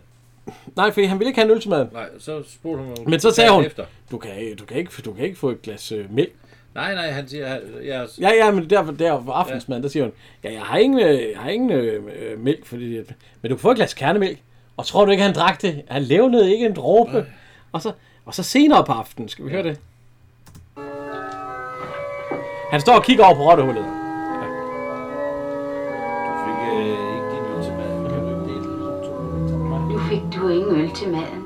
Nej, 0.76 0.92
for 0.92 1.08
han 1.08 1.20
ville 1.20 1.30
ikke 1.30 1.40
have 1.40 1.46
en 1.46 1.52
øl 1.52 1.62
til 1.62 1.70
maden. 1.70 1.88
Nej, 1.94 2.10
så 2.20 2.44
spurgte 2.48 2.84
hun... 2.84 2.96
Men 3.08 3.20
så 3.20 3.32
sagde 3.32 3.52
hun, 3.52 3.66
Efter. 3.66 3.86
du 4.12 4.18
kan, 4.18 4.56
du 4.60 4.66
kan, 4.66 4.78
ikke, 4.78 4.92
du 5.06 5.14
kan 5.14 5.26
ikke 5.26 5.38
få 5.38 5.50
et 5.50 5.62
glas 5.62 5.92
øh, 5.92 6.14
mælk. 6.16 6.32
Nej, 6.76 6.94
nej, 6.96 7.12
han 7.12 7.28
siger... 7.28 7.48
han- 7.48 7.62
Jeg, 7.84 8.08
Ja, 8.22 8.30
ja, 8.30 8.52
men 8.52 8.70
der, 8.70 8.92
der 8.92 9.24
for 9.26 9.32
aftensmaden, 9.32 9.84
der 9.84 9.90
siger 9.90 10.04
hun, 10.04 10.14
ja, 10.44 10.54
jeg 10.54 10.62
har 10.62 10.78
ingen, 10.78 11.00
øh, 11.00 11.14
jeg 11.32 11.40
har 11.40 11.50
ingen 11.50 11.72
øh, 11.72 12.04
øh, 12.22 12.40
mælk, 12.40 12.66
fordi, 12.66 12.86
men 13.42 13.50
du 13.50 13.56
kan 13.56 13.58
få 13.58 13.72
et 13.72 13.76
glas 13.78 13.94
kernemælk. 13.94 14.40
Og 14.78 14.86
tror 14.86 15.06
du 15.06 15.12
ikke, 15.12 15.24
han 15.24 15.34
drak 15.36 15.62
det? 15.62 15.82
Han 15.88 16.02
levnede 16.02 16.54
ikke 16.54 16.66
en 16.66 16.74
dråbe. 16.76 17.26
Og 17.72 17.82
så, 17.82 17.92
og 18.26 18.34
så 18.36 18.44
senere 18.44 18.84
på 18.86 18.92
aftenen, 18.92 19.30
skal 19.30 19.46
vi 19.46 19.50
høre 19.52 19.64
det? 19.64 19.80
Han 22.72 22.82
står 22.82 22.94
og 22.94 23.04
kigger 23.04 23.26
over 23.26 23.36
på 23.36 23.50
rottehullet. 23.50 23.86
du 26.28 26.32
fik 26.46 26.60
øh, 26.74 26.86
ikke 27.16 27.28
din 27.32 27.44
øl 27.56 27.64
til 27.64 27.74
maden. 27.74 28.02
Nu 29.90 29.98
fik 30.00 30.22
du 30.36 30.48
ingen 30.48 30.76
øl 30.82 30.92
til 30.92 31.12
maden. 31.12 31.44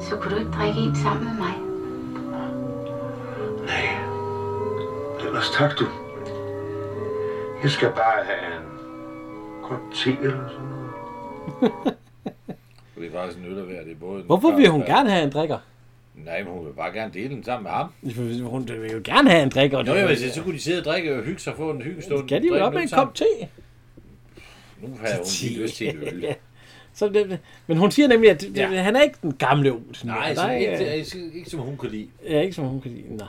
Så 0.00 0.16
kunne 0.16 0.34
du 0.34 0.38
ikke 0.38 0.50
drikke 0.52 0.80
en 0.80 0.96
sammen 0.96 1.24
med 1.24 1.34
mig. 1.34 1.54
Nej. 3.66 3.86
Ellers 5.26 5.50
tak, 5.50 5.78
du. 5.78 5.84
Jeg 7.62 7.70
skal 7.70 7.88
bare 7.88 8.24
have 8.24 8.56
en 8.56 8.62
kop 9.62 9.80
te 9.94 10.10
eller 10.10 10.48
sådan 10.48 10.66
noget. 10.66 11.96
Det 12.96 13.06
er 13.06 13.20
faktisk 13.20 13.38
en 13.38 13.46
øl 13.52 13.58
at 13.58 13.68
være. 13.68 13.84
Det 13.84 13.92
er 13.92 13.96
både 14.00 14.22
Hvorfor 14.22 14.50
vil 14.50 14.68
hun 14.68 14.82
gerne 14.82 15.10
have 15.10 15.24
en 15.24 15.30
drikker? 15.32 15.58
Nej, 16.14 16.42
men 16.42 16.52
hun 16.52 16.66
vil 16.66 16.72
bare 16.72 16.92
gerne 16.92 17.12
dele 17.14 17.28
den 17.34 17.44
sammen 17.44 17.62
med 17.62 17.70
ham. 17.70 17.88
Hun 18.50 18.68
vil 18.68 18.90
jo 18.92 19.00
gerne 19.04 19.30
have 19.30 19.42
en 19.42 19.48
drikker. 19.48 19.78
og 19.78 19.84
Nå, 19.84 19.94
det- 19.94 20.02
jo, 20.02 20.06
altså, 20.06 20.30
så 20.34 20.42
kunne 20.42 20.54
de 20.54 20.60
sidde 20.60 20.78
og 20.78 20.84
drikke 20.84 21.16
og 21.18 21.22
hygge 21.24 21.40
sig 21.40 21.52
og 21.52 21.56
få 21.56 21.70
en 21.70 21.82
hyggestund. 21.82 22.28
Kan 22.28 22.42
de 22.42 22.46
jo 22.48 22.54
op 22.64 22.72
med 22.74 22.82
en 22.82 22.88
kop 22.88 23.14
te? 23.14 23.24
Nu 24.82 24.88
har 25.00 25.16
hun 25.16 25.26
lige 25.42 25.62
lyst 25.62 25.76
til 25.76 25.88
en 25.88 25.98
øl. 26.02 26.20
Ja. 26.20 26.34
Så 26.94 27.08
det, 27.08 27.38
men 27.66 27.76
hun 27.76 27.90
siger 27.90 28.08
nemlig, 28.08 28.30
at 28.30 28.44
Ja. 28.56 28.66
han 28.82 28.96
er 28.96 29.02
ikke 29.02 29.16
den 29.22 29.32
gamle 29.34 29.72
Olsen. 29.72 30.08
Nej, 30.08 30.28
Der 30.28 30.34
så 30.34 30.40
er 30.42 30.50
ikke, 30.52 30.72
ikke, 30.72 30.96
ikke, 30.96 31.38
ikke, 31.38 31.50
som 31.50 31.60
hun 31.60 31.76
kan 31.76 31.90
lide. 31.90 32.06
ja, 32.28 32.40
ikke 32.40 32.52
som 32.52 32.64
hun 32.64 32.80
kan 32.80 32.90
lide. 32.90 33.16
Nej. 33.16 33.26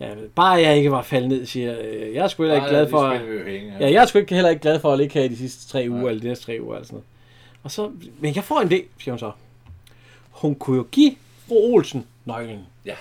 Ja, 0.00 0.14
bare 0.34 0.50
jeg 0.52 0.76
ikke 0.76 0.90
var 0.90 1.02
faldet 1.02 1.28
ned, 1.28 1.46
siger 1.46 1.76
øh, 1.82 2.14
jeg. 2.14 2.24
er 2.24 2.28
sgu 2.28 2.42
heller 2.42 2.54
ikke 2.54 2.64
Nej, 2.64 2.70
glad 2.70 2.90
for... 2.90 3.14
hænge, 3.50 3.72
ja, 3.80 3.92
jeg 3.92 4.02
er 4.02 4.06
sgu 4.06 4.18
ikke 4.18 4.34
heller 4.34 4.50
ikke 4.50 4.62
glad 4.62 4.80
for 4.80 4.92
at 4.92 4.98
ligge 4.98 5.14
her 5.14 5.24
i 5.24 5.28
de 5.28 5.36
sidste 5.36 5.68
tre 5.68 5.86
uger, 5.90 6.08
eller 6.08 6.20
de 6.22 6.26
næste 6.28 6.44
tre 6.44 6.58
uger, 6.60 6.74
eller 6.74 6.86
sådan 6.86 6.94
noget. 6.94 7.04
Og 7.62 7.70
så, 7.70 7.90
men 8.20 8.34
jeg 8.34 8.44
får 8.44 8.60
en 8.60 8.68
idé, 8.72 8.82
siger 8.98 9.12
hun 9.12 9.18
så. 9.18 9.30
Hun 10.30 10.54
kunne 10.54 10.76
jo 10.76 10.86
give 10.92 11.12
fru 11.48 11.74
Olsen 11.74 12.06
nøglen. 12.24 12.58
Ja. 12.86 12.94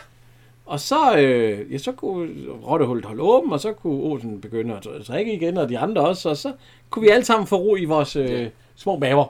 Og 0.66 0.80
så, 0.80 1.16
øh, 1.18 1.74
ja, 1.74 1.78
så 1.78 1.92
kunne 1.92 2.30
rottehullet 2.68 3.06
holde 3.06 3.22
åben, 3.22 3.52
og 3.54 3.60
så 3.60 3.74
kunne 3.74 3.94
Olsen 4.04 4.42
begynde 4.42 4.76
at 4.76 4.88
drikke 5.08 5.34
igen, 5.34 5.58
og 5.58 5.70
de 5.70 5.80
andre 5.80 6.02
også, 6.02 6.30
og 6.30 6.38
så 6.38 6.52
kunne 6.90 7.04
vi 7.04 7.10
alle 7.10 7.26
sammen 7.26 7.48
få 7.48 7.56
ro 7.56 7.76
i 7.76 7.86
vores 7.86 8.16
øh, 8.16 8.48
små 8.76 8.98
maver. 8.98 9.26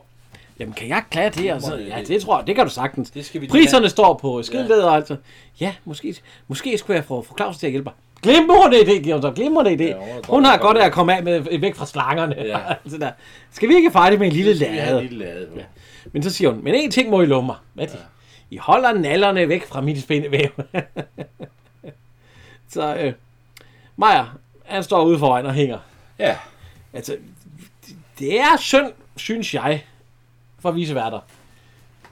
Jamen, 0.60 0.73
kan 0.73 0.88
jeg 0.89 1.04
klare 1.10 1.30
det? 1.30 1.54
Og 1.54 1.62
så, 1.62 1.76
ja, 1.78 2.02
det 2.08 2.21
tror 2.21 2.38
jeg, 2.38 2.47
det 2.47 2.56
kan 2.56 2.65
du 2.65 2.71
sagtens. 2.71 3.12
Det 3.12 3.26
skal 3.26 3.41
vi 3.41 3.47
Priserne 3.47 3.89
står 3.89 4.13
på 4.13 4.43
skiltet, 4.43 4.84
og 4.84 4.95
altså, 4.95 5.15
ja, 5.60 5.73
måske, 5.86 6.15
måske 6.47 6.78
skulle 6.78 6.95
jeg 6.97 7.06
få 7.06 7.21
fru 7.21 7.36
Claus 7.38 7.58
til 7.58 7.67
at 7.67 7.71
hjælpe 7.71 7.84
mig. 7.86 7.93
Glimrende 8.23 8.78
idé, 8.78 9.12
hun 9.13 9.21
så. 9.21 9.32
Glimrende 9.32 9.71
idé. 9.71 9.84
Ja, 9.84 9.95
hun 10.30 10.43
Ja, 10.43 10.49
har 10.49 10.58
godt- 10.58 10.78
af 10.78 10.86
at 10.86 10.91
komme 10.91 11.15
af 11.17 11.23
med, 11.23 11.60
væk 11.60 11.76
fra 11.76 11.86
slangerne. 11.86 12.36
Ja. 12.38 12.45
Ja. 12.47 12.58
altså 12.84 12.97
der. 12.97 13.12
Skal 13.52 13.69
vi 13.69 13.76
ikke 13.76 13.91
fejre 13.91 14.12
det 14.12 14.19
med 14.19 14.28
en 14.28 14.34
lille 14.34 14.54
lade? 14.54 14.97
en 15.02 15.08
lille 15.08 15.26
lade. 15.26 15.47
Ja. 15.56 15.62
Men 16.12 16.23
så 16.23 16.30
siger 16.30 16.49
hun, 16.52 16.63
men 16.63 16.73
en 16.76 16.91
ting 16.91 17.10
må 17.10 17.21
I 17.21 17.26
love 17.26 17.43
mig. 17.45 17.56
Hvad 17.73 17.86
er 17.86 17.89
det? 17.89 17.99
I 18.54 18.58
holder 18.58 18.94
nallerne 18.94 19.50
væk 19.50 19.66
fra 19.66 19.82
mit 19.82 20.04
spindevæv. 20.04 20.50
så 22.74 22.96
øh, 22.96 23.13
Maja, 23.96 24.26
han 24.66 24.84
står 24.84 25.04
ude 25.06 25.20
foran 25.20 25.46
og 25.46 25.54
hænger. 25.54 25.80
ja. 26.20 26.38
Altså, 26.94 27.18
det- 28.20 28.39
er 28.39 28.58
synd, 28.60 28.92
synes 29.16 29.54
jeg, 29.54 29.86
for 30.60 30.72
viseværter, 30.72 31.20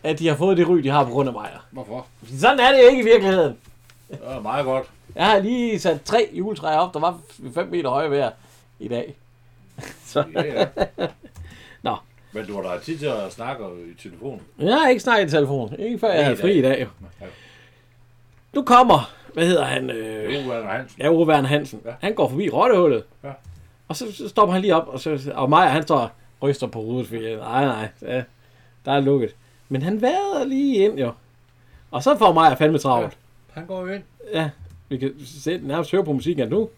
at 0.04 0.20
de 0.20 0.28
har 0.28 0.36
fået 0.36 0.58
det 0.58 0.68
ry, 0.68 0.78
de 0.78 0.90
har 0.90 1.04
på 1.04 1.10
grund 1.12 1.30
af 1.30 1.34
Maja. 1.34 1.58
Hvorfor? 1.72 2.06
Sådan 2.40 2.60
er 2.60 2.72
det 2.72 2.90
ikke 2.90 3.02
i 3.02 3.06
virkeligheden. 3.06 3.58
Det 4.10 4.20
er 4.24 4.40
meget 4.40 4.66
godt. 4.66 4.88
Jeg 5.16 5.26
har 5.26 5.40
lige 5.40 5.80
sat 5.80 6.02
tre 6.02 6.30
juletræer 6.34 6.78
op, 6.78 6.94
der 6.94 7.00
var 7.00 7.20
5 7.54 7.68
meter 7.68 7.90
høje 7.90 8.08
hver 8.08 8.32
i 8.80 8.88
dag. 8.88 9.14
Så. 10.06 10.24
Nå. 10.34 11.06
Men 12.34 12.46
du 12.46 12.56
har 12.56 12.62
da 12.62 12.80
tid 12.80 12.98
til 12.98 13.06
at 13.06 13.32
snakke 13.34 13.64
i 13.64 14.02
telefonen. 14.02 14.42
jeg 14.60 14.80
har 14.82 14.90
ikke 14.90 15.02
snakket 15.02 15.28
i 15.28 15.32
telefon. 15.32 15.76
Ikke 15.80 16.00
før 16.00 16.14
jeg 16.14 16.24
havde 16.24 16.38
fri 16.38 16.54
i 16.54 16.62
dag. 16.62 16.82
Jo. 16.82 16.88
Nu 18.54 18.62
kommer, 18.62 19.12
hvad 19.34 19.48
hedder 19.48 19.64
han? 19.64 19.90
Øh, 19.90 20.48
Werner 20.48 20.70
Hansen. 20.72 21.02
Ja, 21.02 21.10
Ove 21.10 21.48
Hansen. 21.48 21.82
Ja. 21.86 21.92
Han 22.00 22.14
går 22.14 22.30
forbi 22.30 22.50
rottehullet. 22.50 23.04
Ja. 23.24 23.32
Og 23.88 23.96
så, 23.96 24.16
så 24.16 24.30
stopper 24.30 24.54
han 24.54 24.62
lige 24.62 24.76
op, 24.76 24.88
og, 24.88 25.00
så, 25.00 25.32
og 25.36 25.50
Maja, 25.50 25.70
han 25.70 25.84
står 25.84 26.12
ryster 26.42 26.68
på 26.68 26.82
hovedet, 26.82 27.08
fordi 27.08 27.36
nej, 27.36 27.66
nej, 27.66 27.88
ja, 28.02 28.24
der 28.86 28.92
er 28.92 29.00
lukket. 29.00 29.36
Men 29.70 29.82
han 29.82 30.02
vader 30.02 30.46
lige 30.46 30.76
ind, 30.76 31.00
jo. 31.00 31.12
Og 31.92 32.04
så 32.04 32.18
får 32.18 32.34
Maja 32.34 32.54
fandme 32.54 32.78
travlt. 32.78 33.18
Han 33.54 33.66
går 33.66 33.82
jo 33.82 33.88
ind. 33.94 34.04
Ja, 34.34 34.50
vi 34.90 34.98
kan 34.98 35.14
sætte, 35.26 35.68
nærmest 35.68 35.92
høre 35.92 36.04
på 36.04 36.14
musikken 36.14 36.50
nu. 36.50 36.70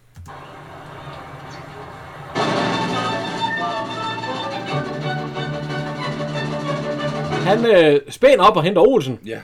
Han 7.44 7.66
øh, 7.66 8.02
spænder 8.10 8.46
op 8.46 8.58
og 8.58 8.64
henter 8.64 8.82
Olsen. 8.82 9.20
Ja. 9.26 9.40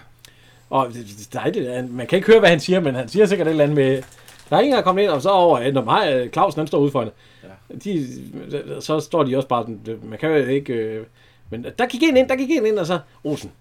Og 0.70 0.88
det- 0.94 1.30
det- 1.56 1.92
man 1.92 2.08
kan 2.08 2.16
ikke 2.16 2.28
høre, 2.28 2.40
hvad 2.40 2.50
han 2.50 2.60
siger, 2.60 2.80
men 2.80 2.96
han 2.96 3.10
siger 3.10 3.26
sikkert 3.26 3.48
et 3.48 3.52
eller 3.52 3.64
andet 3.64 3.76
med... 3.78 4.02
Der 4.50 4.56
er 4.56 4.60
ingen, 4.62 4.74
der 4.74 4.80
er 4.80 4.84
kommet 4.84 5.04
ind, 5.04 5.12
og 5.12 5.22
så 5.22 5.30
over, 5.30 5.72
når 5.72 5.84
mig, 5.84 6.30
Clausen, 6.34 6.60
han 6.60 6.68
står 6.68 6.78
ude 6.80 6.92
for 6.92 7.00
hende. 7.00 7.14
Ja. 7.44 7.76
De, 7.84 8.82
så 8.82 9.00
står 9.00 9.24
de 9.24 9.36
også 9.38 9.48
bare 9.48 9.64
sådan, 9.64 10.00
man 10.04 10.20
kan 10.20 10.30
jo 10.30 10.36
ikke... 10.36 10.74
Øh, 10.74 11.06
men 11.50 11.66
der 11.80 11.86
gik 11.86 12.04
en 12.04 12.18
ind, 12.18 12.30
der 12.30 12.36
gik 12.36 12.50
en 12.52 12.66
ind, 12.66 12.80
og 12.80 12.86
så... 12.86 13.00
Olsen, 13.24 13.52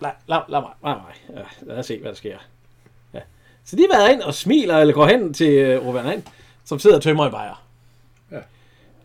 lad, 0.00 0.10
lad, 0.28 0.38
lad 0.48 0.60
mig, 0.60 0.70
lad 0.84 0.92
mig. 0.94 1.36
Ja, 1.36 1.42
lad 1.72 1.78
os 1.78 1.86
se, 1.86 1.98
hvad 1.98 2.10
der 2.10 2.16
sker. 2.16 2.36
Ja. 3.14 3.18
Så 3.64 3.76
de 3.76 3.86
været 3.92 4.12
ind 4.12 4.20
og 4.22 4.34
smiler, 4.34 4.78
eller 4.78 4.94
går 4.94 5.06
hen 5.06 5.34
til 5.34 5.50
øh, 5.52 5.86
Werner, 5.88 6.20
som 6.64 6.78
sidder 6.78 6.96
og 6.96 7.02
tømmer 7.02 7.28
i 7.28 7.30
bajer. 7.30 7.62
Ja. 8.32 8.38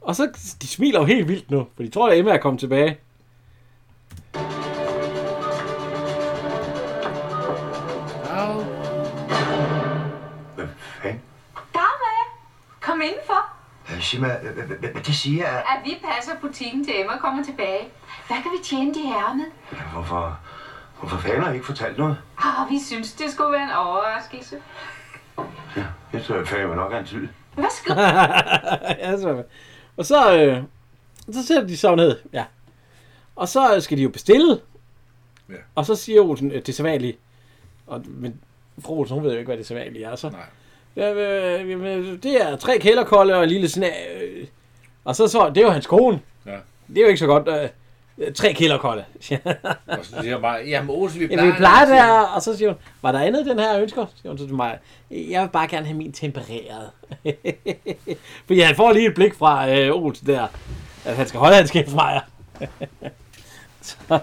Og 0.01 0.15
så, 0.15 0.27
de 0.61 0.67
smiler 0.67 0.99
jo 0.99 1.05
helt 1.05 1.27
vildt 1.27 1.51
nu, 1.51 1.67
for 1.75 1.83
de 1.83 1.89
tror, 1.89 2.09
at 2.09 2.17
Emma 2.17 2.31
er 2.31 2.37
kommet 2.37 2.59
tilbage. 2.59 2.97
Mig, 14.19 14.37
hvad- 14.41 14.51
hvad- 14.53 14.77
hvad- 14.77 14.89
hvad 14.89 15.01
det 15.01 15.15
siger, 15.15 15.47
at... 15.47 15.55
At 15.57 15.85
vi 15.85 15.97
passer 16.15 16.31
butikken 16.41 16.85
til 16.85 16.93
Emma 17.01 17.17
kommer 17.17 17.43
tilbage. 17.43 17.87
Hvad 18.27 18.37
kan 18.37 18.51
vi 18.59 18.63
tjene 18.63 18.93
de 18.93 18.99
herrer 18.99 19.33
med? 19.33 19.45
Hvorfor, 19.93 20.39
hvorfor 20.99 21.17
fanden 21.17 21.43
har 21.43 21.51
I 21.51 21.53
ikke 21.53 21.65
fortalt 21.65 21.97
noget? 21.97 22.17
Åh, 22.45 22.69
vi 22.71 22.79
synes, 22.79 23.13
det 23.13 23.31
skulle 23.31 23.51
være 23.51 23.63
en 23.63 23.71
overraskelse. 23.71 24.55
Ja, 25.77 25.83
det 26.11 26.23
tror 26.23 26.35
jeg 26.35 26.47
fandme 26.47 26.75
nok 26.75 26.93
antyde. 26.93 27.29
Værsgo. 27.55 27.93
ja, 29.07 29.17
så, 29.17 29.43
og 29.97 30.05
så, 30.05 30.37
øh, 30.37 30.63
så 31.31 31.45
sætter 31.45 31.67
de 31.67 31.77
så 31.77 31.95
ned, 31.95 32.19
ja. 32.33 32.45
Og 33.35 33.47
så 33.47 33.77
skal 33.79 33.97
de 33.97 34.03
jo 34.03 34.09
bestille. 34.09 34.59
Ja. 35.49 35.55
Og 35.75 35.85
så 35.85 35.95
siger 35.95 36.21
Olsen, 36.21 36.51
øh, 36.51 36.61
det 36.65 36.75
sædvanlige. 36.75 37.17
Og, 37.87 38.03
men 38.07 38.41
fru 38.79 38.99
Olsen, 38.99 39.15
hun 39.15 39.23
ved 39.23 39.31
jo 39.31 39.37
ikke, 39.37 39.49
hvad 39.49 39.57
det 39.57 39.65
sædvanlige 39.67 40.05
er. 40.05 40.15
Så, 40.15 40.29
Nej. 40.29 40.39
Ja, 40.95 41.13
det 42.23 42.41
er 42.41 42.55
tre 42.55 42.79
kælderkolde 42.79 43.35
og 43.35 43.43
en 43.43 43.49
lille 43.49 43.69
snag. 43.69 44.07
Øh. 44.21 44.47
Og 45.05 45.15
så, 45.15 45.27
så, 45.27 45.49
det 45.49 45.57
er 45.57 45.61
jo 45.61 45.69
hans 45.69 45.87
kone. 45.87 46.19
Ja. 46.45 46.51
Det 46.87 46.97
er 46.97 47.01
jo 47.01 47.07
ikke 47.07 47.19
så 47.19 47.25
godt. 47.25 47.47
Øh, 47.47 48.33
tre 48.33 48.53
kælderkolde. 48.53 49.05
Og 49.87 49.97
så 50.01 50.15
siger 50.21 50.39
bare, 50.39 50.59
jamen 50.67 50.89
Olsen, 50.89 51.19
vi 51.19 51.25
Ja, 51.25 51.35
plejer... 51.35 51.51
vi 51.51 51.57
plejer 51.57 51.85
det 51.85 51.95
her. 51.95 52.19
Og 52.19 52.41
så 52.41 52.57
siger 52.57 52.69
hun, 52.69 52.77
var 53.01 53.11
der 53.11 53.19
andet 53.19 53.45
den 53.45 53.59
her 53.59 53.79
ønsker? 53.79 54.05
Siger 54.15 54.29
hun 54.29 54.37
så 54.37 54.45
til 54.45 54.55
mig, 54.55 54.79
jeg 55.11 55.41
vil 55.41 55.49
bare 55.49 55.67
gerne 55.67 55.85
have 55.85 55.97
min 55.97 56.11
tempereret. 56.11 56.89
Fordi 58.47 58.59
han 58.59 58.75
får 58.75 58.91
lige 58.91 59.07
et 59.07 59.15
blik 59.15 59.33
fra 59.33 59.69
øh, 59.69 59.95
Olsen 59.95 60.27
der, 60.27 60.47
at 61.05 61.15
han 61.15 61.27
skal 61.27 61.39
holde 61.39 61.55
hans 61.55 61.71
kæft 61.71 61.89
fra 61.89 62.07
jer. 62.07 62.21
så, 63.81 64.19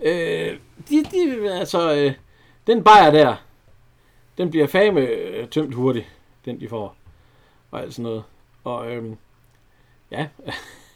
øh, 0.00 0.56
de, 0.90 1.04
de, 1.04 1.52
altså, 1.52 1.94
øh, 1.94 2.12
den 2.66 2.84
bajer 2.84 3.10
der, 3.10 3.34
den 4.38 4.50
bliver 4.50 4.66
fame 4.66 5.00
øh, 5.00 5.48
tømt 5.48 5.74
hurtigt, 5.74 6.06
den 6.44 6.60
de 6.60 6.68
får. 6.68 6.96
Og 7.70 7.82
alt 7.82 7.94
sådan 7.94 8.02
noget. 8.02 8.22
Og 8.64 8.90
øhm, 8.92 9.16
ja, 10.10 10.26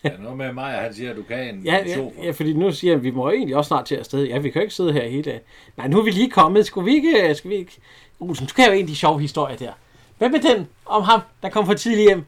Ja, 0.04 0.10
noget 0.18 0.36
med 0.38 0.52
mig, 0.52 0.72
han 0.72 0.94
siger, 0.94 1.10
at 1.10 1.16
du 1.16 1.22
kan 1.22 1.54
en 1.54 1.62
Ja, 1.64 1.76
ja, 1.86 1.94
sofa. 1.94 2.22
ja, 2.22 2.30
fordi 2.30 2.52
nu 2.52 2.72
siger 2.72 2.92
han, 2.92 2.98
at 2.98 3.04
vi 3.04 3.10
må 3.10 3.30
egentlig 3.30 3.56
også 3.56 3.68
snart 3.68 3.84
til 3.84 3.94
afsted. 3.94 4.24
Ja, 4.24 4.38
vi 4.38 4.50
kan 4.50 4.60
jo 4.60 4.62
ikke 4.62 4.74
sidde 4.74 4.92
her 4.92 5.08
hele 5.08 5.22
dagen. 5.22 5.40
Nej, 5.76 5.88
nu 5.88 5.98
er 5.98 6.02
vi 6.04 6.10
lige 6.10 6.30
kommet. 6.30 6.66
Skulle 6.66 6.84
vi 6.84 6.94
ikke... 6.94 7.34
Skal 7.34 7.50
vi 7.50 7.54
ikke? 7.56 7.72
Olsen, 8.20 8.46
du 8.46 8.54
kan 8.54 8.66
jo 8.66 8.72
en 8.72 8.80
af 8.80 8.86
de 8.86 8.96
sjove 8.96 9.20
historier 9.20 9.56
der. 9.56 9.72
Hvad 10.18 10.28
med 10.30 10.40
den 10.40 10.68
om 10.86 11.02
ham, 11.02 11.20
der 11.42 11.48
kom 11.48 11.66
for 11.66 11.74
tidligt 11.74 12.08
hjem? 12.08 12.24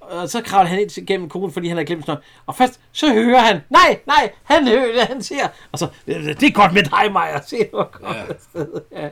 Og 0.00 0.28
så 0.28 0.42
kravler 0.42 0.68
han 0.68 0.80
ind 0.80 1.06
gennem 1.06 1.28
konen, 1.28 1.50
fordi 1.52 1.68
han 1.68 1.76
har 1.76 1.84
glemt 1.84 2.06
noget. 2.06 2.22
Og 2.46 2.54
først, 2.54 2.80
så 2.92 3.12
hører 3.12 3.38
han, 3.38 3.60
nej, 3.70 3.98
nej, 4.06 4.32
han 4.44 4.68
hører 4.68 5.04
han 5.06 5.22
siger. 5.22 5.48
Og 5.72 5.78
så, 5.78 5.88
det 6.06 6.42
er 6.42 6.52
godt 6.52 6.72
med 6.72 6.82
dig, 6.82 7.12
Maja. 7.12 7.40
Se, 7.46 7.56
hvor 7.70 7.90
godt 7.98 8.16
ja. 8.16 8.32
afsted. 8.32 8.80
Ja. 9.02 9.08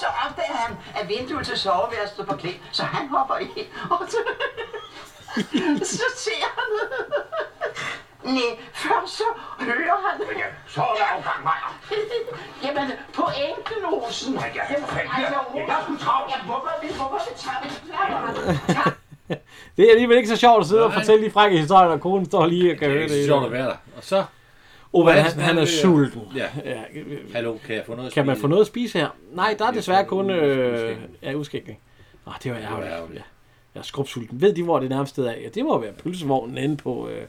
Så 0.00 0.06
opdager 0.24 0.56
han, 0.62 0.76
at 0.98 1.08
vinduet 1.08 1.46
til 1.46 1.58
soveværelset 1.58 2.14
står 2.14 2.24
på 2.24 2.36
klem, 2.36 2.54
så 2.72 2.82
han 2.84 3.08
hopper 3.08 3.36
ind, 3.36 3.66
og 3.90 3.98
så, 4.08 4.16
så 5.96 6.04
ser 6.16 6.44
han... 6.58 6.68
Nej, 8.22 8.50
først 8.74 9.16
så 9.16 9.24
hører 9.58 9.98
han... 10.08 10.20
Ja, 10.38 10.44
så 10.68 10.80
er 10.80 10.94
der 10.98 11.04
afgang, 11.16 11.44
Maja. 11.44 11.68
Jamen, 12.64 12.90
pointen, 13.14 13.84
Olsen. 13.92 14.34
Ja, 14.34 14.40
ja, 14.54 14.80
for 14.82 14.86
fanden. 14.86 15.10
Ja, 15.18 15.20
ja, 15.20 15.66
jeg 15.66 15.78
skulle 15.84 15.98
travlt. 16.00 16.30
Ja, 16.34 16.42
hvorfor 16.44 16.70
vi, 16.82 16.86
hvorfor 16.88 17.20
vi 17.28 17.34
tager 17.36 17.60
vi 17.62 17.68
Det 19.76 19.86
er 19.86 19.90
alligevel 19.90 20.16
ikke 20.16 20.28
så 20.28 20.36
sjovt 20.36 20.60
at 20.60 20.66
sidde 20.66 20.82
og 20.84 20.88
Nej. 20.90 20.98
fortælle 20.98 21.24
de 21.24 21.30
frække 21.30 21.58
historier, 21.58 21.90
og 21.90 22.00
konen 22.00 22.26
står 22.26 22.46
lige 22.46 22.72
og 22.72 22.78
kan 22.78 22.88
Det 22.90 22.94
høre 22.96 23.04
er 23.04 23.08
det. 23.08 23.14
ikke 23.14 23.24
så 23.24 23.28
sjovt 23.28 23.44
at 23.46 23.52
være 23.52 23.66
der. 23.66 23.76
Og 23.96 24.02
så, 24.04 24.24
Ove, 24.92 25.12
han, 25.12 25.22
Hansen, 25.22 25.40
han 25.40 25.58
er 25.58 25.64
sulten. 25.64 26.22
Ja. 26.36 26.48
Ja, 26.64 26.82
Hallo, 27.32 27.56
kan 27.66 27.76
jeg 27.76 27.84
få 27.86 27.94
noget 27.94 28.06
at 28.08 28.14
Kan 28.14 28.26
man 28.26 28.36
få 28.36 28.46
noget 28.46 28.60
at 28.60 28.66
spise 28.66 28.98
her? 28.98 29.08
Nej, 29.32 29.54
der 29.58 29.66
er 29.66 29.70
desværre 29.70 30.04
kun 30.04 30.30
øh, 30.30 30.96
ja, 31.22 31.34
uskægning. 31.34 31.78
Ah, 32.26 32.34
det 32.44 32.52
var 32.52 32.58
ærgerligt. 32.58 32.90
Ja. 33.14 33.22
Jeg 33.74 33.80
er 33.80 33.82
skrubsulten. 33.82 34.40
Ved 34.40 34.52
de, 34.54 34.62
hvor 34.62 34.80
det 34.80 34.88
nærmeste 34.90 35.22
er? 35.22 35.40
Ja, 35.40 35.48
det 35.48 35.64
må 35.64 35.78
være 35.78 35.92
pølsevognen 35.92 36.58
inde 36.58 36.76
på... 36.76 37.08
Øh, 37.08 37.26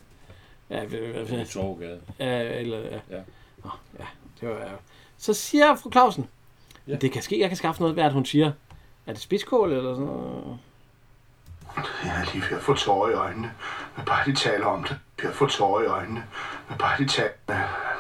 ja, 0.69 0.83
øh, 0.83 1.27
På 1.27 1.35
Torvegade. 1.51 1.99
ja, 2.19 2.59
eller, 2.59 2.77
ja. 2.79 2.99
Ja. 3.17 3.21
Nå, 3.63 3.69
ja, 3.99 4.05
det 4.41 4.49
var 4.49 4.55
ærgerligt. 4.55 4.81
Så 5.17 5.33
siger 5.33 5.75
fru 5.75 5.91
Clausen, 5.91 6.27
Ja. 6.87 6.95
det 6.95 7.11
kan 7.11 7.21
ske, 7.21 7.39
jeg 7.39 7.47
kan 7.49 7.57
skaffe 7.57 7.81
noget, 7.81 7.95
hvad 7.95 8.09
hun 8.11 8.25
siger. 8.25 8.51
Er 9.07 9.13
det 9.13 9.21
spidskål 9.21 9.71
eller 9.73 9.93
sådan 9.93 10.05
noget? 10.05 10.57
Jeg 12.03 12.11
er 12.21 12.33
lige 12.33 12.43
ved 12.49 12.57
at 12.57 12.63
få 12.63 12.73
tårer 12.75 13.09
i 13.09 13.13
øjnene, 13.13 13.51
men 13.97 14.05
bare 14.05 14.25
de 14.25 14.35
taler 14.35 14.65
om 14.65 14.83
det. 14.83 14.97
Jeg 15.21 15.29
er 15.29 15.33
få 15.33 15.47
tårer 15.47 15.83
i 15.83 15.85
øjnene, 15.85 16.23
men 16.69 16.77
bare 16.77 16.97
de 16.97 17.07
taler. 17.07 17.31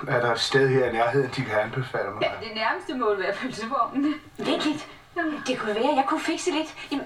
Er 0.07 0.21
der 0.21 0.31
et 0.31 0.39
sted 0.39 0.69
her 0.69 0.85
i 0.89 0.91
nærheden, 0.93 1.29
de 1.35 1.41
kan 1.41 1.59
anbefale 1.63 2.11
mig? 2.11 2.21
Ja, 2.21 2.47
det 2.47 2.55
nærmeste 2.55 2.93
må 2.93 3.15
være 3.15 3.33
pølsevognen. 3.35 4.13
Vent 4.37 4.65
lidt. 4.65 4.87
Det 5.47 5.59
kunne 5.59 5.75
være, 5.75 5.95
jeg 5.95 6.03
kunne 6.07 6.19
fikse 6.19 6.51
lidt. 6.51 6.75
Jamen, 6.91 7.05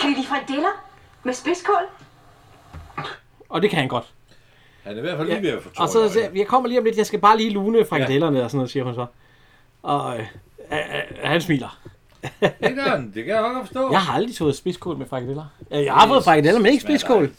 kan 0.00 0.10
vi 0.10 0.14
lige 0.14 0.26
frikadeller 0.26 0.84
med 1.22 1.34
spidskål? 1.34 1.82
Og 3.48 3.62
det 3.62 3.70
kan 3.70 3.78
han 3.78 3.88
godt. 3.88 4.12
Han 4.84 4.92
er 4.92 4.98
i 4.98 5.00
hvert 5.00 5.16
fald 5.16 5.28
lige 5.28 5.42
ved 5.42 5.50
at 5.50 5.62
få 5.62 5.68
tår 5.70 5.82
Og 5.82 5.88
så 5.88 5.98
øjnene. 6.00 6.38
jeg 6.38 6.46
kommer 6.46 6.68
lige 6.68 6.78
om 6.78 6.84
lidt, 6.84 6.96
jeg 6.96 7.06
skal 7.06 7.18
bare 7.20 7.36
lige 7.36 7.50
lune 7.50 7.86
frikadellerne 7.86 8.38
ja. 8.38 8.44
og 8.44 8.50
sådan 8.50 8.58
noget, 8.58 8.70
siger 8.70 8.84
hun 8.84 8.94
så. 8.94 9.06
Og 9.82 10.18
øh, 10.18 10.26
øh, 10.72 10.78
øh, 10.78 11.02
han 11.24 11.40
smiler. 11.40 11.78
Det 12.40 12.82
han, 12.82 13.12
det 13.14 13.24
kan 13.24 13.34
jeg 13.34 13.42
godt 13.42 13.66
forstå. 13.66 13.90
Jeg 13.92 14.00
har 14.00 14.14
aldrig 14.14 14.36
fået 14.38 14.56
spidskål 14.56 14.96
med 14.98 15.06
frikadeller. 15.06 15.44
Øh, 15.70 15.84
Jeg 15.84 15.94
har 15.94 16.06
fået 16.08 16.24
frikadeller, 16.24 16.60
men 16.60 16.70
ikke 16.72 16.82
spidskål. 16.82 17.30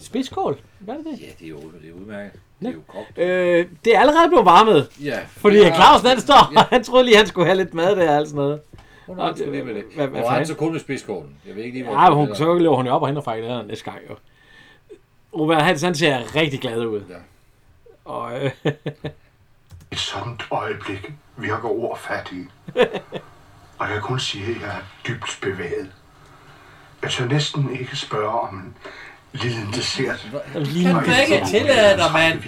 Spidskål? 0.00 0.58
Hvad 0.78 0.94
er 0.94 0.98
det? 0.98 1.20
Ja, 1.20 1.26
det 1.38 1.44
er 1.44 1.48
jo 1.48 1.56
det 1.56 1.90
er 1.90 1.94
udmærket. 2.00 2.32
Det 2.60 2.68
er 2.68 2.72
jo 2.72 2.80
kogt. 2.86 3.18
Øh, 3.18 3.66
det 3.84 3.96
er 3.96 4.00
allerede 4.00 4.28
blevet 4.28 4.44
varmet. 4.44 4.88
Ja. 5.04 5.18
Fordi 5.26 5.56
Ja. 5.56 5.74
Clausen 5.74 6.08
han 6.08 6.20
står, 6.20 6.52
Ja. 6.56 6.64
han 6.70 6.84
troede 6.84 7.04
lige, 7.04 7.16
han 7.16 7.26
skulle 7.26 7.46
have 7.46 7.56
lidt 7.56 7.74
mad 7.74 7.96
der 7.96 8.10
og 8.10 8.16
alt 8.16 8.28
sådan 8.28 8.36
noget. 8.36 8.60
Hun 9.06 9.18
har 9.18 9.34
lige 9.50 9.62
med 9.64 9.74
det. 9.74 9.84
Hvad, 9.94 10.06
hvad 10.08 10.20
Og 10.22 10.30
han 10.30 10.36
fanden? 10.36 10.46
så 10.46 10.54
kun 10.54 10.72
med 10.72 10.80
spidskålen. 10.80 11.30
Jeg 11.46 11.56
ved 11.56 11.62
ikke 11.62 11.78
lige, 11.78 11.84
hvor 11.88 12.00
Ja, 12.02 12.06
det 12.06 12.14
hun, 12.14 12.34
så 12.34 12.54
løber 12.54 12.76
hun 12.76 12.86
jo 12.86 12.92
op 12.92 13.02
og 13.02 13.08
henter 13.08 13.22
frikadellerne 13.22 13.68
næste 13.68 13.84
gang 13.84 13.98
jo. 14.10 14.14
Robert 15.40 15.62
Hans, 15.62 15.82
han 15.82 15.94
ser 15.94 16.34
rigtig 16.36 16.60
glad 16.60 16.86
ud. 16.86 17.00
Ja. 17.10 17.14
Og 18.04 18.44
øh, 18.44 18.50
Et 19.92 19.98
sådan 19.98 20.38
øjeblik 20.50 21.12
virker 21.36 21.68
ord 21.68 21.98
fattige. 21.98 22.48
Og 23.78 23.86
jeg 23.86 23.94
kan 23.94 24.02
kun 24.02 24.20
sige, 24.20 24.44
at 24.54 24.60
jeg 24.60 24.68
er 24.68 24.82
dybt 25.08 25.38
bevæget. 25.42 25.90
Jeg 27.02 27.10
tør 27.10 27.26
næsten 27.26 27.76
ikke 27.80 27.96
spørge 27.96 28.28
om 28.40 28.54
en 28.54 28.74
lille 29.32 29.58
dessert. 29.74 30.26
lige 30.54 30.84
Kan 30.84 30.94
du 30.94 31.10
ikke 31.32 31.46
tillade 31.46 31.96
dig, 31.96 32.12
mand? 32.12 32.42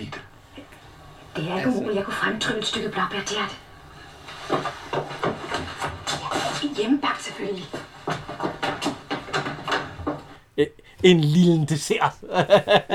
Det 1.37 1.51
er 1.51 1.57
ikke 1.57 1.69
umuligt, 1.69 1.97
jeg 1.97 2.05
kunne 2.05 2.15
fremtrylle 2.15 2.59
et 2.61 2.67
stykke 2.67 2.89
blåbærtært. 2.89 3.57
Hjemmebagt 6.77 7.23
selvfølgelig. 7.25 7.67
en 11.03 11.21
lille 11.21 11.67
dessert. 11.67 12.13
Det 12.21 12.31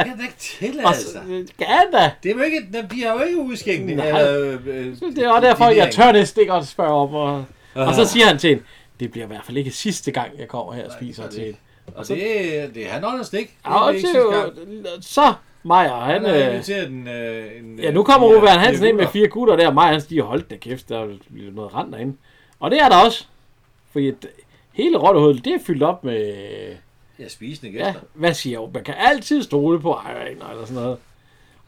kan 0.05 0.17
da 0.17 0.23
ikke 0.23 0.35
tillade 0.39 0.95
sig. 1.11 1.21
øh, 1.27 1.47
Kan 1.59 1.91
da. 1.93 2.11
Det 2.23 2.31
er 2.31 2.35
jo 2.35 2.41
ikke, 2.41 2.87
de 2.91 3.03
har 3.03 3.13
jo 3.13 3.21
ikke 3.21 3.37
udskænkning. 3.37 3.97
Nej. 3.97 4.07
Eller, 4.07 4.59
øh, 4.65 4.95
Det 5.15 5.17
er 5.17 5.29
også 5.29 5.47
derfor, 5.47 5.69
jeg 5.69 5.91
tør 5.93 6.11
næsten 6.11 6.41
ikke 6.41 6.53
at 6.53 6.67
spørge 6.67 6.93
om. 6.93 7.15
Og, 7.15 7.45
og 7.75 7.93
så 7.95 8.05
siger 8.05 8.25
han 8.25 8.37
til 8.37 8.49
hende, 8.49 8.63
det 8.99 9.11
bliver 9.11 9.25
i 9.25 9.27
hvert 9.27 9.45
fald 9.45 9.57
ikke 9.57 9.71
sidste 9.71 10.11
gang, 10.11 10.39
jeg 10.39 10.47
kommer 10.47 10.73
her 10.73 10.85
og 10.85 10.91
spiser 10.91 11.29
til 11.29 11.43
hende. 11.43 11.57
Og 11.95 12.07
det, 12.07 12.17
det 12.75 12.85
er 12.85 12.89
han 12.89 13.03
honest 13.03 13.33
ikke. 13.33 13.53
Det 13.63 13.69
Ja, 13.69 13.75
er 13.75 13.79
og 13.79 13.93
sidste 13.93 14.19
gang. 14.19 15.03
så 15.03 15.33
Maja, 15.63 15.95
han... 15.99 16.25
Han 16.25 16.35
øh, 16.35 16.87
en, 16.87 17.07
øh, 17.07 17.51
en... 17.59 17.79
Ja, 17.79 17.91
nu 17.91 18.03
kommer 18.03 18.27
Ove 18.27 18.49
Hansen 18.49 18.85
ind 18.87 18.97
med 18.97 19.07
fire 19.07 19.27
gutter 19.27 19.55
der, 19.55 19.67
og 19.67 19.73
Maja 19.73 19.91
han 19.91 20.01
stiger, 20.01 20.23
hold 20.23 20.41
da 20.43 20.55
kæft, 20.55 20.89
der 20.89 21.07
bliver 21.33 21.51
noget 21.51 21.73
rand 21.75 21.91
derinde. 21.91 22.17
Og 22.59 22.71
det 22.71 22.79
er 22.81 22.89
der 22.89 22.95
også. 23.05 23.25
Fordi 23.91 24.07
at 24.07 24.15
hele 24.73 24.97
rottehullet, 24.97 25.45
det 25.45 25.53
er 25.53 25.59
fyldt 25.65 25.83
op 25.83 26.03
med... 26.03 26.33
Ja, 27.19 27.27
spisende 27.27 27.77
Ja, 27.77 27.85
gæster. 27.85 28.01
hvad 28.13 28.33
siger 28.33 28.59
jeg? 28.61 28.69
Man 28.73 28.83
kan 28.83 28.93
altid 28.97 29.43
stole 29.43 29.79
på 29.81 29.91
ejeren 29.93 30.27
eller 30.51 30.65
sådan 30.65 30.83
noget. 30.83 30.97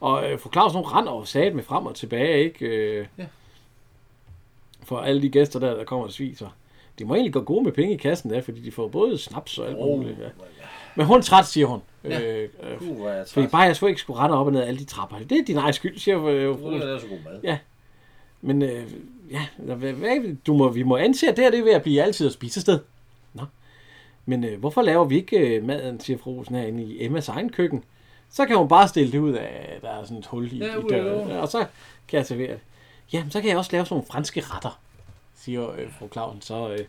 Og 0.02 0.32
øh, 0.32 0.40
fru 0.40 0.52
Claus, 0.52 0.74
hun 0.74 0.82
render 0.84 1.12
over 1.12 1.24
sat 1.24 1.56
med 1.56 1.64
frem 1.64 1.86
og 1.86 1.96
tilbage, 1.96 2.44
ikke? 2.44 2.66
Øh, 2.66 3.06
Ja. 3.18 3.24
For 4.86 4.98
alle 4.98 5.22
de 5.22 5.30
gæster 5.30 5.60
der, 5.60 5.76
der 5.76 5.84
kommer 5.84 6.06
og 6.06 6.12
spiser. 6.12 6.48
De 7.00 7.06
må 7.06 7.14
egentlig 7.14 7.34
gå 7.34 7.42
gode 7.42 7.64
med 7.64 7.72
penge 7.72 7.94
i 7.94 7.98
kassen 7.98 8.30
der, 8.30 8.42
fordi 8.42 8.62
de 8.62 8.72
får 8.72 8.88
både 8.88 9.18
snaps 9.18 9.58
og 9.58 9.68
alt 9.68 9.76
Oh, 9.80 9.98
muligt. 10.00 10.20
Ja. 10.20 10.28
Men 10.96 11.06
hun 11.06 11.18
er 11.18 11.22
træt, 11.22 11.48
siger 11.48 11.68
hun. 11.68 11.82
Ja. 12.04 12.22
Øh, 12.22 12.50
øh, 12.64 13.00
jeg 13.06 13.26
fordi 13.28 13.48
bare 13.48 13.62
jeg 13.62 13.76
skulle 13.76 13.90
ikke 13.92 14.02
skulle 14.02 14.20
rende 14.20 14.38
op 14.38 14.46
og 14.46 14.54
ned 14.54 14.62
ad 14.62 14.68
alle 14.68 14.80
de 14.80 14.86
trapper. 14.86 15.18
Det 15.18 15.38
er 15.38 15.46
din 15.46 15.58
egen 15.58 15.74
skyld, 15.74 16.00
siger 16.00 16.26
øh, 16.26 16.60
fru. 16.60 16.72
er 16.72 17.00
så 17.00 17.08
god 17.08 17.18
mad. 17.26 17.40
Ja. 17.44 17.58
Men 18.42 18.62
øh, 18.62 18.84
ja, 19.32 19.46
hvad, 19.58 19.76
hvad, 19.76 20.36
du 20.48 20.54
må, 20.54 20.70
vi 20.70 20.84
må 20.84 20.98
anse, 20.98 21.28
at 21.28 21.36
det 21.36 21.44
her 21.44 21.52
det 21.52 21.60
er 21.60 21.64
ved 21.64 21.74
at 21.74 21.82
blive 21.82 22.04
altid 22.04 22.28
at 22.28 22.34
spise 22.34 22.62
sted. 22.62 22.80
Nå. 23.34 23.44
Men 24.26 24.44
øh, 24.44 24.60
hvorfor 24.60 24.82
laver 24.82 25.06
vi 25.06 25.16
ikke 25.16 25.38
øh, 25.38 25.64
maden, 25.64 26.00
siger 26.00 26.18
fru 26.18 26.38
Olsen 26.38 26.56
herinde 26.56 26.84
i 26.84 27.06
Emmas 27.06 27.30
egen 27.30 27.50
køkken? 27.50 27.84
Så 28.30 28.46
kan 28.46 28.58
hun 28.58 28.68
bare 28.68 28.88
stille 28.88 29.12
det 29.12 29.20
ud 29.20 29.34
af, 29.34 29.76
at 29.76 29.82
der 29.82 29.90
er 29.90 30.04
sådan 30.04 30.18
et 30.18 30.26
hul 30.26 30.54
i, 30.54 30.58
Ja, 30.58 30.66
i 30.66 30.70
af 30.70 30.84
døren. 30.90 31.32
Og 31.32 31.48
så 31.48 31.66
kan 32.08 32.18
jeg 32.18 32.26
servere 32.26 32.52
det. 32.52 32.60
Jamen, 33.14 33.32
så 33.32 33.42
kan 33.42 33.50
jeg 33.50 33.58
også 33.58 33.72
lave 33.72 33.86
sådan 33.86 33.94
nogle 33.96 34.08
franske 34.12 34.42
retter, 34.42 34.80
siger 35.36 35.72
øh, 35.72 35.88
fru 36.00 36.08
Clausen. 36.14 36.42
Så 36.42 36.70
øh, 36.70 36.80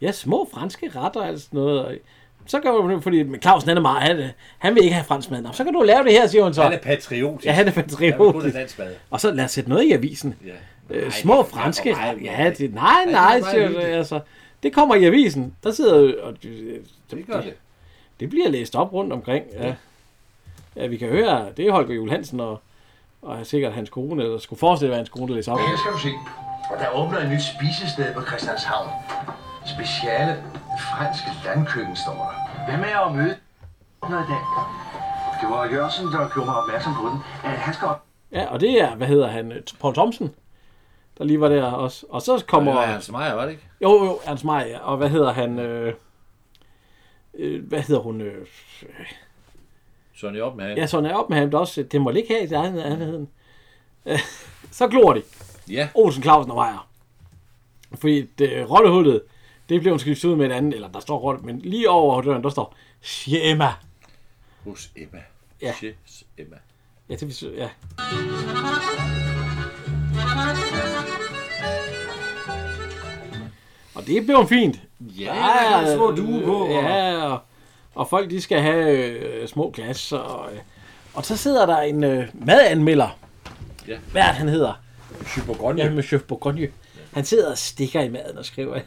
ja, 0.00 0.12
små 0.12 0.48
franske 0.54 0.90
retter 0.96 1.20
og 1.32 1.38
sådan 1.38 1.56
noget. 1.58 1.84
Og, 1.84 1.94
så 2.46 2.60
kan 2.60 2.84
man, 2.86 3.02
fordi 3.02 3.22
men 3.22 3.42
Clausen 3.42 3.68
han 3.68 3.76
er 3.76 3.80
meget, 3.80 4.02
han, 4.02 4.30
han 4.58 4.74
vil 4.74 4.82
ikke 4.82 4.94
have 4.94 5.04
fransk 5.04 5.30
mad. 5.30 5.42
Nå, 5.42 5.52
så 5.52 5.64
kan 5.64 5.72
du 5.72 5.82
lave 5.82 6.04
det 6.04 6.12
her, 6.12 6.26
siger 6.26 6.44
hun 6.44 6.54
så. 6.54 6.62
Han 6.62 6.72
er 6.72 6.78
patriotisk. 6.78 7.46
Ja, 7.46 7.52
han 7.52 7.68
er 7.68 7.72
Han 7.72 7.84
patriotisk. 7.84 8.78
mad. 8.78 8.94
Og 9.10 9.20
så 9.20 9.30
lad 9.30 9.44
os 9.44 9.50
sætte 9.50 9.70
noget 9.70 9.84
i 9.84 9.92
avisen. 9.92 10.34
Ja. 10.46 10.50
Øh, 10.96 11.02
Nej, 11.02 11.10
små 11.10 11.38
det 11.42 11.46
franske 11.46 11.92
meget, 11.92 12.22
Ja, 12.24 12.52
det, 12.58 12.74
nej, 12.74 12.92
det 13.04 13.12
nej, 13.12 13.12
meget 13.12 13.44
siger 13.44 13.68
hyggeligt. 13.68 13.90
altså. 13.94 14.20
Det 14.62 14.72
kommer 14.72 14.94
i 14.94 15.04
avisen. 15.04 15.54
Der 15.64 15.70
sidder 15.72 16.22
og 16.22 16.42
det, 16.42 16.80
Det 17.10 17.26
gør 17.26 17.40
det. 17.40 17.54
det 18.20 18.30
bliver 18.30 18.48
læst 18.48 18.74
op 18.76 18.92
rundt 18.92 19.12
omkring. 19.12 19.44
Ja. 19.52 19.74
Ja, 20.76 20.86
vi 20.86 20.96
kan 20.96 21.08
høre, 21.08 21.46
det 21.56 21.66
er 21.66 21.72
Holger 21.72 21.94
Juhl 21.94 22.10
Hansen 22.10 22.40
og, 22.40 22.60
og 23.22 23.46
sikkert 23.46 23.72
hans 23.72 23.90
kone, 23.90 24.22
eller 24.22 24.38
skulle 24.38 24.60
forestille 24.60 24.90
være 24.90 24.98
hans 24.98 25.08
kone, 25.08 25.28
der 25.28 25.34
læser 25.34 25.52
op. 25.52 25.58
Her 25.58 25.76
skal 25.76 25.92
du 25.92 25.98
se. 25.98 26.12
Og 26.70 26.78
der 26.78 26.88
åbner 26.90 27.18
et 27.18 27.30
nyt 27.30 27.42
spisested 27.42 28.14
på 28.14 28.22
Christianshavn. 28.22 28.88
Speciale 29.66 30.44
fransk 30.80 31.24
landkøkken, 31.44 31.96
står 31.96 32.12
der. 32.12 32.64
Hvad 32.64 32.78
med 32.78 32.88
at 33.06 33.14
møde 33.16 33.36
noget 34.10 34.24
i 34.24 34.30
dag? 34.32 34.42
Det 35.40 35.48
var 35.50 35.64
Jørgensen, 35.64 36.06
der 36.06 36.28
gjorde 36.28 36.46
mig 36.46 36.56
opmærksom 36.62 36.94
på 36.94 37.08
den. 37.08 37.18
Han 37.42 37.74
skal 37.74 37.88
op. 37.88 38.04
Ja, 38.32 38.46
og 38.46 38.60
det 38.60 38.80
er, 38.82 38.94
hvad 38.94 39.06
hedder 39.06 39.28
han, 39.28 39.52
Paul 39.80 39.94
Thomsen, 39.94 40.34
der 41.18 41.24
lige 41.24 41.40
var 41.40 41.48
der 41.48 41.64
også. 41.64 42.06
Og 42.10 42.22
så 42.22 42.44
kommer... 42.48 42.72
Det 42.72 42.80
var 42.80 42.86
Ernst 42.86 43.12
Meier, 43.12 43.34
var 43.34 43.42
det 43.44 43.50
ikke? 43.50 43.68
Jo, 43.82 44.04
jo, 44.04 44.18
Ernst 44.24 44.44
Meier, 44.44 44.66
ja. 44.66 44.78
og 44.78 44.96
hvad 44.96 45.08
hedder 45.08 45.32
han, 45.32 45.58
øh, 45.58 45.94
øh, 47.34 47.68
hvad 47.68 47.80
hedder 47.80 48.02
hun, 48.02 48.20
øh, 48.20 48.46
Sonny 50.20 50.40
Oppenheim. 50.40 50.78
ja, 50.78 50.86
sådan 50.86 51.10
op 51.10 51.30
med 51.30 51.38
ham, 51.38 51.50
der 51.50 51.58
også, 51.58 51.82
det 51.82 52.00
må 52.00 52.10
ligge 52.10 52.28
her 52.28 52.42
i 52.42 52.70
nærheden. 52.70 53.28
Øh, 54.06 54.18
så 54.70 54.88
glor 54.88 55.12
de. 55.12 55.22
Ja. 55.70 55.88
Olsen, 55.94 56.22
Clausen 56.22 56.50
og 56.50 56.56
Meier. 56.56 56.88
Fordi 57.94 58.22
det, 58.38 58.70
rollehullet, 58.70 59.22
det 59.68 59.80
blev 59.80 59.98
skiftet 59.98 60.28
ud 60.28 60.36
med 60.36 60.46
et 60.46 60.52
andet, 60.52 60.74
eller 60.74 60.88
der 60.88 61.00
står 61.00 61.18
rolle, 61.18 61.40
men 61.40 61.58
lige 61.58 61.90
over 61.90 62.22
døren, 62.22 62.42
der 62.42 62.50
står 62.50 62.76
Schema. 63.00 63.68
Hos 64.64 64.90
Emma. 64.96 65.22
Ja. 65.62 65.72
Hos 65.72 66.24
Emma. 66.38 66.56
Ja, 67.08 67.14
det 67.14 67.42
vil 67.42 67.52
ja. 67.56 67.68
Og 73.94 74.06
det 74.06 74.26
blev 74.26 74.46
fint. 74.48 74.80
Ja, 75.00 75.24
der 75.24 75.76
er 75.76 75.96
små 75.96 76.10
duer 76.10 76.46
på, 76.46 76.68
Ja, 76.68 77.24
og, 77.24 77.40
og 77.98 78.08
folk 78.08 78.30
de 78.30 78.40
skal 78.40 78.60
have 78.60 78.90
øh, 79.08 79.48
små 79.48 79.70
glas. 79.70 80.12
Og, 80.12 80.48
øh, 80.52 80.58
og 81.14 81.24
så 81.24 81.36
sidder 81.36 81.66
der 81.66 81.78
en 81.78 82.04
øh, 82.04 82.28
madanmelder. 82.34 83.18
Ja. 83.88 83.96
Hvad 84.12 84.22
er 84.22 84.26
det, 84.26 84.34
han 84.36 84.48
hedder? 84.48 84.72
Bourgogne. 85.46 85.82
Ja, 85.82 85.90
Monsieur 85.90 86.22
Bourgogne. 86.22 86.68
Han 87.12 87.24
sidder 87.24 87.50
og 87.50 87.58
stikker 87.58 88.00
i 88.00 88.08
maden 88.08 88.38
og 88.38 88.44
skriver. 88.44 88.78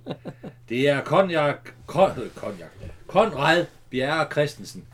Det 0.68 0.88
er 0.88 1.00
Konjak, 1.00 1.56
Kon, 1.86 2.10
Konjak, 2.34 2.68
Konrad 3.06 3.64
Bjerre 3.90 4.26
Christensen. 4.32 4.84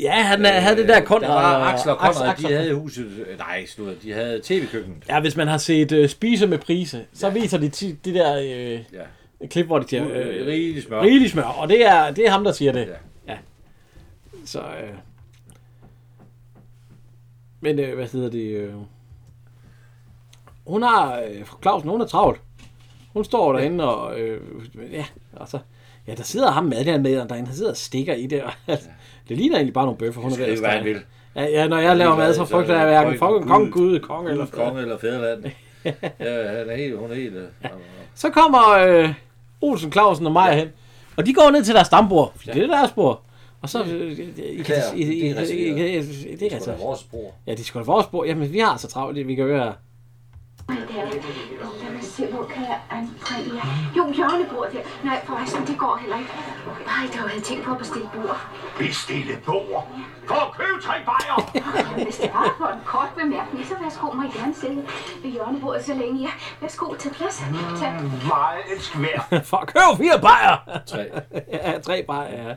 ja, 0.00 0.12
han 0.22 0.46
er, 0.46 0.50
havde 0.50 0.76
det 0.76 0.88
der 0.88 1.00
Konrad. 1.00 1.28
Der 1.28 1.34
var 1.34 1.72
Axel 1.72 1.90
og 1.90 1.98
Konrad, 1.98 2.28
Axel- 2.34 2.48
de 2.48 2.52
havde 2.54 2.74
huset, 2.74 3.06
øh, 3.30 3.38
nej, 3.38 3.66
slutter, 3.66 3.94
de 4.02 4.12
havde 4.12 4.40
tv-køkkenet. 4.44 4.98
Ja, 5.08 5.20
hvis 5.20 5.36
man 5.36 5.48
har 5.48 5.58
set 5.58 5.92
øh, 5.92 6.08
Spise 6.08 6.46
med 6.46 6.58
Prise, 6.58 7.04
så 7.14 7.26
ja. 7.26 7.32
viser 7.32 7.58
de 7.58 7.68
de 8.04 8.14
der 8.14 8.38
øh, 8.38 8.72
Ja. 8.92 9.46
klip, 9.50 9.66
hvor 9.66 9.78
de 9.78 9.88
siger... 9.88 10.04
Øh, 10.10 10.46
rigelig 10.46 10.82
smør. 10.82 11.02
Rigelig 11.02 11.30
smør, 11.30 11.42
og 11.42 11.68
det 11.68 11.86
er, 11.86 12.10
det 12.10 12.26
er 12.26 12.30
ham, 12.30 12.44
der 12.44 12.52
siger 12.52 12.72
det. 12.72 12.80
Ja. 12.80 12.92
Ja. 14.44 14.46
Så, 14.46 14.60
øh... 14.60 14.94
Men, 17.60 17.78
øh, 17.78 17.94
hvad 17.94 18.06
hedder 18.06 18.30
det? 18.30 18.50
Øh... 18.50 18.74
Hun 20.66 20.82
har... 20.82 21.18
Øh, 21.18 21.46
Clausen, 21.62 21.90
hun 21.90 22.00
er 22.00 22.06
travlt. 22.06 22.40
Hun 23.12 23.24
står 23.24 23.52
derinde 23.52 23.94
og... 23.96 24.20
Øh, 24.20 24.40
ja, 24.92 25.04
altså... 25.40 25.58
Ja, 26.06 26.14
der 26.14 26.22
sidder 26.22 26.50
ham 26.50 26.64
madlandmederen 26.64 27.28
derinde. 27.28 27.46
Han 27.46 27.56
sidder 27.56 27.70
og 27.70 27.76
stikker 27.76 28.14
i 28.14 28.26
det. 28.26 28.42
Og, 28.42 28.50
altså, 28.72 28.88
det 29.28 29.36
ligner 29.36 29.56
egentlig 29.56 29.74
bare 29.74 29.84
nogle 29.84 29.98
bøffer. 29.98 30.20
Hun 30.20 30.32
er 30.32 30.36
ved 30.36 30.44
at 30.44 30.58
hvad 30.58 30.70
han 30.70 30.84
vil. 30.84 31.00
Ja, 31.36 31.44
ja, 31.44 31.68
når 31.68 31.78
jeg 31.78 31.96
laver 31.96 32.16
mad, 32.16 32.34
så 32.34 32.44
frygter 32.44 32.76
jeg 32.76 32.86
hverken 32.86 33.18
konge, 33.18 33.46
konge, 33.48 33.70
gud, 33.70 34.00
konge 34.00 34.30
eller 34.30 34.46
konge 34.46 34.80
eller 34.82 34.98
fædreland. 34.98 35.44
ja, 35.84 36.58
han 36.58 36.70
er 36.70 36.76
helt, 36.76 36.98
hun 36.98 37.10
er 37.10 37.14
helt... 37.14 37.34
øh, 37.34 37.70
Så 38.14 38.30
kommer 38.30 38.70
øh, 38.70 39.14
Olsen, 39.60 39.92
Clausen 39.92 40.26
og 40.26 40.32
mig 40.32 40.54
hen. 40.54 40.68
Og 41.16 41.26
de 41.26 41.34
går 41.34 41.50
ned 41.50 41.64
til 41.64 41.74
deres 41.74 41.86
stambord. 41.86 42.32
Ja. 42.46 42.52
Det 42.52 42.62
er 42.62 42.66
deres 42.66 42.92
bord. 42.92 43.22
Og 43.64 43.70
så... 43.70 43.84
Beklager, 44.58 44.94
det 44.94 45.30
er 45.30 45.40
reserveret. 45.40 46.40
Det 46.40 46.52
er 46.52 46.56
reserveret. 46.56 46.80
vores 46.80 47.00
spor. 47.00 47.28
Ja, 47.46 47.52
det 47.52 47.60
er 47.60 47.64
sgu 47.64 47.78
da 47.78 47.84
vores 47.84 48.06
spor. 48.06 48.24
Jamen, 48.24 48.52
vi 48.52 48.58
har 48.58 48.76
så 48.76 48.88
travlt, 48.88 49.28
vi 49.28 49.34
kan 49.34 49.44
høre... 49.44 49.74
Nej, 50.68 50.78
det 50.88 50.96
er 51.00 51.10
det. 51.10 51.22
Lad 51.82 51.92
mig 51.92 52.02
se, 52.02 52.26
hvor 52.26 52.44
kan 52.54 52.62
jeg 52.62 52.78
anbringe 52.90 53.54
jer? 53.54 53.66
Jo, 53.96 54.12
hjørnebordet 54.16 54.72
der. 54.74 54.80
Nej, 55.08 55.18
forresten, 55.26 55.66
det 55.66 55.78
går 55.78 55.96
heller 56.02 56.18
ikke. 56.18 56.30
Nej, 56.92 57.04
der 57.12 57.28
havde 57.28 57.42
tænkt 57.42 57.64
på 57.64 57.72
at 57.72 57.78
bestille 57.78 58.08
bord. 58.14 58.40
Bestille 58.78 59.34
bord? 59.46 59.88
For 60.28 60.34
at 60.46 60.50
købe 60.58 60.78
tre 60.86 60.96
bajer! 61.10 61.36
Hvis 62.04 62.16
det 62.16 62.30
var 62.34 62.54
for 62.58 62.68
en 62.76 62.82
kort 62.84 63.10
bemærkning, 63.20 63.66
så 63.66 63.74
værsgo 63.82 64.06
mig 64.20 64.30
gerne 64.38 64.54
sidde 64.54 64.82
ved 65.22 65.30
hjørnebordet 65.30 65.84
så 65.84 65.94
længe. 65.94 66.20
Ja, 66.20 66.32
værsgo, 66.60 66.86
tag 66.94 67.12
plads. 67.12 67.36
Tag. 67.80 67.92
Mm, 68.00 68.30
elsk 68.72 68.92
vær. 69.04 69.40
for 69.50 69.56
at 69.56 69.68
købe 69.72 69.92
fire 70.02 70.18
bajer! 70.28 70.56
Tre. 70.86 71.02
ja, 71.52 71.78
tre 71.78 71.96
bajer, 72.02 72.48
ja. 72.48 72.54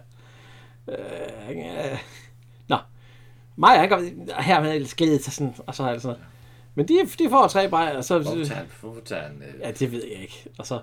Øh, 0.90 1.58
ja. 1.58 1.98
Nå. 2.68 2.78
Maja, 3.56 3.80
han 3.80 3.90
kommer 3.90 4.10
her 4.42 4.62
med 4.62 4.86
skædet 4.86 5.22
til 5.22 5.34
sådan, 5.34 5.54
og 5.68 5.76
så 5.76 5.94
det 5.94 6.02
sådan 6.02 6.18
noget. 6.18 6.26
Men 6.76 6.88
de, 6.88 7.24
de 7.24 7.30
får 7.30 7.48
tre 7.48 7.70
bajer, 7.70 7.98
og 7.98 8.04
så... 8.04 8.20
Hvorfor 8.20 9.02
tager 9.06 9.22
han, 9.22 9.32
øh, 9.56 9.62
Ja, 9.64 9.72
det 9.72 9.92
ved 9.92 10.04
jeg 10.12 10.22
ikke. 10.22 10.44
Og 10.58 10.68
så, 10.68 10.80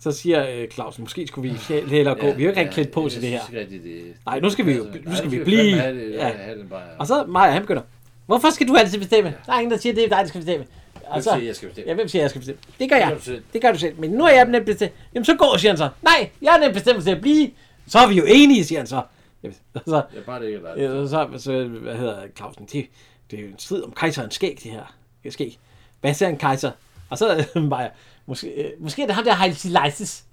så 0.00 0.12
siger 0.12 0.48
øh, 0.50 0.68
Clausen, 0.68 1.02
måske 1.04 1.26
skulle 1.26 1.50
vi 1.52 1.56
hellere 1.88 2.14
gå. 2.14 2.26
vi 2.26 2.30
er 2.30 2.44
jo 2.44 2.48
ikke 2.50 2.60
rigtig 2.60 2.74
klædt 2.74 2.90
på 2.90 3.08
til 3.08 3.22
det 3.22 3.28
her. 3.30 3.40
Rigtig, 3.54 3.82
det... 3.82 4.02
Nej, 4.26 4.40
nu 4.40 4.50
skal 4.50 4.66
vi 4.66 4.72
jo 4.76 4.84
nu 4.84 4.90
Nej, 5.04 5.14
skal 5.14 5.30
vi 5.30 5.44
blive. 5.44 5.76
Ja. 5.76 6.30
Og 6.98 7.06
så 7.06 7.24
Maja, 7.28 7.50
han 7.50 7.62
begynder. 7.62 7.82
Hvorfor 8.26 8.50
skal 8.50 8.68
du 8.68 8.76
altid 8.76 8.98
bestemme? 8.98 9.34
Der 9.46 9.52
er 9.52 9.58
ingen, 9.58 9.70
der 9.70 9.78
siger, 9.78 9.94
det 9.94 10.04
er 10.04 10.08
dig, 10.08 10.18
der 10.18 10.26
skal 10.26 10.40
bestemme. 10.40 10.66
Og 11.06 11.22
så- 11.22 11.30
siger, 11.30 11.46
jeg 11.46 11.56
skal 11.56 11.68
bestemme? 11.68 11.88
Ja, 11.90 11.94
hvem 11.94 12.08
siger, 12.08 12.22
jeg 12.22 12.30
skal 12.30 12.38
bestemme? 12.40 12.60
Det 12.80 12.90
gør 12.90 12.96
jeg. 12.96 13.16
Det 13.52 13.62
gør 13.62 13.72
du 13.72 13.78
selv. 13.78 14.00
Men 14.00 14.10
nu 14.10 14.24
er 14.24 14.30
jeg 14.30 14.44
nemt 14.44 14.66
bestemt. 14.66 14.92
Jamen 15.14 15.24
så 15.24 15.34
går, 15.36 15.56
siger 15.56 15.70
han 15.70 15.78
så. 15.78 15.88
Nej, 16.02 16.30
jeg 16.42 16.54
er 16.56 16.58
nemt 16.60 16.74
bestemt 16.74 17.02
til 17.04 17.10
at 17.10 17.20
blive. 17.20 17.50
Så 17.86 17.98
er 17.98 18.08
vi 18.08 18.14
jo 18.14 18.24
enige, 18.28 18.64
siger 18.64 18.78
han 18.78 18.86
så. 18.86 19.02
Jamen, 19.42 19.56
og 19.74 19.82
så, 19.86 20.02
Ja, 20.14 20.20
bare 20.26 20.40
det 20.40 20.46
ikke 20.46 20.60
er 20.66 20.82
ja, 20.82 21.06
så, 21.06 21.28
så, 21.38 21.64
hvad 21.64 21.96
hedder 21.96 22.22
Clausen? 22.36 22.64
Det, 22.72 22.86
det 23.30 23.38
er 23.38 23.42
jo 23.42 23.48
en 23.48 23.58
strid 23.58 23.82
om 23.82 23.92
kejserens 23.92 24.34
skæg, 24.34 24.58
det 24.62 24.72
her. 24.72 24.94
Det 25.24 25.32
skæg. 25.32 25.58
Hvad 26.00 26.14
siger 26.14 26.28
en 26.28 26.38
kejser? 26.38 26.70
Og 27.10 27.18
så 27.18 27.46
Maja, 27.70 27.88
måske, 28.26 28.48
øh, 28.48 28.70
måske 28.80 29.02
er 29.02 29.06
det 29.06 29.14
ham 29.14 29.24
der 29.24 29.34
Heil 29.34 29.56
Sileises. 29.56 30.24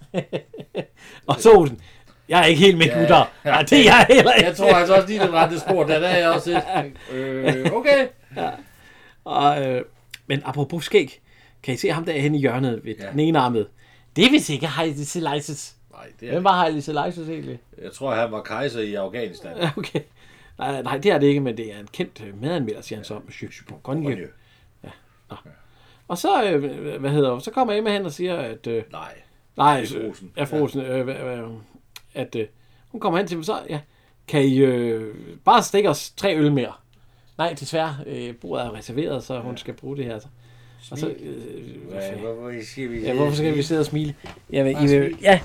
og 1.28 1.36
så 1.42 1.52
Olsen, 1.54 1.82
jeg 2.30 2.40
er 2.42 2.46
ikke 2.46 2.62
helt 2.62 2.78
med 2.78 2.86
Ja. 2.86 3.00
gutter. 3.00 3.26
Ja, 3.46 3.64
det 3.70 3.80
er 3.80 3.84
jeg 3.84 4.06
heller 4.10 4.34
ikke. 4.34 4.48
Jeg 4.48 4.58
tror 4.58 4.68
altså 4.74 4.96
også 4.96 5.08
lige 5.08 5.20
det 5.20 5.30
rette 5.34 5.60
spor, 5.60 5.84
der 5.84 6.00
der 6.00 6.08
er 6.08 6.18
jeg 6.18 6.30
også. 6.30 6.62
Øh, 7.12 7.72
okay. 7.74 8.08
Ja. 8.36 8.50
Og, 9.24 9.66
øh, 9.68 9.82
men 10.28 10.42
apropos 10.46 10.86
skæg, 10.86 11.22
kan 11.64 11.74
I 11.74 11.78
se 11.78 11.92
ham 11.92 12.06
der 12.06 12.14
henne 12.14 12.38
i 12.38 12.42
hjørnet 12.42 12.82
ved 12.84 12.96
ja. 13.00 13.12
den 13.12 13.20
ene 13.20 13.40
armede? 13.40 13.68
Det 14.16 14.26
er 14.26 14.30
vist 14.32 14.50
ikke 14.50 14.68
Heil 14.68 15.06
Sileises. 15.06 15.76
Nej, 15.98 16.12
det 16.20 16.28
er 16.28 16.32
Hvem 16.32 16.44
var 16.44 16.64
Heil 16.64 16.84
Sileises 16.84 17.30
egentlig? 17.30 17.60
Jeg 17.82 17.92
tror, 17.92 18.16
han 18.16 18.32
var 18.32 18.42
kejser 18.42 18.82
i 18.82 18.94
Afghanistan. 18.94 19.58
Ja, 19.58 19.72
okay. 19.78 20.00
Nej, 20.58 20.82
nej, 20.82 20.98
det 20.98 21.12
er 21.12 21.18
det 21.18 21.28
ikke, 21.28 21.40
men 21.40 21.58
det 21.58 21.74
er 21.74 21.80
en 21.80 21.88
kendt 21.94 22.24
øh, 22.28 22.42
medanmelder, 22.42 22.82
siger 22.82 22.98
han 22.98 23.06
så, 23.06 23.20
Monsieur 23.26 23.52
Bourgogne. 23.68 24.10
Ja. 24.84 24.90
Nå. 25.30 25.36
Og 26.08 26.18
så, 26.18 26.44
øh, 26.44 27.00
hvad 27.00 27.10
hedder 27.10 27.40
så 27.40 27.52
kommer 27.52 27.74
Emma 27.74 27.92
hen 27.92 28.06
og 28.06 28.12
siger, 28.12 28.36
at... 28.36 28.68
Øh, 28.68 28.84
nej. 28.92 29.14
Nej, 29.58 29.86
øh, 29.96 30.08
Olsen. 30.08 30.32
Ja, 30.38 30.44
fru 30.44 30.58
Olsen. 30.58 30.82
Øh, 30.82 31.08
øh, 31.08 31.40
øh, 31.40 31.50
at 32.14 32.36
øh, 32.36 32.48
hun 32.90 33.02
kommer 33.02 33.18
hen 33.20 33.28
til 33.28 33.38
mig, 33.38 33.46
så 33.46 33.60
ja, 33.70 33.80
kan 34.28 34.44
I 34.44 34.58
øh, 34.58 35.16
bare 35.46 35.64
stikke 35.64 35.90
os 35.90 36.10
tre 36.10 36.36
øl 36.36 36.52
mere? 36.52 36.74
Nej, 37.38 37.56
desværre, 37.60 37.96
øh, 38.06 38.36
bordet 38.36 38.66
er 38.66 38.74
reserveret, 38.74 39.24
så 39.24 39.40
hun 39.40 39.58
skal 39.58 39.74
bruge 39.74 39.98
det 39.98 40.06
her. 40.06 40.20
Så. 40.20 40.28
Og 40.92 40.98
så, 40.98 41.10
øh, 41.20 41.90
Hvad, 41.90 42.02
hvorfor 42.12 42.52
skal 42.64 42.90
vi... 42.90 43.02
Ja, 43.02 43.14
hvorfor 43.14 43.36
skal 43.36 43.56
vi 43.56 43.62
sidde 43.62 43.80
og 43.80 43.86
smile? 43.86 44.16
Jamen, 44.52 44.72
I 44.72 44.80
vil, 44.80 44.90
smil. 44.90 45.18
ja, 45.22 45.40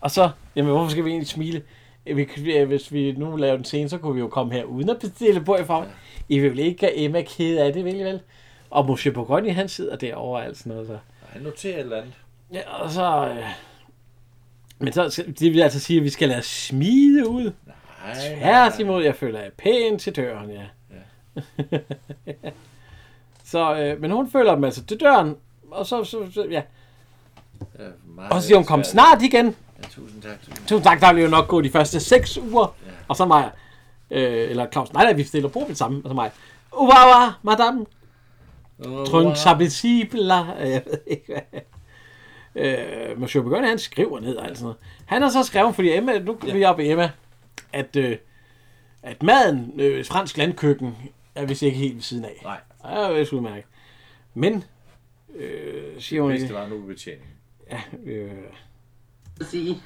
og 0.00 0.10
så, 0.10 0.30
jamen, 0.56 0.70
hvorfor 0.72 0.90
skal 0.90 1.04
vi 1.04 1.10
egentlig 1.10 1.28
smile? 1.28 1.62
Øh, 2.06 2.28
kan- 2.28 2.66
hvis 2.66 2.92
vi 2.92 3.12
nu 3.12 3.36
laver 3.36 3.56
den 3.56 3.64
scene, 3.64 3.88
så 3.88 3.98
kunne 3.98 4.14
vi 4.14 4.20
jo 4.20 4.28
komme 4.28 4.52
her 4.54 4.64
uden 4.64 4.90
at 4.90 4.98
bestille 4.98 5.44
på 5.44 5.56
i 5.56 5.64
form. 5.64 5.84
I 6.28 6.38
vil 6.38 6.58
ikke 6.58 6.78
gøre 6.78 6.98
Emma 6.98 7.22
ked 7.22 7.58
af 7.58 7.72
det, 7.72 7.84
vel 7.84 8.00
I 8.00 8.04
vel? 8.04 8.20
Og 8.70 8.86
Monsieur 8.86 9.14
Bourgogne, 9.14 9.52
han 9.52 9.68
sidder 9.68 9.96
derovre 9.96 10.40
og 10.40 10.44
alt 10.46 10.56
sådan 10.58 10.72
noget. 10.72 10.86
Så. 10.88 10.98
Han 11.28 11.42
noterer 11.42 11.74
et 11.74 11.80
eller 11.80 11.96
andet. 11.96 12.14
Ja, 12.52 12.70
og 12.82 12.90
så... 12.90 13.28
Øh, 13.28 13.44
men 14.78 14.92
så, 14.92 15.24
det 15.38 15.52
vil 15.52 15.60
altså 15.62 15.80
sige, 15.80 15.96
at 15.96 16.04
vi 16.04 16.08
skal 16.10 16.28
lade 16.28 16.42
smide 16.42 17.28
ud. 17.28 17.52
Nej. 17.66 18.34
Tværtimod, 18.38 19.04
jeg 19.04 19.14
føler 19.14 19.40
jeg 19.40 19.52
pænt 19.52 20.00
til 20.00 20.16
døren, 20.16 20.50
ja. 20.50 20.62
ja. 21.72 21.78
så, 23.44 23.74
øh, 23.80 24.00
men 24.00 24.10
hun 24.10 24.30
følger 24.30 24.54
dem 24.54 24.64
altså 24.64 24.84
til 24.84 25.00
døren, 25.00 25.36
og 25.70 25.86
så, 25.86 26.04
så, 26.04 26.18
så 26.34 26.46
ja. 26.50 26.62
Ja, 27.78 27.84
Og 28.30 28.42
så 28.42 28.46
siger 28.46 28.56
hun, 28.56 28.66
kom 28.66 28.84
snart 28.84 29.22
igen. 29.22 29.56
Ja, 29.78 29.88
tusind 29.88 30.22
tak. 30.22 30.38
Tusind. 30.68 30.82
Tak, 30.82 31.00
der 31.00 31.12
vil 31.12 31.22
jo 31.22 31.28
nok 31.28 31.48
gå 31.48 31.60
de 31.60 31.70
første 31.70 32.00
6 32.00 32.38
uger. 32.38 32.76
Ja. 32.86 32.92
Og 33.08 33.16
så 33.16 33.24
mig, 33.24 33.50
øh, 34.10 34.50
eller 34.50 34.66
Claus, 34.72 34.92
nej, 34.92 35.04
nej, 35.04 35.12
vi 35.12 35.24
stiller 35.24 35.48
på 35.48 35.64
det 35.68 35.78
samme. 35.78 36.00
Og 36.04 36.10
så 36.10 36.14
mig, 36.14 36.30
revoir, 36.72 37.40
madame. 37.42 37.86
Trunk 39.06 39.36
sabicible. 39.36 40.34
Jeg 40.34 40.82
ved 40.86 40.98
ikke, 41.06 41.24
hvad. 41.26 41.60
Øh, 42.54 43.20
Monsieur 43.20 43.42
Bourgogne, 43.42 43.68
han 43.68 43.78
skriver 43.78 44.20
ned 44.20 44.36
og 44.36 44.46
alt 44.46 44.58
sådan 44.58 44.64
noget. 44.64 44.76
Han 45.06 45.22
har 45.22 45.28
så 45.30 45.42
skrevet, 45.42 45.74
fordi 45.74 45.96
Emma, 45.96 46.18
nu 46.18 46.38
er 46.48 46.52
vi 46.52 46.64
oppe 46.64 46.84
i 46.84 46.90
Emma, 46.90 47.10
at, 47.72 47.96
øh, 47.96 48.16
at 49.02 49.22
maden, 49.22 49.72
øh, 49.80 50.06
fransk 50.06 50.36
landkøkken, 50.36 50.96
er 51.34 51.44
vist 51.46 51.62
ikke 51.62 51.78
helt 51.78 51.94
ved 51.94 52.02
siden 52.02 52.24
af. 52.24 52.40
Nej. 52.42 52.60
Ja, 52.84 53.14
det 53.14 53.20
er 53.20 53.34
udmærket. 53.34 53.64
Men, 54.34 54.64
øh, 55.36 56.00
siger 56.00 56.22
hun 56.22 56.32
det 56.32 56.54
var 56.54 56.68
nu 56.68 56.80
betjening. 56.86 57.26
Ja, 57.70 57.80
øh, 58.04 58.32
sige, 59.40 59.82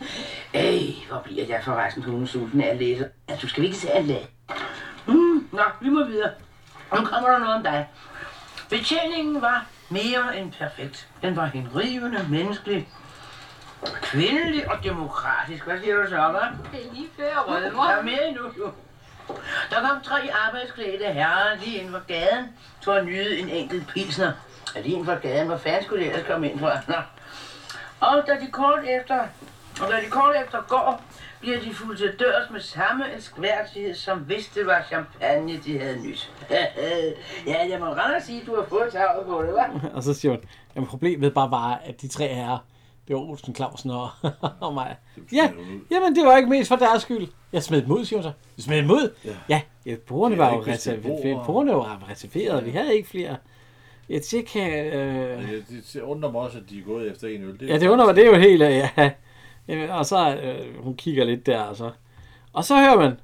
Ej, 0.55 0.81
hvor 1.09 1.19
bliver 1.25 1.47
jeg 1.47 1.61
forresten 1.65 2.03
hundesulten 2.03 2.61
af 2.61 2.69
at 2.69 2.77
læse, 2.77 3.09
at 3.29 3.43
du 3.43 3.49
skal 3.49 3.65
ikke 3.65 3.77
se 3.77 3.91
at 3.93 4.05
lade. 4.05 4.27
Mm, 5.07 5.49
Nå, 5.53 5.63
vi 5.81 5.89
må 5.89 6.05
videre. 6.05 6.31
Nu 6.97 7.05
kommer 7.05 7.31
der 7.31 7.39
noget 7.39 7.55
om 7.55 7.63
dig. 7.63 7.89
Betjeningen 8.71 9.43
var 9.43 9.67
mere 9.91 10.39
end 10.39 10.53
perfekt. 10.53 11.09
Den 11.23 11.37
var 11.37 11.47
henrivende, 11.47 12.27
menneskelig, 12.31 12.89
kvindelig 14.03 14.71
og 14.71 14.85
demokratisk. 14.85 15.65
Hvad 15.65 15.81
siger 15.81 15.97
du 15.97 16.09
så, 16.09 16.17
hva'? 16.17 16.77
Det 16.77 16.87
er 16.89 16.93
lige 16.95 17.09
før, 17.17 17.45
rødmer. 17.49 17.83
Der 17.85 17.91
er 17.97 18.03
mere 18.03 18.29
endnu, 18.29 18.43
jo. 18.59 18.71
Der 19.71 19.81
kom 19.89 20.01
tre 20.03 20.29
arbejdsklædte 20.47 21.05
herrer 21.05 21.57
lige 21.65 21.79
ind 21.79 21.91
for 21.91 22.03
gaden 22.09 22.47
for 22.85 22.93
at 22.93 23.05
nyde 23.07 23.39
en 23.39 23.49
enkelt 23.49 23.89
pilsner. 23.89 24.33
Er 24.75 24.83
lige 24.83 24.97
ind 24.97 25.05
for 25.05 25.15
gaden? 25.15 25.47
Hvor 25.47 25.57
fanden 25.57 25.85
skulle 25.85 26.05
de 26.05 26.11
ellers 26.11 26.27
komme 26.27 26.51
ind 26.51 26.61
fra? 26.61 26.73
Nå. 26.89 26.95
Og 28.03 28.23
da 28.27 28.33
de 28.33 28.51
kort 28.51 28.85
efter, 29.01 29.19
og 29.83 29.91
da 29.91 29.97
de 30.05 30.11
kort 30.11 30.35
efter 30.45 30.59
går, 30.69 31.03
bliver 31.41 31.61
de 31.61 31.75
fuldt 31.75 31.99
til 31.99 32.15
dørs 32.19 32.51
med 32.51 32.61
samme 32.61 33.13
elskværdighed, 33.15 33.95
som 33.95 34.19
hvis 34.19 34.47
det 34.47 34.67
var 34.67 34.85
champagne, 34.89 35.61
de 35.65 35.79
havde 35.79 36.03
nyt. 36.03 36.31
ja, 37.47 37.69
jeg 37.69 37.81
må 37.81 37.87
rende 37.87 38.27
sige, 38.27 38.41
at 38.41 38.47
du 38.47 38.55
har 38.55 38.67
fået 38.69 38.93
taget 38.93 39.27
på 39.27 39.43
det, 39.43 39.49
hva'? 39.49 39.87
og 39.97 40.03
så 40.03 40.15
siger 40.15 40.33
hun, 40.33 40.41
jamen 40.75 40.87
problemet 40.87 41.35
bare 41.35 41.51
var, 41.51 41.81
at 41.85 42.01
de 42.03 42.09
tre 42.09 42.29
herrer, 42.29 42.59
det 43.09 43.17
var 43.17 43.23
Olsen, 43.23 43.55
Clausen 43.55 43.91
og, 43.91 44.09
og 44.61 44.75
mig. 44.75 44.97
Ja, 45.33 45.51
jamen 45.91 46.17
det 46.17 46.27
var 46.27 46.37
ikke 46.37 46.49
mest 46.51 46.69
for 46.69 46.77
deres 46.77 47.03
skyld. 47.03 47.29
Jeg 47.53 47.63
smed 47.63 47.83
dem 47.83 47.91
ud, 47.91 48.05
siger 48.05 48.23
hun 48.23 48.23
så. 48.23 48.33
Du 48.57 48.63
smed 48.63 48.79
dem 48.79 48.91
ud? 48.91 49.15
Ja, 49.25 49.31
ja, 49.49 49.61
ja 49.87 49.97
bordene 50.07 50.37
De 50.37 50.39
var 50.39 50.55
jo 50.55 50.65
reserveret. 50.67 51.23
bord. 51.23 51.47
Bordene 51.47 51.75
var 51.75 52.03
reserveret, 52.11 52.65
vi 52.65 52.71
havde 52.71 52.97
ikke 52.97 53.09
flere. 53.09 53.37
Ja, 54.09 54.19
det 54.31 54.47
kan... 54.47 54.87
Øh... 54.87 55.51
Det, 55.51 55.65
det, 55.69 55.91
det 55.93 56.01
undrer 56.01 56.31
mig 56.31 56.41
også, 56.41 56.59
at 56.59 56.65
de 56.71 56.79
er 56.79 56.83
gået 56.83 57.11
efter 57.11 57.29
en 57.29 57.43
øl. 57.43 57.67
Ja, 57.67 57.79
det 57.79 57.89
undrer 57.89 58.07
mig, 58.07 58.17
det 58.17 58.25
er 58.25 58.31
jo 58.31 58.37
helt, 58.37 58.63
øh, 58.63 58.71
ja. 58.71 59.11
Jamen, 59.69 59.91
Og 59.91 60.07
så, 60.07 60.37
øh, 60.37 60.85
hun 60.85 60.97
kigger 60.97 61.25
lidt 61.25 61.47
der, 61.47 61.61
og 61.61 61.77
så, 61.77 61.91
og 62.53 62.65
så 62.65 62.77
hører 62.77 62.97
man, 62.97 63.17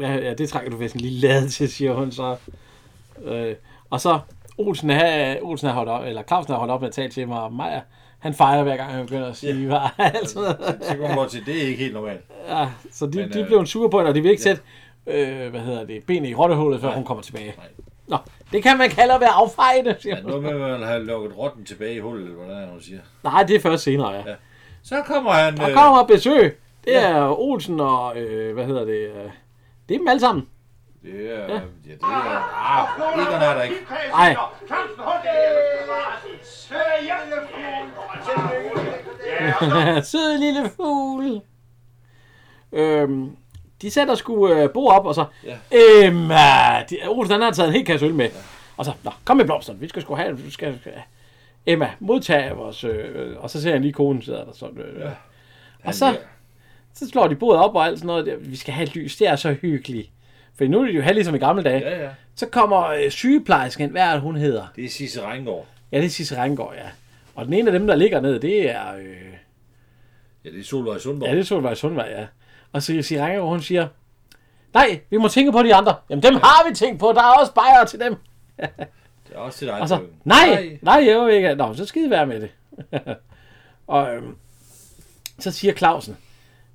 ja, 0.00 0.14
ja 0.14 0.34
det 0.34 0.48
trækker 0.48 0.70
du 0.70 0.76
vist 0.76 0.94
en 0.94 1.00
lille 1.00 1.18
lade 1.20 1.48
til, 1.48 1.68
siger 1.68 1.94
hun 1.94 2.12
så. 2.12 2.36
Øh, 3.24 3.54
og 3.90 4.00
så, 4.00 4.18
Olsen 4.58 4.90
er, 4.90 5.36
Olsen 5.42 5.68
er 5.68 5.72
holdt 5.72 5.90
op, 5.90 6.04
eller 6.04 6.22
Clausen 6.22 6.52
har 6.52 6.58
holdt 6.58 6.72
op 6.72 6.80
med 6.80 6.88
at 6.88 6.94
tale 6.94 7.10
til 7.10 7.28
mig, 7.28 7.40
og 7.40 7.52
Maja, 7.52 7.80
han 8.18 8.34
fejrer 8.34 8.62
hver 8.62 8.76
gang, 8.76 8.92
han 8.92 9.06
begynder 9.06 9.28
at 9.28 9.36
sige, 9.36 9.54
ja. 9.54 9.66
hvad, 9.66 9.78
altså. 10.14 10.56
Så 10.82 10.96
kommer 10.96 11.16
man 11.16 11.28
til, 11.28 11.46
det 11.46 11.62
er 11.62 11.66
ikke 11.66 11.82
helt 11.82 11.94
normalt. 11.94 12.20
Ja, 12.48 12.68
så 12.92 13.06
de, 13.06 13.18
Men, 13.18 13.32
de 13.32 13.40
øh, 13.40 13.46
blev 13.46 13.66
sure 13.66 13.90
på 13.90 13.98
hende, 13.98 14.08
og 14.08 14.14
de 14.14 14.20
vil 14.20 14.30
ikke 14.30 14.42
ja. 14.48 14.54
sætte, 14.54 14.62
øh, 15.06 15.50
hvad 15.50 15.60
hedder 15.60 15.84
det, 15.84 16.04
benene 16.04 16.28
i 16.28 16.34
rottehullet, 16.34 16.80
før 16.80 16.94
hun 16.94 17.04
kommer 17.04 17.22
tilbage. 17.22 17.54
Nå, 18.06 18.16
det 18.52 18.62
kan 18.62 18.78
man 18.78 18.90
kalde 18.90 19.14
at 19.14 19.20
være 19.20 19.30
affejende, 19.30 19.96
siger 20.00 20.16
Ja, 20.16 20.22
nu 20.22 20.38
vil 20.40 20.56
man 20.56 20.82
have 20.82 21.04
lukket 21.04 21.38
rotten 21.38 21.64
tilbage 21.64 21.94
i 21.94 21.98
hullet, 21.98 22.24
eller 22.24 22.36
hvordan 22.36 22.56
er 22.56 22.60
det, 22.60 22.70
hun 22.70 22.80
siger. 22.80 23.00
Nej, 23.22 23.42
det 23.42 23.56
er 23.56 23.60
først 23.60 23.82
senere, 23.82 24.12
ja. 24.12 24.22
Ja. 24.26 24.34
Så 24.82 25.02
kommer 25.02 25.32
han... 25.32 25.56
Der 25.56 25.68
øh, 25.68 25.74
kommer 25.74 26.04
besøg. 26.04 26.60
Det 26.84 26.92
ja. 26.92 27.10
er 27.10 27.40
Olsen 27.40 27.80
og, 27.80 28.16
øh, 28.16 28.54
hvad 28.54 28.64
hedder 28.64 28.84
det, 28.84 29.08
øh, 29.08 29.30
det 29.88 29.94
er 29.94 29.98
dem 29.98 30.08
alle 30.08 30.20
sammen. 30.20 30.48
Det 31.02 31.34
er... 31.34 31.38
Ja, 31.38 31.54
ja 31.54 31.60
det 31.84 31.98
er... 32.02 32.06
Ah, 32.06 32.88
Egon 33.20 33.42
er 33.42 33.54
der 33.54 33.62
ikke. 33.62 33.76
Nej. 34.10 34.36
Sød 40.10 40.38
lille 40.38 40.70
fugl. 40.76 41.40
Øhm, 42.72 43.36
de 43.82 43.90
sætter 43.90 44.14
sgu 44.14 44.52
øh, 44.52 44.70
bo 44.70 44.86
op, 44.86 45.06
og 45.06 45.14
så... 45.14 45.24
Ja. 45.44 45.56
Emma! 46.06 46.82
De, 46.90 46.96
Olsen 47.08 47.32
han 47.32 47.42
har 47.42 47.50
taget 47.50 47.68
en 47.68 47.74
hel 47.74 47.84
kasse 47.84 48.06
øl 48.06 48.14
med. 48.14 48.24
Ja. 48.24 48.30
Og 48.76 48.84
så, 48.84 48.92
nå, 49.04 49.10
kom 49.24 49.36
med 49.36 49.44
blomsterne. 49.44 49.78
Vi 49.80 49.88
skal 49.88 50.02
sgu 50.02 50.14
have... 50.14 50.38
Vi 50.38 50.50
skal, 50.50 50.78
skal, 50.80 50.92
Emma, 51.66 51.90
modtag 52.00 52.56
vores... 52.56 52.84
Øh, 52.84 53.36
og 53.38 53.50
så 53.50 53.62
ser 53.62 53.70
jeg 53.70 53.80
lige 53.80 53.92
konen 53.92 54.22
sidder 54.22 54.44
der 54.44 54.52
sådan. 54.52 54.78
Øh, 54.78 55.00
ja. 55.00 55.08
Og 55.84 55.94
så, 55.94 56.16
så 56.94 57.08
slår 57.08 57.28
de 57.28 57.34
bordet 57.34 57.62
op 57.62 57.74
og 57.74 57.86
alt 57.86 57.98
sådan 57.98 58.06
noget. 58.06 58.26
Der. 58.26 58.36
Vi 58.36 58.56
skal 58.56 58.74
have 58.74 58.88
lys. 58.88 59.16
Det 59.16 59.28
er 59.28 59.36
så 59.36 59.52
hyggeligt. 59.52 60.10
For 60.58 60.64
nu 60.64 60.80
er 60.80 60.84
det 60.86 60.96
jo 60.96 61.02
have 61.02 61.14
ligesom 61.14 61.34
i 61.34 61.38
gamle 61.38 61.62
dage. 61.62 61.80
Ja, 61.80 62.02
ja. 62.04 62.08
Så 62.34 62.46
kommer 62.46 62.86
øh, 62.86 63.10
sygeplejersken, 63.10 63.90
hvad 63.90 64.02
er 64.02 64.12
det, 64.12 64.20
hun 64.20 64.36
hedder? 64.36 64.66
Det 64.76 64.84
er 64.84 64.88
Sisse 64.88 65.26
Reingård. 65.26 65.66
Ja, 65.92 65.98
det 65.98 66.04
er 66.04 66.10
Sisse 66.10 66.42
Rengård, 66.42 66.74
ja. 66.76 66.88
Og 67.34 67.44
den 67.44 67.52
ene 67.54 67.72
af 67.72 67.78
dem, 67.78 67.86
der 67.86 67.94
ligger 67.96 68.20
ned, 68.20 68.40
det 68.40 68.70
er... 68.70 68.94
Øh, 68.96 69.04
Ja, 70.44 70.50
det 70.50 70.60
er 70.60 70.64
Solvej 70.64 70.98
Sundborg. 70.98 71.28
ja, 71.28 71.34
det 71.34 71.40
er 71.40 71.44
Solvej 71.44 71.74
Sundvej, 71.74 72.08
ja. 72.18 72.26
Og 72.72 72.82
så 72.82 72.92
Rengård, 72.92 73.48
hun 73.48 73.62
siger... 73.62 73.88
Nej, 74.74 75.00
vi 75.10 75.16
må 75.16 75.28
tænke 75.28 75.52
på 75.52 75.62
de 75.62 75.74
andre. 75.74 75.94
Jamen, 76.10 76.22
dem 76.22 76.34
har 76.34 76.68
vi 76.68 76.74
tænkt 76.74 77.00
på. 77.00 77.12
Der 77.12 77.22
er 77.22 77.40
også 77.40 77.52
bajere 77.52 77.86
til 77.86 78.00
dem. 78.00 78.16
Det 79.28 79.36
er 79.36 79.38
også 79.38 79.58
til 79.58 79.66
dig. 79.66 79.80
Og 79.80 79.88
så, 79.88 80.00
nej, 80.24 80.78
nej, 80.82 81.04
jeg 81.06 81.20
vil 81.20 81.34
ikke. 81.34 81.54
Nå, 81.54 81.74
så 81.74 81.86
skide 81.86 82.10
være 82.10 82.26
med 82.26 82.40
det. 82.40 82.50
og 83.86 84.14
øhm, 84.14 84.36
så 85.38 85.50
siger 85.50 85.74
Clausen, 85.74 86.16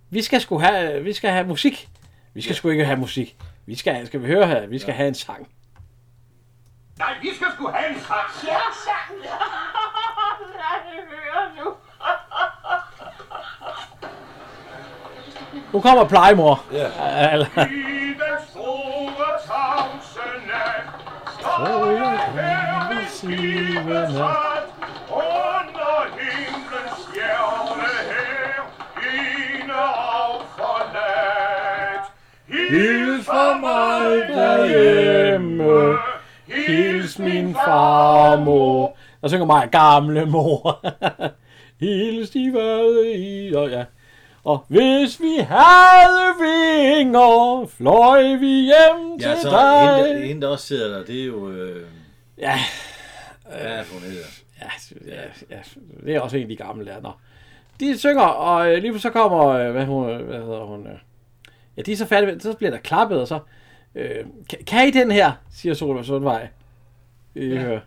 vi 0.09 0.21
skal 0.21 0.41
sgu 0.41 0.59
have, 0.59 1.03
vi 1.03 1.13
skal 1.13 1.29
have 1.29 1.47
musik. 1.47 1.89
Vi 2.33 2.41
skal 2.41 2.55
sgu 2.55 2.69
ikke 2.69 2.85
have 2.85 2.99
musik. 2.99 3.37
Vi 3.65 3.75
skal, 3.75 4.07
skal 4.07 4.21
vi 4.21 4.27
høre 4.27 4.47
her, 4.47 4.67
vi 4.67 4.79
skal 4.79 4.91
ja. 4.91 4.97
have 4.97 5.07
en 5.07 5.15
sang. 5.15 5.47
Nej, 6.97 7.13
vi 7.21 7.29
skal 7.35 7.47
sgu 7.55 7.67
have 7.67 7.89
en 7.89 7.99
sang. 7.99 8.47
Ja, 8.47 8.59
sang. 8.85 9.19
Lad 9.19 10.95
det 10.95 11.03
høre 11.09 11.65
nu. 11.65 11.73
Nu 15.53 15.61
kommer 15.61 15.61
plejemor. 15.61 15.61
Ja. 15.61 15.61
Eller, 15.61 15.61
I 15.61 15.61
den 15.61 15.61
store 15.61 15.61
tavse 15.61 15.61
nat 15.61 15.61
står 15.61 15.61
jeg 15.61 15.61
skibet 15.61 15.61
træt 15.61 15.61
under 15.61 15.61
himlens 15.61 15.62
stjerne 26.97 27.89
her 28.11 28.63
ene 29.13 29.73
og 29.73 30.41
forladt. 30.57 32.05
Hils 32.47 33.25
fra 33.25 33.57
mig 33.57 34.29
derhjemme. 34.29 35.97
Hils 36.47 37.19
min 37.19 37.53
farmor. 37.53 38.97
Der 39.21 39.27
synger 39.27 39.45
mig 39.45 39.69
gamle 39.71 40.25
mor. 40.25 40.85
Hils 41.83 42.29
de 42.29 42.53
vade 42.53 43.13
i. 43.15 43.53
Og, 43.53 43.69
ja. 43.69 43.83
Og 44.43 44.65
hvis 44.67 45.19
vi 45.19 45.35
havde 45.49 46.33
vinger, 46.39 47.65
fløj 47.77 48.23
vi 48.35 48.61
hjem 48.61 49.19
Ja, 49.19 49.27
til 49.33 49.37
så 49.41 49.49
dig. 49.49 50.07
hende, 50.07 50.27
hende, 50.27 50.41
der 50.41 50.47
også 50.47 50.65
sidder 50.67 50.97
der, 50.97 51.05
det 51.05 51.21
er 51.21 51.25
jo... 51.25 51.49
Øh, 51.49 51.87
Ja, 52.37 52.59
hvad 53.49 53.59
er 53.61 53.77
det, 53.77 53.87
hun 53.93 54.01
hedder? 54.01 54.25
ja, 54.61 54.69
ja, 55.15 55.21
ja, 55.49 55.59
det 56.05 56.15
er 56.15 56.19
også 56.19 56.37
en 56.37 56.43
af 56.43 56.49
de 56.49 56.55
gamle 56.55 56.85
der. 56.85 57.01
Nå. 57.01 57.11
De 57.79 57.97
synger, 57.99 58.21
og 58.23 58.71
øh, 58.71 58.81
lige 58.81 58.99
så 58.99 59.09
kommer, 59.09 59.47
øh, 59.47 59.71
hvad, 59.71 59.85
hun, 59.85 60.05
hvad 60.05 60.39
hedder 60.41 60.65
hun? 60.65 60.87
Øh, 60.87 60.97
ja, 61.77 61.81
de 61.81 61.91
er 61.91 61.95
så 61.95 62.05
færdige 62.05 62.39
så 62.39 62.53
bliver 62.53 62.71
der 62.71 62.77
klappet, 62.77 63.21
og 63.21 63.27
så, 63.27 63.39
øh, 63.95 64.25
kan, 64.49 64.59
kan 64.67 64.87
I 64.87 64.91
den 64.91 65.11
her, 65.11 65.31
siger 65.51 65.73
Solvej 65.73 66.03
Sundvej. 66.03 66.47
I 67.35 67.45
ja. 67.45 67.59
hører. 67.59 67.79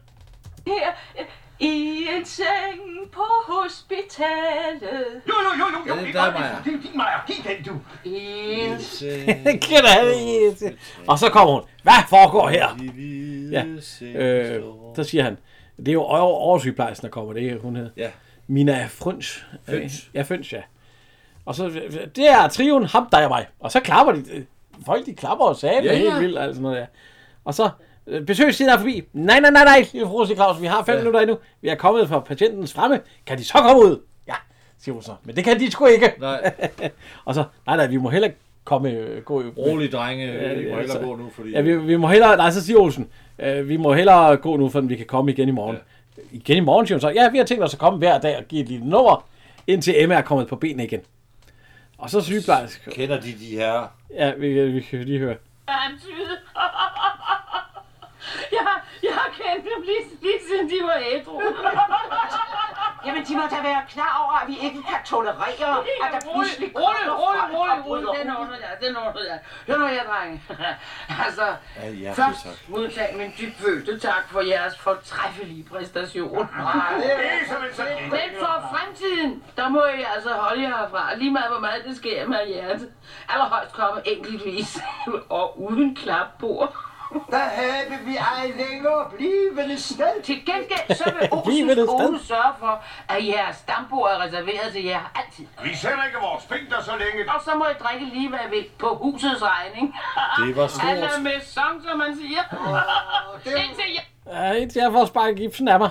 Her 0.67 0.89
øh, 1.19 1.25
i 1.61 2.07
en 2.19 2.25
seng 2.25 3.11
på 3.13 3.23
hospitalet. 3.49 5.07
Jo, 5.29 5.35
jo, 5.45 5.51
jo, 5.59 5.65
jo, 5.89 5.95
jo, 5.95 6.01
det 6.01 6.15
det 6.15 6.21
er 6.21 6.25
dig, 6.25 6.41
Maja. 6.41 6.55
Det 6.65 6.75
er 6.75 6.81
din, 6.91 6.97
Maja. 6.97 7.17
Giv 7.27 7.37
den, 7.45 7.65
du. 7.65 7.81
En 8.05 9.59
Kender 9.61 9.89
han 9.89 10.07
ikke? 10.09 10.77
Og 11.07 11.19
så 11.19 11.29
kommer 11.29 11.55
hun, 11.55 11.63
hvad 11.83 11.93
foregår 12.09 12.49
her? 12.49 12.69
Ja. 13.53 13.65
Øh, 14.21 14.63
så 14.97 15.05
siger 15.05 15.23
han, 15.25 15.39
det 15.77 15.89
er 15.89 15.93
jo 15.93 16.03
over- 16.03 16.21
oversygeplejersken, 16.21 17.05
der 17.07 17.11
kommer, 17.11 17.33
det 17.33 17.49
er 17.53 17.59
hun 17.59 17.77
hedder. 17.77 17.91
Ja. 17.97 18.11
Mina 18.47 18.87
Frøns. 18.91 19.47
Føns. 19.69 20.11
Ja, 20.15 20.23
Føns, 20.23 20.53
ja. 20.53 20.61
Og 21.47 21.55
så, 21.55 21.69
det 22.17 22.29
er 22.31 22.49
trioen, 22.49 22.85
ham, 22.85 23.09
dig 23.13 23.25
og 23.25 23.31
mig. 23.31 23.47
Og 23.61 23.73
så 23.73 23.81
klapper 23.81 24.13
de, 24.13 24.47
folk 24.87 25.07
de 25.07 25.15
klapper 25.15 25.45
og 25.45 25.57
sagde 25.57 25.77
Ja, 25.85 25.93
ja, 25.93 25.99
helt 25.99 26.15
ja. 26.15 26.19
vildt, 26.19 26.39
altså 26.39 26.63
noget, 26.63 26.77
ja. 26.81 26.87
Og 27.45 27.55
så, 27.55 27.71
besøgstiden 28.27 28.73
er 28.73 28.77
forbi. 28.79 29.05
Nej, 29.13 29.41
nej, 29.41 29.51
nej, 29.51 29.65
nej, 29.65 29.87
lille 29.93 30.09
fru 30.09 30.25
siger 30.27 30.37
Claus, 30.37 30.61
vi 30.61 30.67
har 30.67 30.85
fem 30.85 30.95
ja. 30.95 31.01
minutter 31.01 31.21
endnu. 31.21 31.39
Vi 31.61 31.69
er 31.69 31.75
kommet 31.75 32.09
fra 32.09 32.21
patientens 32.21 32.73
fremme. 32.75 33.01
Kan 33.27 33.39
de 33.39 33.45
så 33.45 33.53
komme 33.59 33.83
ud? 33.83 34.01
Ja, 34.29 34.35
siger 34.79 34.93
hun 34.93 35.03
så. 35.03 35.13
Men 35.25 35.37
det 35.37 35.45
kan 35.45 35.61
de 35.61 35.71
sgu 35.71 35.87
ikke. 35.87 36.13
Nej, 36.21 36.53
Og 37.25 37.35
så, 37.35 37.45
nej, 37.67 37.77
nej, 37.77 37.87
vi 37.87 37.97
må 37.97 38.09
heller 38.09 38.29
ikke 38.29 38.39
komme, 38.65 38.91
øh, 38.91 39.23
gå 39.23 39.41
i... 39.43 39.45
rolig 39.49 39.93
drenge, 39.93 40.27
Ja, 40.27 40.55
vi 40.55 40.71
må 40.71 40.77
hellere 40.77 40.89
så- 40.89 40.99
gå 41.05 41.17
nu, 41.17 41.31
fordi... 41.35 41.51
Ja, 41.51 41.61
vi, 41.61 41.77
vi 41.77 41.97
må 41.97 42.07
hellere, 42.09 42.37
nej, 42.37 42.51
så 42.51 42.65
siger 42.65 42.79
Olsen, 42.79 43.09
øh, 43.39 43.69
vi 43.69 43.77
må 43.77 43.93
hellere 43.95 44.37
gå 44.37 44.57
nu, 44.57 44.69
for 44.69 44.81
vi 44.81 44.97
kan 44.97 45.07
komme 45.07 45.33
igen 45.33 45.49
i 45.49 45.53
morgen. 45.53 45.77
Ja. 46.17 46.23
Igen 46.33 46.57
i 46.57 46.61
morgen, 46.61 46.87
siger 46.87 46.97
hun 46.97 47.01
så. 47.01 47.09
Ja, 47.09 47.31
vi 47.31 47.39
har 47.39 47.45
tænkt 47.45 47.65
os 47.65 47.73
at 47.75 47.81
komme 47.81 47.99
hver 47.99 48.19
dag 48.19 48.37
og 48.37 48.45
give 48.45 48.63
et 48.63 48.69
lille 48.69 48.87
nummer, 48.87 49.29
indtil 49.67 49.95
Emma 50.03 50.15
er 50.15 50.23
kommet 50.23 50.49
på 50.49 50.57
benene 50.57 50.85
igen. 50.85 51.01
Og 51.99 52.11
så 52.11 52.21
sygeplejerske. 52.21 52.91
Kender 52.91 53.21
de 53.21 53.27
de 53.41 53.47
her? 53.57 53.93
Ja, 54.15 54.33
vi, 54.39 54.63
vi 54.71 54.81
kan 54.81 54.99
lige 55.05 55.19
høre. 55.19 55.37
Antydet. 55.69 56.39
Jeg, 58.53 58.61
har- 58.69 58.85
jeg 59.03 59.11
har 59.13 59.31
kendt 59.41 59.65
dem 59.65 59.76
lige, 59.87 60.03
lige 60.22 60.39
siden 60.49 60.70
de 60.70 60.78
var 60.84 60.99
ædru. 61.12 61.43
Jamen, 63.07 63.24
de 63.28 63.34
må 63.37 63.43
da 63.51 63.62
være 63.62 63.82
klar 63.89 64.22
over, 64.24 64.34
at 64.43 64.49
vi 64.49 64.57
ikke 64.66 64.82
kan 64.82 64.99
tolerere, 65.05 65.49
at 66.05 66.11
der 66.12 66.20
pludselig 66.32 66.72
kommer 66.74 66.89
rolig, 66.89 67.12
rolig, 67.22 67.59
rolig, 67.59 67.84
bryder 67.84 68.07
rolig, 68.07 68.20
den 68.22 68.30
ordner 68.37 68.57
jeg, 68.57 68.89
den 68.89 68.97
ordner 68.97 69.22
jeg. 69.30 69.39
Hør 69.66 69.76
nu 69.76 69.87
her, 69.87 70.05
drenge. 70.05 70.43
altså, 71.26 71.47
Ja, 71.76 71.89
ja, 71.91 72.12
først 72.12 72.43
tak. 72.45 72.53
modtag 72.68 73.14
min 73.18 73.32
dybfølte 73.41 73.99
tak 73.99 74.24
for 74.30 74.41
jeres 74.41 74.78
fortræffelige 74.78 75.64
præstation. 75.70 76.49
Men 78.11 78.28
for 78.41 78.55
fremtiden, 78.72 79.45
der 79.57 79.68
må 79.68 79.84
I 79.84 80.05
altså 80.16 80.30
holde 80.32 80.62
jer 80.62 80.68
herfra, 80.76 81.14
lige 81.14 81.30
meget 81.30 81.51
hvor 81.51 81.61
meget 81.61 81.84
det 81.84 81.97
sker 81.97 82.26
med 82.26 82.47
hjertet. 82.47 82.91
Allerhøjst 83.28 83.72
komme 83.72 84.01
enkeltvis 84.05 84.78
og 85.39 85.61
uden 85.62 85.97
klapbord. 85.97 86.76
Der 87.31 87.47
havde 87.59 87.87
vi 88.09 88.14
ej 88.17 88.47
længere 88.62 89.03
blivende 89.17 89.77
sted. 89.81 90.14
Til 90.23 90.37
gengæld 90.51 90.87
så 91.01 91.05
vil 91.19 91.29
sted. 91.75 91.87
skole 91.87 92.19
sørge 92.33 92.53
for, 92.62 92.75
at 93.14 93.27
jeres 93.27 93.57
stambord 93.57 94.09
er 94.14 94.19
reserveret 94.25 94.69
til 94.73 94.85
jer 94.85 95.12
altid. 95.21 95.47
Vi 95.64 95.75
sender 95.75 96.05
ikke 96.09 96.19
vores 96.29 96.45
pengter 96.53 96.83
så 96.83 96.93
længe. 97.03 97.21
Og 97.35 97.41
så 97.47 97.51
må 97.61 97.64
I 97.75 97.77
drikke 97.85 98.05
lige 98.14 98.29
hvad 98.29 98.39
I 98.47 98.51
vil 98.55 98.64
på 98.79 98.89
husets 99.03 99.43
regning. 99.53 99.87
Det 100.47 100.57
var 100.57 100.67
stort. 100.67 100.91
Alla 100.91 101.09
med 101.29 101.39
sang, 101.55 101.75
som 101.89 101.99
man 101.99 102.12
siger. 102.23 102.43
Indtil 103.69 103.91
jeg... 103.97 104.05
Ja, 104.35 104.53
indtil 104.53 104.81
jeg 104.81 104.93
får 104.93 105.05
sparket 105.05 105.37
gipsen 105.37 105.69
af 105.69 105.79
mig. 105.79 105.91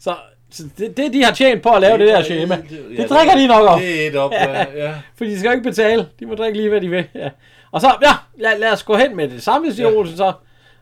Så, 0.00 0.14
så 0.50 0.62
det, 0.78 0.96
det, 0.96 1.12
de 1.12 1.24
har 1.24 1.32
tjent 1.32 1.62
på 1.62 1.68
at 1.68 1.80
lave 1.80 1.98
det, 1.98 2.06
det 2.06 2.08
der 2.08 2.22
schema, 2.22 2.56
det, 2.56 2.70
det, 2.70 2.96
ja, 2.98 3.02
det 3.02 3.10
drikker 3.10 3.34
de 3.36 3.46
nok 3.46 3.62
op. 3.68 3.78
det 3.80 4.04
er 4.04 4.10
et 4.10 4.16
op, 4.16 4.32
ja, 4.32 4.66
ja. 4.74 4.94
For 5.18 5.24
de 5.24 5.38
skal 5.38 5.48
jo 5.48 5.52
ikke 5.52 5.68
betale. 5.70 6.08
De 6.20 6.26
må 6.26 6.34
drikke 6.34 6.56
lige, 6.58 6.68
hvad 6.68 6.80
de 6.80 6.88
vil. 6.88 7.08
Ja. 7.14 7.30
Og 7.72 7.80
så, 7.80 7.86
ja, 8.02 8.12
lad, 8.38 8.58
lad 8.58 8.72
os 8.72 8.82
gå 8.82 8.96
hen 8.96 9.16
med 9.16 9.28
det 9.28 9.42
samme, 9.42 9.72
siger 9.72 9.88
ja. 9.90 9.96
Olsen 9.96 10.16
så. 10.16 10.32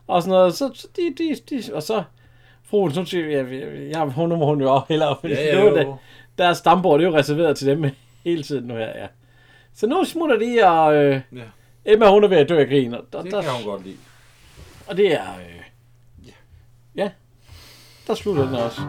Og 0.07 0.23
sådan 0.23 0.31
noget. 0.33 0.55
Så, 0.55 0.71
så 0.75 0.89
de, 0.97 1.15
de, 1.19 1.37
de, 1.51 1.75
og 1.75 1.83
så, 1.83 2.03
fru 2.65 2.83
Olsen, 2.83 3.07
siger, 3.07 3.27
ja, 3.27 3.43
ja, 3.43 3.81
ja, 3.99 4.05
hun 4.05 4.29
må 4.29 4.45
hun 4.47 4.61
jo 4.61 4.75
også 4.75 4.87
hellere. 4.89 5.17
Fordi 5.21 5.33
Ja, 5.35 5.41
ja, 5.43 5.59
er 5.59 5.65
jo 5.65 5.77
det, 5.77 5.95
deres 6.39 6.59
stambord, 6.59 6.99
det 7.01 7.07
er 7.07 7.11
jo 7.11 7.17
reserveret 7.17 7.57
til 7.57 7.67
dem 7.67 7.85
hele 8.25 8.43
tiden 8.43 8.65
nu 8.65 8.75
her, 8.75 8.87
ja. 9.01 9.07
Så 9.75 9.87
nu 9.87 10.05
smutter 10.05 10.39
de, 10.39 10.65
og 10.69 10.95
øh, 10.95 11.21
Ja. 11.33 11.43
Emma, 11.85 12.09
hun 12.11 12.25
er 12.25 12.29
ved 12.29 12.37
at 12.37 12.49
dø 12.49 12.59
af 12.61 12.67
grin. 12.69 12.95
Og, 12.95 13.05
der, 13.13 13.23
Det 13.23 13.33
der, 13.33 13.43
kan 13.43 13.51
hun 13.51 13.65
godt 13.65 13.85
lide. 13.85 13.97
og 14.87 14.97
det 14.97 15.13
er, 15.13 15.37
øh, 15.49 16.31
ja, 16.97 17.11
der 18.07 18.15
slutter 18.15 18.47
den 18.47 18.55
også. 18.55 18.81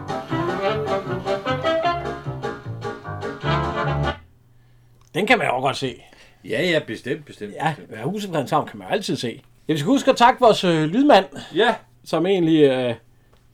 Den 5.14 5.26
kan 5.26 5.38
man 5.38 5.46
jo 5.46 5.60
godt 5.60 5.76
se. 5.76 6.02
Ja, 6.44 6.62
ja, 6.62 6.80
bestemt, 6.86 7.24
bestemt. 7.24 7.54
Ja, 7.54 7.74
ja 7.90 8.02
huset 8.02 8.30
på 8.30 8.34
Christianshavn 8.34 8.68
kan 8.68 8.78
man 8.78 8.88
jo 8.88 8.92
altid 8.92 9.16
se. 9.16 9.42
Jeg 9.68 9.78
skal 9.78 9.86
huske 9.86 10.10
at 10.10 10.16
takke 10.16 10.40
vores 10.40 10.64
øh, 10.64 10.84
lydmand, 10.84 11.26
ja. 11.54 11.74
som 12.04 12.26
egentlig 12.26 12.62
øh, 12.62 12.94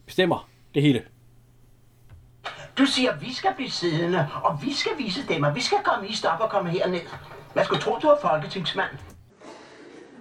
bestemmer 0.06 0.48
det 0.74 0.82
hele. 0.82 1.02
Du 2.78 2.86
siger, 2.86 3.16
vi 3.16 3.34
skal 3.34 3.50
blive 3.56 3.70
siddende, 3.70 4.28
og 4.44 4.58
vi 4.62 4.74
skal 4.74 4.92
vise 4.98 5.24
dem, 5.28 5.44
at 5.44 5.54
vi 5.54 5.60
skal 5.60 5.78
komme 5.84 6.08
i 6.08 6.12
stop 6.12 6.40
og 6.40 6.50
komme 6.50 6.70
herned. 6.70 7.00
Hvad 7.52 7.64
skulle 7.64 7.82
tro, 7.82 7.98
du 8.02 8.06
er 8.06 8.16
folketingsmand? 8.22 8.90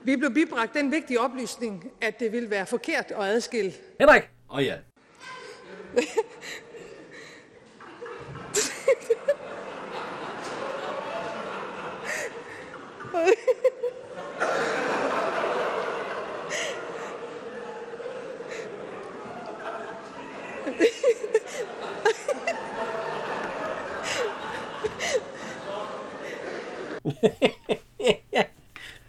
Vi 0.03 0.15
blev 0.15 0.33
bibragt 0.33 0.73
den 0.73 0.91
vigtige 0.91 1.19
oplysning, 1.19 1.91
at 2.01 2.19
det 2.19 2.31
ville 2.31 2.49
være 2.49 2.65
forkert 2.65 3.11
at 3.11 3.23
adskille. 3.23 3.71
Henrik! 3.99 4.23
Og 4.47 4.63
ja. 4.63 4.75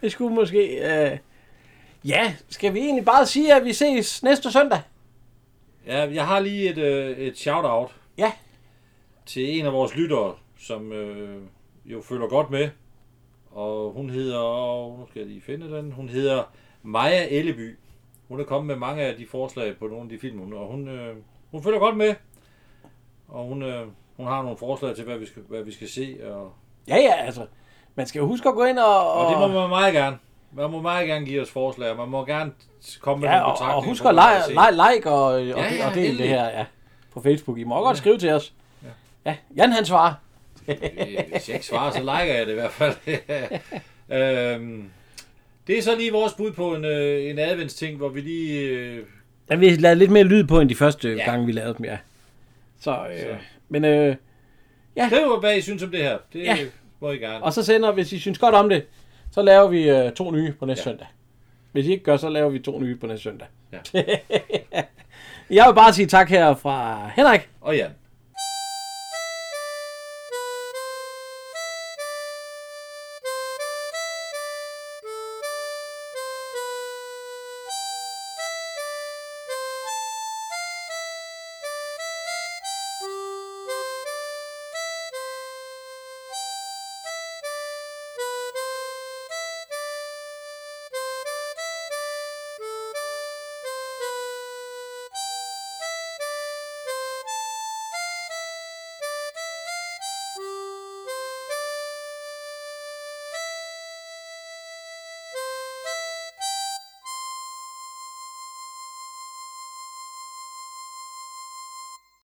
Det 0.01 0.11
skulle 0.11 0.35
måske... 0.35 0.77
Øh... 0.77 1.17
Ja, 2.05 2.35
skal 2.49 2.73
vi 2.73 2.79
egentlig 2.79 3.05
bare 3.05 3.25
sige, 3.25 3.55
at 3.55 3.65
vi 3.65 3.73
ses 3.73 4.23
næste 4.23 4.51
søndag? 4.51 4.81
Ja, 5.85 6.13
jeg 6.13 6.27
har 6.27 6.39
lige 6.39 6.69
et, 6.69 6.77
øh, 6.77 7.17
et 7.17 7.37
shout-out. 7.37 7.95
Ja. 8.17 8.31
Til 9.25 9.59
en 9.59 9.65
af 9.65 9.73
vores 9.73 9.95
lyttere, 9.95 10.35
som 10.59 10.91
øh, 10.91 11.41
jo 11.85 12.01
følger 12.01 12.27
godt 12.27 12.49
med. 12.49 12.69
Og 13.51 13.91
hun 13.95 14.09
hedder, 14.09 14.39
nu 14.99 15.05
skal 15.09 15.19
jeg 15.19 15.27
lige 15.27 15.41
finde 15.41 15.71
den, 15.77 15.91
hun 15.91 16.09
hedder 16.09 16.43
Maja 16.83 17.27
Elleby. 17.29 17.77
Hun 18.27 18.39
er 18.39 18.43
kommet 18.43 18.67
med 18.67 18.75
mange 18.87 19.03
af 19.03 19.15
de 19.15 19.27
forslag 19.31 19.77
på 19.77 19.87
nogle 19.87 20.03
af 20.03 20.09
de 20.09 20.19
film, 20.19 20.39
hun- 20.39 20.53
og 20.53 20.67
hun, 20.67 20.87
øh, 20.87 21.15
hun 21.51 21.63
følger 21.63 21.79
godt 21.79 21.97
med. 21.97 22.15
Og 23.27 23.43
hun, 23.45 23.61
øh, 23.63 23.87
hun 24.17 24.27
har 24.27 24.41
nogle 24.41 24.57
forslag 24.57 24.95
til, 24.95 25.03
hvad 25.05 25.17
vi 25.17 25.25
skal, 25.25 25.41
hvad 25.49 25.63
vi 25.63 25.71
skal 25.73 25.89
se. 25.89 26.17
Og, 26.31 26.51
Ja, 26.87 26.95
ja, 26.97 27.13
altså. 27.25 27.45
Man 27.95 28.07
skal 28.07 28.21
huske 28.21 28.49
at 28.49 28.55
gå 28.55 28.63
ind 28.63 28.79
og... 28.79 29.13
og 29.13 29.31
det 29.31 29.39
må 29.39 29.47
man 29.59 29.69
meget 29.69 29.93
gerne. 29.93 30.17
Man 30.51 30.71
må 30.71 30.81
meget 30.81 31.07
gerne 31.07 31.25
give 31.25 31.41
os 31.41 31.51
forslag, 31.51 31.97
man 31.97 32.09
må 32.09 32.25
gerne 32.25 32.51
komme 33.01 33.21
med 33.21 33.29
Ja, 33.29 33.35
nogle 33.35 33.45
og, 33.45 33.53
betragtninger. 33.53 33.75
og 33.77 33.85
husk 33.85 34.05
at 34.05 34.13
like, 34.15 34.49
like, 34.49 34.93
like 34.95 35.09
og, 35.11 35.23
og, 35.23 35.45
Ja, 35.45 35.75
ja, 35.75 35.87
og 35.89 35.93
del 35.95 36.17
det 36.17 36.27
her 36.27 36.45
ja, 36.45 36.65
på 37.13 37.21
Facebook. 37.21 37.57
I 37.57 37.63
må 37.63 37.83
godt 37.83 37.97
skrive 37.97 38.17
til 38.17 38.29
os. 38.29 38.53
Ja, 39.25 39.35
Jan 39.55 39.71
han 39.71 39.85
svarer. 39.85 40.13
Hvis 41.31 41.47
jeg 41.49 41.53
ikke 41.55 41.65
svarer, 41.65 41.91
så 41.91 41.99
liker 41.99 42.33
jeg 42.35 42.45
det 42.45 42.51
i 42.51 42.55
hvert 42.55 42.71
fald. 42.71 42.95
øhm, 44.55 44.89
det 45.67 45.77
er 45.77 45.81
så 45.81 45.95
lige 45.95 46.11
vores 46.11 46.33
bud 46.33 46.51
på 46.51 46.75
en, 46.75 46.85
øh, 46.85 47.29
en 47.29 47.39
adventsting, 47.39 47.97
hvor 47.97 48.09
vi 48.09 48.21
lige... 48.21 48.59
Øh, 48.69 49.03
Der 49.49 49.55
vil 49.55 49.69
vi 49.71 49.75
lade 49.75 49.95
lidt 49.95 50.11
mere 50.11 50.23
lyd 50.23 50.43
på, 50.43 50.59
end 50.59 50.69
de 50.69 50.75
første 50.75 51.09
Ja. 51.09 51.15
ja. 51.15 51.31
gange, 51.31 51.45
vi 51.45 51.51
lavede 51.51 51.73
dem, 51.77 51.85
ja. 51.85 51.97
Så, 52.79 52.91
øh, 53.13 53.19
Så. 53.19 53.25
men 53.69 53.85
øh, 53.85 54.15
ja. 54.95 55.07
Skriv, 55.09 55.39
hvad 55.39 55.57
I 55.57 55.61
synes 55.61 55.83
om 55.83 55.91
det 55.91 55.99
her. 55.99 56.17
Det 56.33 56.39
Ja. 56.43 56.57
må 56.99 57.11
I 57.11 57.17
gerne. 57.17 57.43
Og 57.43 57.53
så 57.53 57.63
sender, 57.63 57.91
hvis 57.91 58.11
I 58.13 58.19
synes 58.19 58.37
godt 58.39 58.55
om 58.55 58.69
det, 58.69 58.85
så 59.31 59.41
laver 59.41 59.67
vi 59.67 59.89
øh, 59.89 60.11
to 60.11 60.31
nye 60.31 60.53
på 60.59 60.65
næste 60.65 60.81
Ja. 60.85 60.89
ja. 60.89 60.93
søndag. 60.93 61.07
Hvis 61.71 61.85
I 61.87 61.91
ikke 61.91 62.03
gør, 62.03 62.17
så 62.17 62.29
laver 62.29 62.49
vi 62.49 62.59
to 62.59 62.79
nye 62.79 62.95
på 62.95 63.07
næste 63.07 63.23
søndag. 63.23 63.47
Ja. 63.73 63.77
Jeg 65.51 65.65
vil 65.67 65.75
bare 65.75 65.93
sige 65.93 66.05
tak 66.07 66.29
her 66.29 66.55
fra 66.55 67.09
Henrik. 67.15 67.49
Og 67.61 67.75
Jan. 67.77 67.89